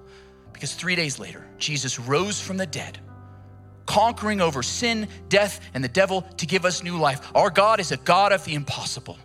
because 0.53 0.73
three 0.73 0.95
days 0.95 1.19
later, 1.19 1.45
Jesus 1.59 1.99
rose 1.99 2.41
from 2.41 2.57
the 2.57 2.65
dead, 2.65 2.97
conquering 3.85 4.41
over 4.41 4.63
sin, 4.63 5.07
death, 5.29 5.59
and 5.73 5.83
the 5.83 5.89
devil 5.89 6.21
to 6.37 6.47
give 6.47 6.65
us 6.65 6.83
new 6.83 6.97
life. 6.97 7.31
Our 7.35 7.51
God 7.51 7.79
is 7.79 7.91
a 7.91 7.97
God 7.97 8.31
of 8.31 8.43
the 8.43 8.55
impossible. 8.55 9.19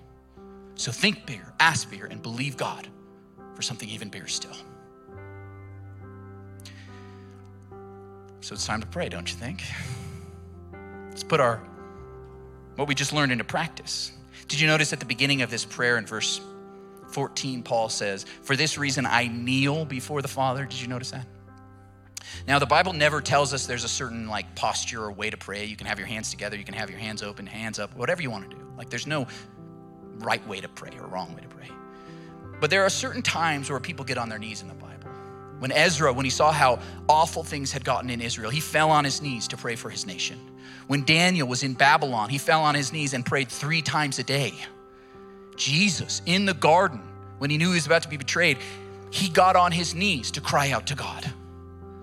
So 0.74 0.90
think 0.90 1.26
bigger, 1.26 1.52
ask 1.60 1.90
bigger, 1.90 2.06
and 2.06 2.22
believe 2.22 2.56
God 2.56 2.88
for 3.54 3.62
something 3.62 3.88
even 3.88 4.08
bigger 4.08 4.28
still. 4.28 4.56
So 8.40 8.54
it's 8.54 8.66
time 8.66 8.80
to 8.80 8.86
pray, 8.86 9.08
don't 9.08 9.30
you 9.30 9.36
think? 9.36 9.62
Let's 11.10 11.22
put 11.22 11.40
our 11.40 11.62
what 12.76 12.88
we 12.88 12.94
just 12.94 13.12
learned 13.12 13.32
into 13.32 13.44
practice. 13.44 14.12
Did 14.48 14.60
you 14.60 14.66
notice 14.66 14.92
at 14.92 15.00
the 15.00 15.06
beginning 15.06 15.42
of 15.42 15.50
this 15.50 15.64
prayer 15.64 15.98
in 15.98 16.06
verse 16.06 16.40
14, 17.08 17.62
Paul 17.62 17.88
says, 17.88 18.24
For 18.42 18.56
this 18.56 18.78
reason 18.78 19.06
I 19.06 19.28
kneel 19.28 19.84
before 19.84 20.22
the 20.22 20.28
Father? 20.28 20.64
Did 20.64 20.80
you 20.80 20.88
notice 20.88 21.10
that? 21.10 21.26
Now, 22.46 22.58
the 22.58 22.66
Bible 22.66 22.92
never 22.92 23.20
tells 23.20 23.52
us 23.52 23.66
there's 23.66 23.84
a 23.84 23.88
certain 23.88 24.26
like 24.26 24.54
posture 24.54 25.04
or 25.04 25.12
way 25.12 25.30
to 25.30 25.36
pray. 25.36 25.64
You 25.64 25.76
can 25.76 25.86
have 25.86 25.98
your 25.98 26.08
hands 26.08 26.30
together, 26.30 26.56
you 26.56 26.64
can 26.64 26.74
have 26.74 26.90
your 26.90 26.98
hands 26.98 27.22
open, 27.22 27.46
hands 27.46 27.78
up, 27.78 27.94
whatever 27.94 28.22
you 28.22 28.30
want 28.30 28.50
to 28.50 28.56
do. 28.56 28.62
Like, 28.76 28.90
there's 28.90 29.06
no 29.06 29.26
right 30.22 30.46
way 30.46 30.60
to 30.60 30.68
pray 30.68 30.90
or 30.98 31.06
wrong 31.06 31.34
way 31.34 31.42
to 31.42 31.48
pray. 31.48 31.68
But 32.60 32.70
there 32.70 32.84
are 32.84 32.90
certain 32.90 33.22
times 33.22 33.70
where 33.70 33.80
people 33.80 34.04
get 34.04 34.18
on 34.18 34.28
their 34.28 34.38
knees 34.38 34.62
in 34.62 34.68
the 34.68 34.74
Bible. 34.74 35.10
When 35.58 35.72
Ezra, 35.72 36.12
when 36.12 36.24
he 36.24 36.30
saw 36.30 36.50
how 36.52 36.80
awful 37.08 37.44
things 37.44 37.72
had 37.72 37.84
gotten 37.84 38.10
in 38.10 38.20
Israel, 38.20 38.50
he 38.50 38.60
fell 38.60 38.90
on 38.90 39.04
his 39.04 39.22
knees 39.22 39.48
to 39.48 39.56
pray 39.56 39.76
for 39.76 39.90
his 39.90 40.06
nation. 40.06 40.38
When 40.86 41.04
Daniel 41.04 41.46
was 41.46 41.62
in 41.62 41.74
Babylon, 41.74 42.28
he 42.28 42.38
fell 42.38 42.62
on 42.62 42.74
his 42.74 42.92
knees 42.92 43.14
and 43.14 43.24
prayed 43.24 43.48
three 43.48 43.82
times 43.82 44.18
a 44.18 44.22
day. 44.22 44.54
Jesus 45.56 46.22
in 46.26 46.46
the 46.46 46.54
garden, 46.54 47.00
when 47.38 47.50
he 47.50 47.58
knew 47.58 47.68
he 47.68 47.74
was 47.74 47.86
about 47.86 48.02
to 48.02 48.08
be 48.08 48.16
betrayed, 48.16 48.58
he 49.10 49.28
got 49.28 49.56
on 49.56 49.72
his 49.72 49.94
knees 49.94 50.30
to 50.32 50.40
cry 50.40 50.70
out 50.70 50.86
to 50.88 50.94
God. 50.94 51.30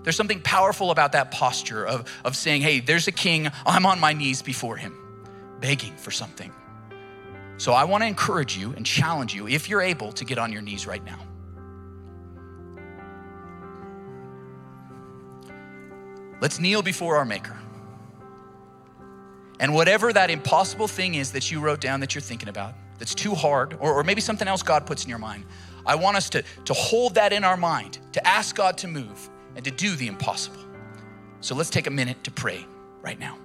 There's 0.02 0.16
something 0.16 0.40
powerful 0.40 0.90
about 0.90 1.12
that 1.12 1.30
posture 1.30 1.86
of, 1.86 2.10
of 2.24 2.36
saying, 2.36 2.62
hey, 2.62 2.80
there's 2.80 3.06
a 3.08 3.12
king, 3.12 3.48
I'm 3.66 3.84
on 3.84 4.00
my 4.00 4.12
knees 4.12 4.40
before 4.40 4.76
him, 4.76 4.96
begging 5.60 5.94
for 5.96 6.10
something. 6.10 6.52
So 7.60 7.74
I 7.74 7.84
want 7.84 8.02
to 8.02 8.06
encourage 8.06 8.56
you 8.56 8.72
and 8.72 8.86
challenge 8.86 9.34
you, 9.34 9.46
if 9.46 9.68
you're 9.68 9.82
able, 9.82 10.12
to 10.12 10.24
get 10.24 10.38
on 10.38 10.50
your 10.50 10.62
knees 10.62 10.86
right 10.86 11.04
now. 11.04 11.18
Let's 16.40 16.58
kneel 16.58 16.80
before 16.80 17.16
our 17.16 17.26
Maker. 17.26 17.58
And 19.58 19.74
whatever 19.74 20.10
that 20.10 20.30
impossible 20.30 20.88
thing 20.88 21.16
is 21.16 21.32
that 21.32 21.50
you 21.50 21.60
wrote 21.60 21.82
down 21.82 22.00
that 22.00 22.14
you're 22.14 22.22
thinking 22.22 22.48
about, 22.48 22.72
that's 22.98 23.14
too 23.14 23.34
hard, 23.34 23.76
or, 23.78 23.92
or 23.92 24.04
maybe 24.04 24.22
something 24.22 24.48
else 24.48 24.62
God 24.62 24.86
puts 24.86 25.04
in 25.04 25.10
your 25.10 25.18
mind, 25.18 25.44
I 25.84 25.96
want 25.96 26.16
us 26.16 26.30
to, 26.30 26.42
to 26.64 26.72
hold 26.72 27.16
that 27.16 27.30
in 27.30 27.44
our 27.44 27.58
mind, 27.58 27.98
to 28.12 28.26
ask 28.26 28.56
God 28.56 28.78
to 28.78 28.88
move 28.88 29.28
and 29.54 29.62
to 29.66 29.70
do 29.70 29.96
the 29.96 30.06
impossible. 30.06 30.64
So 31.42 31.54
let's 31.54 31.68
take 31.68 31.88
a 31.88 31.90
minute 31.90 32.24
to 32.24 32.30
pray 32.30 32.64
right 33.02 33.18
now. 33.18 33.36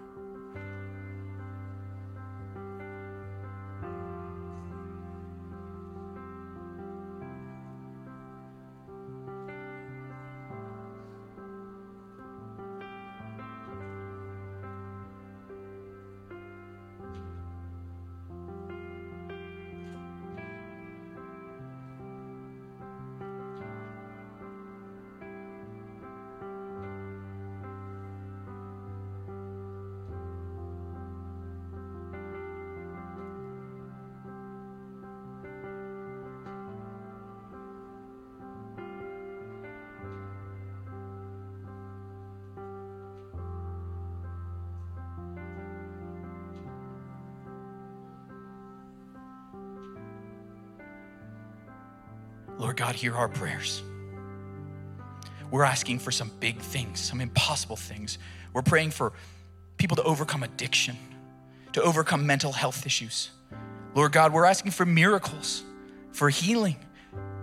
God, 52.95 53.01
hear 53.01 53.15
our 53.15 53.27
prayers. 53.27 53.83
We're 55.51 55.63
asking 55.63 55.99
for 55.99 56.11
some 56.11 56.31
big 56.39 56.59
things, 56.59 56.99
some 56.99 57.19
impossible 57.19 57.75
things. 57.75 58.17
We're 58.53 58.61
praying 58.61 58.91
for 58.91 59.11
people 59.77 59.97
to 59.97 60.03
overcome 60.03 60.43
addiction, 60.43 60.95
to 61.73 61.81
overcome 61.81 62.25
mental 62.25 62.53
health 62.53 62.85
issues. 62.85 63.31
Lord 63.93 64.11
God, 64.11 64.33
we're 64.33 64.45
asking 64.45 64.71
for 64.71 64.85
miracles, 64.85 65.63
for 66.11 66.29
healing, 66.29 66.77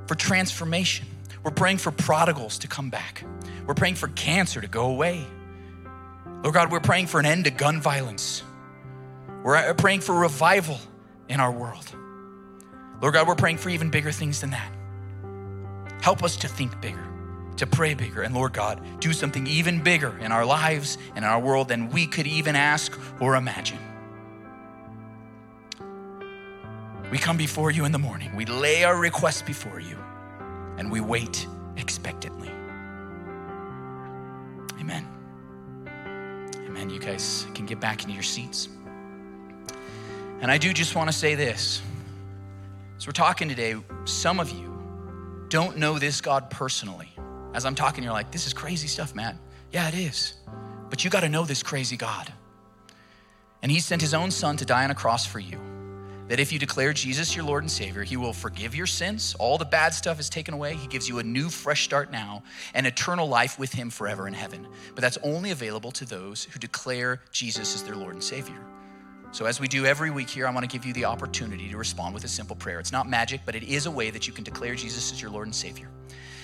for 0.07 0.15
transformation. 0.15 1.07
We're 1.43 1.51
praying 1.51 1.79
for 1.79 1.91
prodigals 1.91 2.59
to 2.59 2.69
come 2.69 2.89
back. 2.89 3.25
We're 3.67 3.75
praying 3.75 3.97
for 3.97 4.09
cancer 4.09 4.61
to 4.61 4.69
go 4.69 4.87
away. 4.87 5.25
Lord 6.43 6.55
God, 6.55 6.73
we're 6.73 6.81
praying 6.81 7.09
for 7.09 7.21
an 7.21 7.27
end 7.27 7.45
to 7.45 7.51
gun 7.51 7.81
violence. 7.81 8.43
We're 9.45 9.75
praying 9.75 10.01
for 10.01 10.15
revival 10.15 10.79
in 11.29 11.41
our 11.41 11.53
world. 11.53 11.95
Lord 13.01 13.15
God, 13.15 13.29
we're 13.29 13.35
praying 13.35 13.59
for 13.59 13.69
even 13.69 13.91
bigger 13.91 14.13
things 14.13 14.41
than 14.41 14.51
that. 14.51 14.73
Help 16.03 16.25
us 16.25 16.37
to 16.39 16.49
think 16.49 16.81
bigger, 16.81 17.07
to 17.57 17.65
pray 17.65 17.95
bigger, 17.95 18.23
and 18.23 18.35
Lord 18.35 18.53
God, 18.53 18.83
do 18.99 19.13
something 19.13 19.47
even 19.47 19.81
bigger 19.81 20.19
in 20.19 20.33
our 20.33 20.45
lives 20.45 20.99
and 21.15 21.19
in 21.19 21.25
our 21.25 21.39
world 21.39 21.69
than 21.69 21.91
we 21.91 22.09
could 22.09 22.27
even 22.27 22.57
ask 22.57 22.99
or 23.21 23.37
imagine. 23.37 23.79
We 27.13 27.19
come 27.19 27.37
before 27.37 27.71
you 27.71 27.85
in 27.85 27.93
the 27.93 28.01
morning, 28.01 28.35
we 28.35 28.47
lay 28.47 28.83
our 28.83 28.99
requests 28.99 29.43
before 29.43 29.79
you, 29.79 29.97
and 30.77 30.91
we 30.91 30.99
wait 30.99 31.47
expectantly. 31.77 32.49
Amen. 34.81 35.07
Amen. 36.67 36.91
You 36.91 36.99
guys 36.99 37.47
can 37.55 37.65
get 37.65 37.79
back 37.79 38.03
into 38.03 38.13
your 38.13 38.25
seats. 38.25 38.69
And 40.41 40.51
I 40.51 40.59
do 40.59 40.73
just 40.73 40.97
want 40.97 41.09
to 41.09 41.17
say 41.17 41.37
this. 41.37 41.81
As 42.97 43.07
we're 43.07 43.13
talking 43.13 43.49
today, 43.49 43.77
some 44.05 44.41
of 44.41 44.51
you 44.51 44.72
don't 45.53 45.77
know 45.77 45.99
this 45.99 46.23
God 46.23 46.49
personally. 46.49 47.11
As 47.53 47.67
I'm 47.67 47.75
talking, 47.75 48.03
you're 48.03 48.15
like, 48.15 48.31
this 48.31 48.47
is 48.47 48.55
crazy 48.55 48.89
stuff, 48.89 49.15
Matt. 49.15 49.37
Yeah, 49.71 49.87
it 49.87 49.95
is. 49.95 50.33
But 50.89 51.05
you 51.05 51.11
got 51.11 51.21
to 51.21 51.29
know 51.29 51.45
this 51.45 51.63
crazy 51.63 51.99
God. 51.99 52.33
And 53.61 53.71
He 53.71 53.79
sent 53.79 54.01
His 54.01 54.15
own 54.15 54.31
Son 54.31 54.57
to 54.57 54.65
die 54.65 54.85
on 54.85 54.91
a 54.91 54.95
cross 54.95 55.27
for 55.27 55.41
you. 55.41 55.61
That 56.29 56.41
if 56.41 56.53
you 56.53 56.59
declare 56.59 56.95
Jesus 56.95 57.37
your 57.37 57.45
Lord 57.45 57.65
and 57.65 57.71
Savior, 57.71 58.03
He 58.03 58.17
will 58.17 58.33
forgive 58.33 58.75
your 58.75 58.87
sins. 58.87 59.37
All 59.39 59.59
the 59.59 59.67
bad 59.67 59.93
stuff 59.93 60.19
is 60.19 60.31
taken 60.31 60.55
away. 60.55 60.75
He 60.75 60.87
gives 60.87 61.07
you 61.07 61.19
a 61.19 61.23
new, 61.23 61.51
fresh 61.51 61.85
start 61.85 62.11
now 62.11 62.43
and 62.73 62.87
eternal 62.87 63.29
life 63.29 63.59
with 63.59 63.75
Him 63.75 63.91
forever 63.91 64.27
in 64.27 64.33
heaven. 64.33 64.67
But 64.95 65.03
that's 65.03 65.19
only 65.23 65.51
available 65.51 65.91
to 65.93 66.07
those 66.07 66.45
who 66.45 66.59
declare 66.61 67.21
Jesus 67.31 67.75
as 67.75 67.83
their 67.83 67.97
Lord 67.97 68.15
and 68.15 68.25
Savior. 68.25 68.57
So, 69.33 69.47
as 69.47 69.59
we 69.59 69.67
do 69.67 69.87
every 69.87 70.11
week 70.11 70.29
here, 70.29 70.47
I 70.47 70.51
want 70.51 70.63
to 70.63 70.69
give 70.69 70.85
you 70.85 70.93
the 70.93 71.07
opportunity 71.07 71.71
to 71.71 71.79
respond 71.79 72.13
with 72.13 72.23
a 72.25 72.29
simple 72.29 72.55
prayer. 72.55 72.79
It's 72.79 72.93
not 72.93 73.09
magic, 73.09 73.41
but 73.47 73.55
it 73.55 73.63
is 73.63 73.87
a 73.87 73.91
way 73.91 74.11
that 74.11 74.27
you 74.27 74.33
can 74.35 74.45
declare 74.45 74.75
Jesus 74.75 75.11
as 75.11 75.23
your 75.23 75.31
Lord 75.31 75.47
and 75.47 75.55
Savior. 75.55 75.89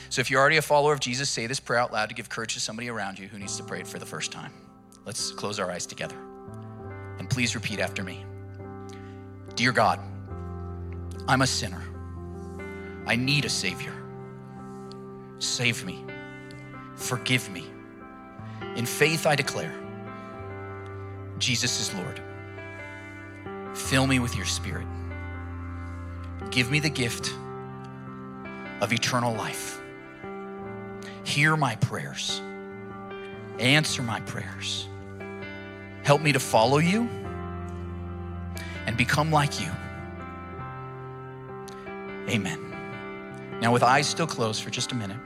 So, 0.09 0.23
if 0.23 0.31
you're 0.31 0.41
already 0.41 0.57
a 0.57 0.63
follower 0.63 0.95
of 0.95 1.01
Jesus, 1.01 1.29
say 1.29 1.47
this 1.47 1.61
prayer 1.61 1.81
out 1.81 1.93
loud 1.93 2.09
to 2.09 2.15
give 2.15 2.31
courage 2.31 2.55
to 2.55 2.61
somebody 2.61 2.89
around 2.89 3.19
you 3.19 3.29
who 3.29 3.39
needs 3.39 3.59
to 3.59 3.63
pray 3.63 3.81
it 3.81 3.87
for 3.87 3.99
the 3.99 4.07
first 4.07 4.33
time. 4.33 4.53
Let's 5.05 5.33
close 5.33 5.61
our 5.61 5.71
eyes 5.71 5.85
together. 5.85 6.17
And 7.19 7.29
please 7.29 7.55
repeat 7.55 7.79
after 7.79 8.03
me 8.03 8.25
Dear 9.55 9.73
God, 9.73 10.01
I'm 11.29 11.43
a 11.43 11.47
sinner. 11.47 11.83
I 13.07 13.17
need 13.17 13.45
a 13.45 13.51
Savior. 13.51 13.93
Save 15.41 15.85
me. 15.85 16.05
Forgive 16.97 17.51
me. 17.51 17.67
In 18.77 18.87
faith, 18.87 19.27
I 19.27 19.37
declare 19.37 19.75
Jesus 21.39 21.81
is 21.81 21.95
Lord. 21.95 22.23
Fill 23.79 24.07
me 24.07 24.19
with 24.19 24.37
your 24.37 24.45
spirit. 24.45 24.87
Give 26.51 26.71
me 26.71 26.81
the 26.81 26.91
gift 26.91 27.33
of 28.81 28.93
eternal 28.93 29.35
life. 29.35 29.81
Hear 31.25 31.57
my 31.57 31.77
prayers. 31.77 32.43
Answer 33.59 34.03
my 34.03 34.21
prayers. 34.21 34.89
Help 36.03 36.21
me 36.21 36.33
to 36.33 36.41
follow 36.41 36.79
you 36.79 37.09
and 38.87 38.97
become 38.97 39.31
like 39.31 39.61
you. 39.61 39.71
Amen. 42.29 43.59
Now, 43.61 43.73
with 43.73 43.83
eyes 43.83 44.07
still 44.07 44.27
closed 44.27 44.63
for 44.63 44.71
just 44.71 44.93
a 44.93 44.95
minute, 44.95 45.19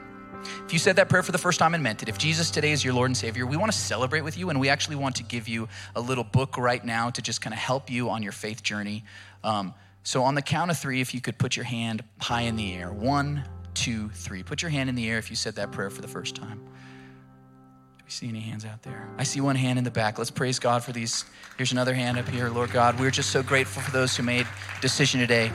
if 0.65 0.73
you 0.73 0.79
said 0.79 0.95
that 0.97 1.09
prayer 1.09 1.23
for 1.23 1.31
the 1.31 1.37
first 1.37 1.59
time 1.59 1.73
and 1.73 1.83
meant 1.83 2.03
it, 2.03 2.09
if 2.09 2.17
Jesus 2.17 2.51
today 2.51 2.71
is 2.71 2.83
your 2.83 2.93
Lord 2.93 3.09
and 3.09 3.17
Savior, 3.17 3.45
we 3.45 3.57
want 3.57 3.71
to 3.71 3.77
celebrate 3.77 4.21
with 4.21 4.37
you, 4.37 4.49
and 4.49 4.59
we 4.59 4.69
actually 4.69 4.95
want 4.95 5.15
to 5.17 5.23
give 5.23 5.47
you 5.47 5.67
a 5.95 6.01
little 6.01 6.23
book 6.23 6.57
right 6.57 6.83
now 6.83 7.09
to 7.09 7.21
just 7.21 7.41
kind 7.41 7.53
of 7.53 7.59
help 7.59 7.89
you 7.89 8.09
on 8.09 8.23
your 8.23 8.31
faith 8.31 8.63
journey. 8.63 9.03
Um, 9.43 9.73
so, 10.03 10.23
on 10.23 10.35
the 10.35 10.41
count 10.41 10.69
of 10.69 10.77
three, 10.77 10.99
if 11.01 11.13
you 11.13 11.21
could 11.21 11.37
put 11.37 11.55
your 11.55 11.65
hand 11.65 12.03
high 12.19 12.41
in 12.41 12.55
the 12.55 12.73
air 12.73 12.91
one, 12.91 13.43
two, 13.73 14.09
three. 14.09 14.43
Put 14.43 14.61
your 14.61 14.71
hand 14.71 14.89
in 14.89 14.95
the 14.95 15.09
air 15.09 15.17
if 15.17 15.29
you 15.29 15.35
said 15.35 15.55
that 15.55 15.71
prayer 15.71 15.89
for 15.89 16.01
the 16.01 16.07
first 16.07 16.35
time. 16.35 16.59
Do 16.59 18.03
we 18.05 18.11
see 18.11 18.29
any 18.29 18.39
hands 18.39 18.65
out 18.65 18.81
there? 18.83 19.09
I 19.17 19.23
see 19.23 19.41
one 19.41 19.55
hand 19.55 19.77
in 19.77 19.85
the 19.85 19.91
back. 19.91 20.17
Let's 20.17 20.31
praise 20.31 20.59
God 20.59 20.83
for 20.83 20.91
these. 20.91 21.25
Here's 21.57 21.71
another 21.71 21.93
hand 21.93 22.17
up 22.17 22.27
here. 22.27 22.49
Lord 22.49 22.71
God, 22.71 22.99
we're 22.99 23.11
just 23.11 23.31
so 23.31 23.43
grateful 23.43 23.81
for 23.81 23.91
those 23.91 24.15
who 24.15 24.23
made 24.23 24.47
decision 24.81 25.19
today. 25.19 25.51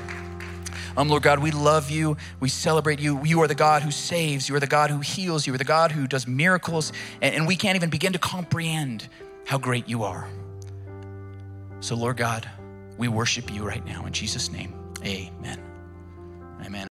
Um, 0.98 1.08
Lord 1.08 1.22
God, 1.22 1.38
we 1.38 1.52
love 1.52 1.90
you. 1.90 2.16
We 2.40 2.48
celebrate 2.48 2.98
you. 2.98 3.24
You 3.24 3.40
are 3.42 3.46
the 3.46 3.54
God 3.54 3.82
who 3.82 3.92
saves. 3.92 4.48
You 4.48 4.56
are 4.56 4.60
the 4.60 4.66
God 4.66 4.90
who 4.90 4.98
heals. 4.98 5.46
You 5.46 5.54
are 5.54 5.58
the 5.58 5.62
God 5.62 5.92
who 5.92 6.08
does 6.08 6.26
miracles. 6.26 6.92
And, 7.22 7.36
and 7.36 7.46
we 7.46 7.54
can't 7.54 7.76
even 7.76 7.88
begin 7.88 8.12
to 8.14 8.18
comprehend 8.18 9.06
how 9.46 9.58
great 9.58 9.88
you 9.88 10.02
are. 10.02 10.28
So, 11.78 11.94
Lord 11.94 12.16
God, 12.16 12.50
we 12.96 13.06
worship 13.06 13.54
you 13.54 13.62
right 13.62 13.86
now 13.86 14.06
in 14.06 14.12
Jesus' 14.12 14.50
name. 14.50 14.74
Amen. 15.04 15.62
Amen. 16.64 16.88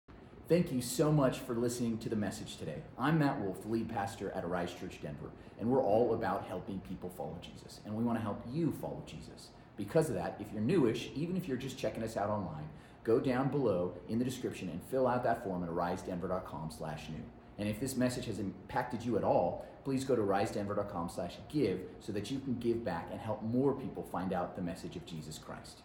Thank 0.49 0.73
you 0.73 0.83
so 0.83 1.13
much 1.13 1.39
for 1.39 1.55
listening 1.55 1.97
to 1.99 2.09
the 2.09 2.17
message 2.17 2.57
today. 2.57 2.83
I'm 2.99 3.21
Matt 3.21 3.41
Wolf, 3.41 3.65
lead 3.67 3.89
pastor 3.89 4.33
at 4.35 4.45
Arise 4.45 4.75
Church 4.75 4.99
Denver, 5.01 5.31
and 5.61 5.71
we're 5.71 5.81
all 5.81 6.15
about 6.15 6.45
helping 6.49 6.81
people 6.81 7.09
follow 7.09 7.39
Jesus. 7.41 7.79
And 7.87 7.95
we 7.95 8.03
want 8.03 8.19
to 8.19 8.23
help 8.23 8.45
you 8.53 8.73
follow 8.81 9.01
Jesus. 9.07 9.51
Because 9.77 10.09
of 10.09 10.17
that, 10.17 10.37
if 10.41 10.53
you're 10.53 10.61
newish, 10.61 11.11
even 11.15 11.37
if 11.37 11.47
you're 11.47 11.57
just 11.57 11.79
checking 11.79 12.03
us 12.03 12.17
out 12.17 12.29
online, 12.29 12.69
go 13.05 13.21
down 13.21 13.49
below 13.49 13.95
in 14.09 14.19
the 14.19 14.25
description 14.25 14.69
and 14.69 14.81
fill 14.91 15.07
out 15.07 15.25
that 15.25 15.45
form 15.45 15.63
at 15.63 15.71
arisedenver.com 15.71 16.71
slash 16.71 17.09
new. 17.09 17.25
And 17.59 17.69
if 17.69 17.81
this 17.81 17.97
message 17.97 18.27
has 18.27 18.39
impacted 18.39 19.05
you 19.05 19.17
at 19.17 19.25
all, 19.25 19.67
please 19.85 20.05
go 20.05 20.17
to 20.17 20.23
arisedenver.com 20.23 21.09
slash 21.09 21.37
give 21.49 21.81
so 22.01 22.13
that 22.13 22.31
you 22.31 22.39
can 22.39 22.59
give 22.59 22.85
back 22.85 23.09
and 23.11 23.21
help 23.21 23.43
more 23.43 23.75
people 23.75 24.03
find 24.03 24.33
out 24.33 24.57
the 24.57 24.63
message 24.63 24.97
of 24.97 25.05
Jesus 25.05 25.39
Christ. 25.39 25.82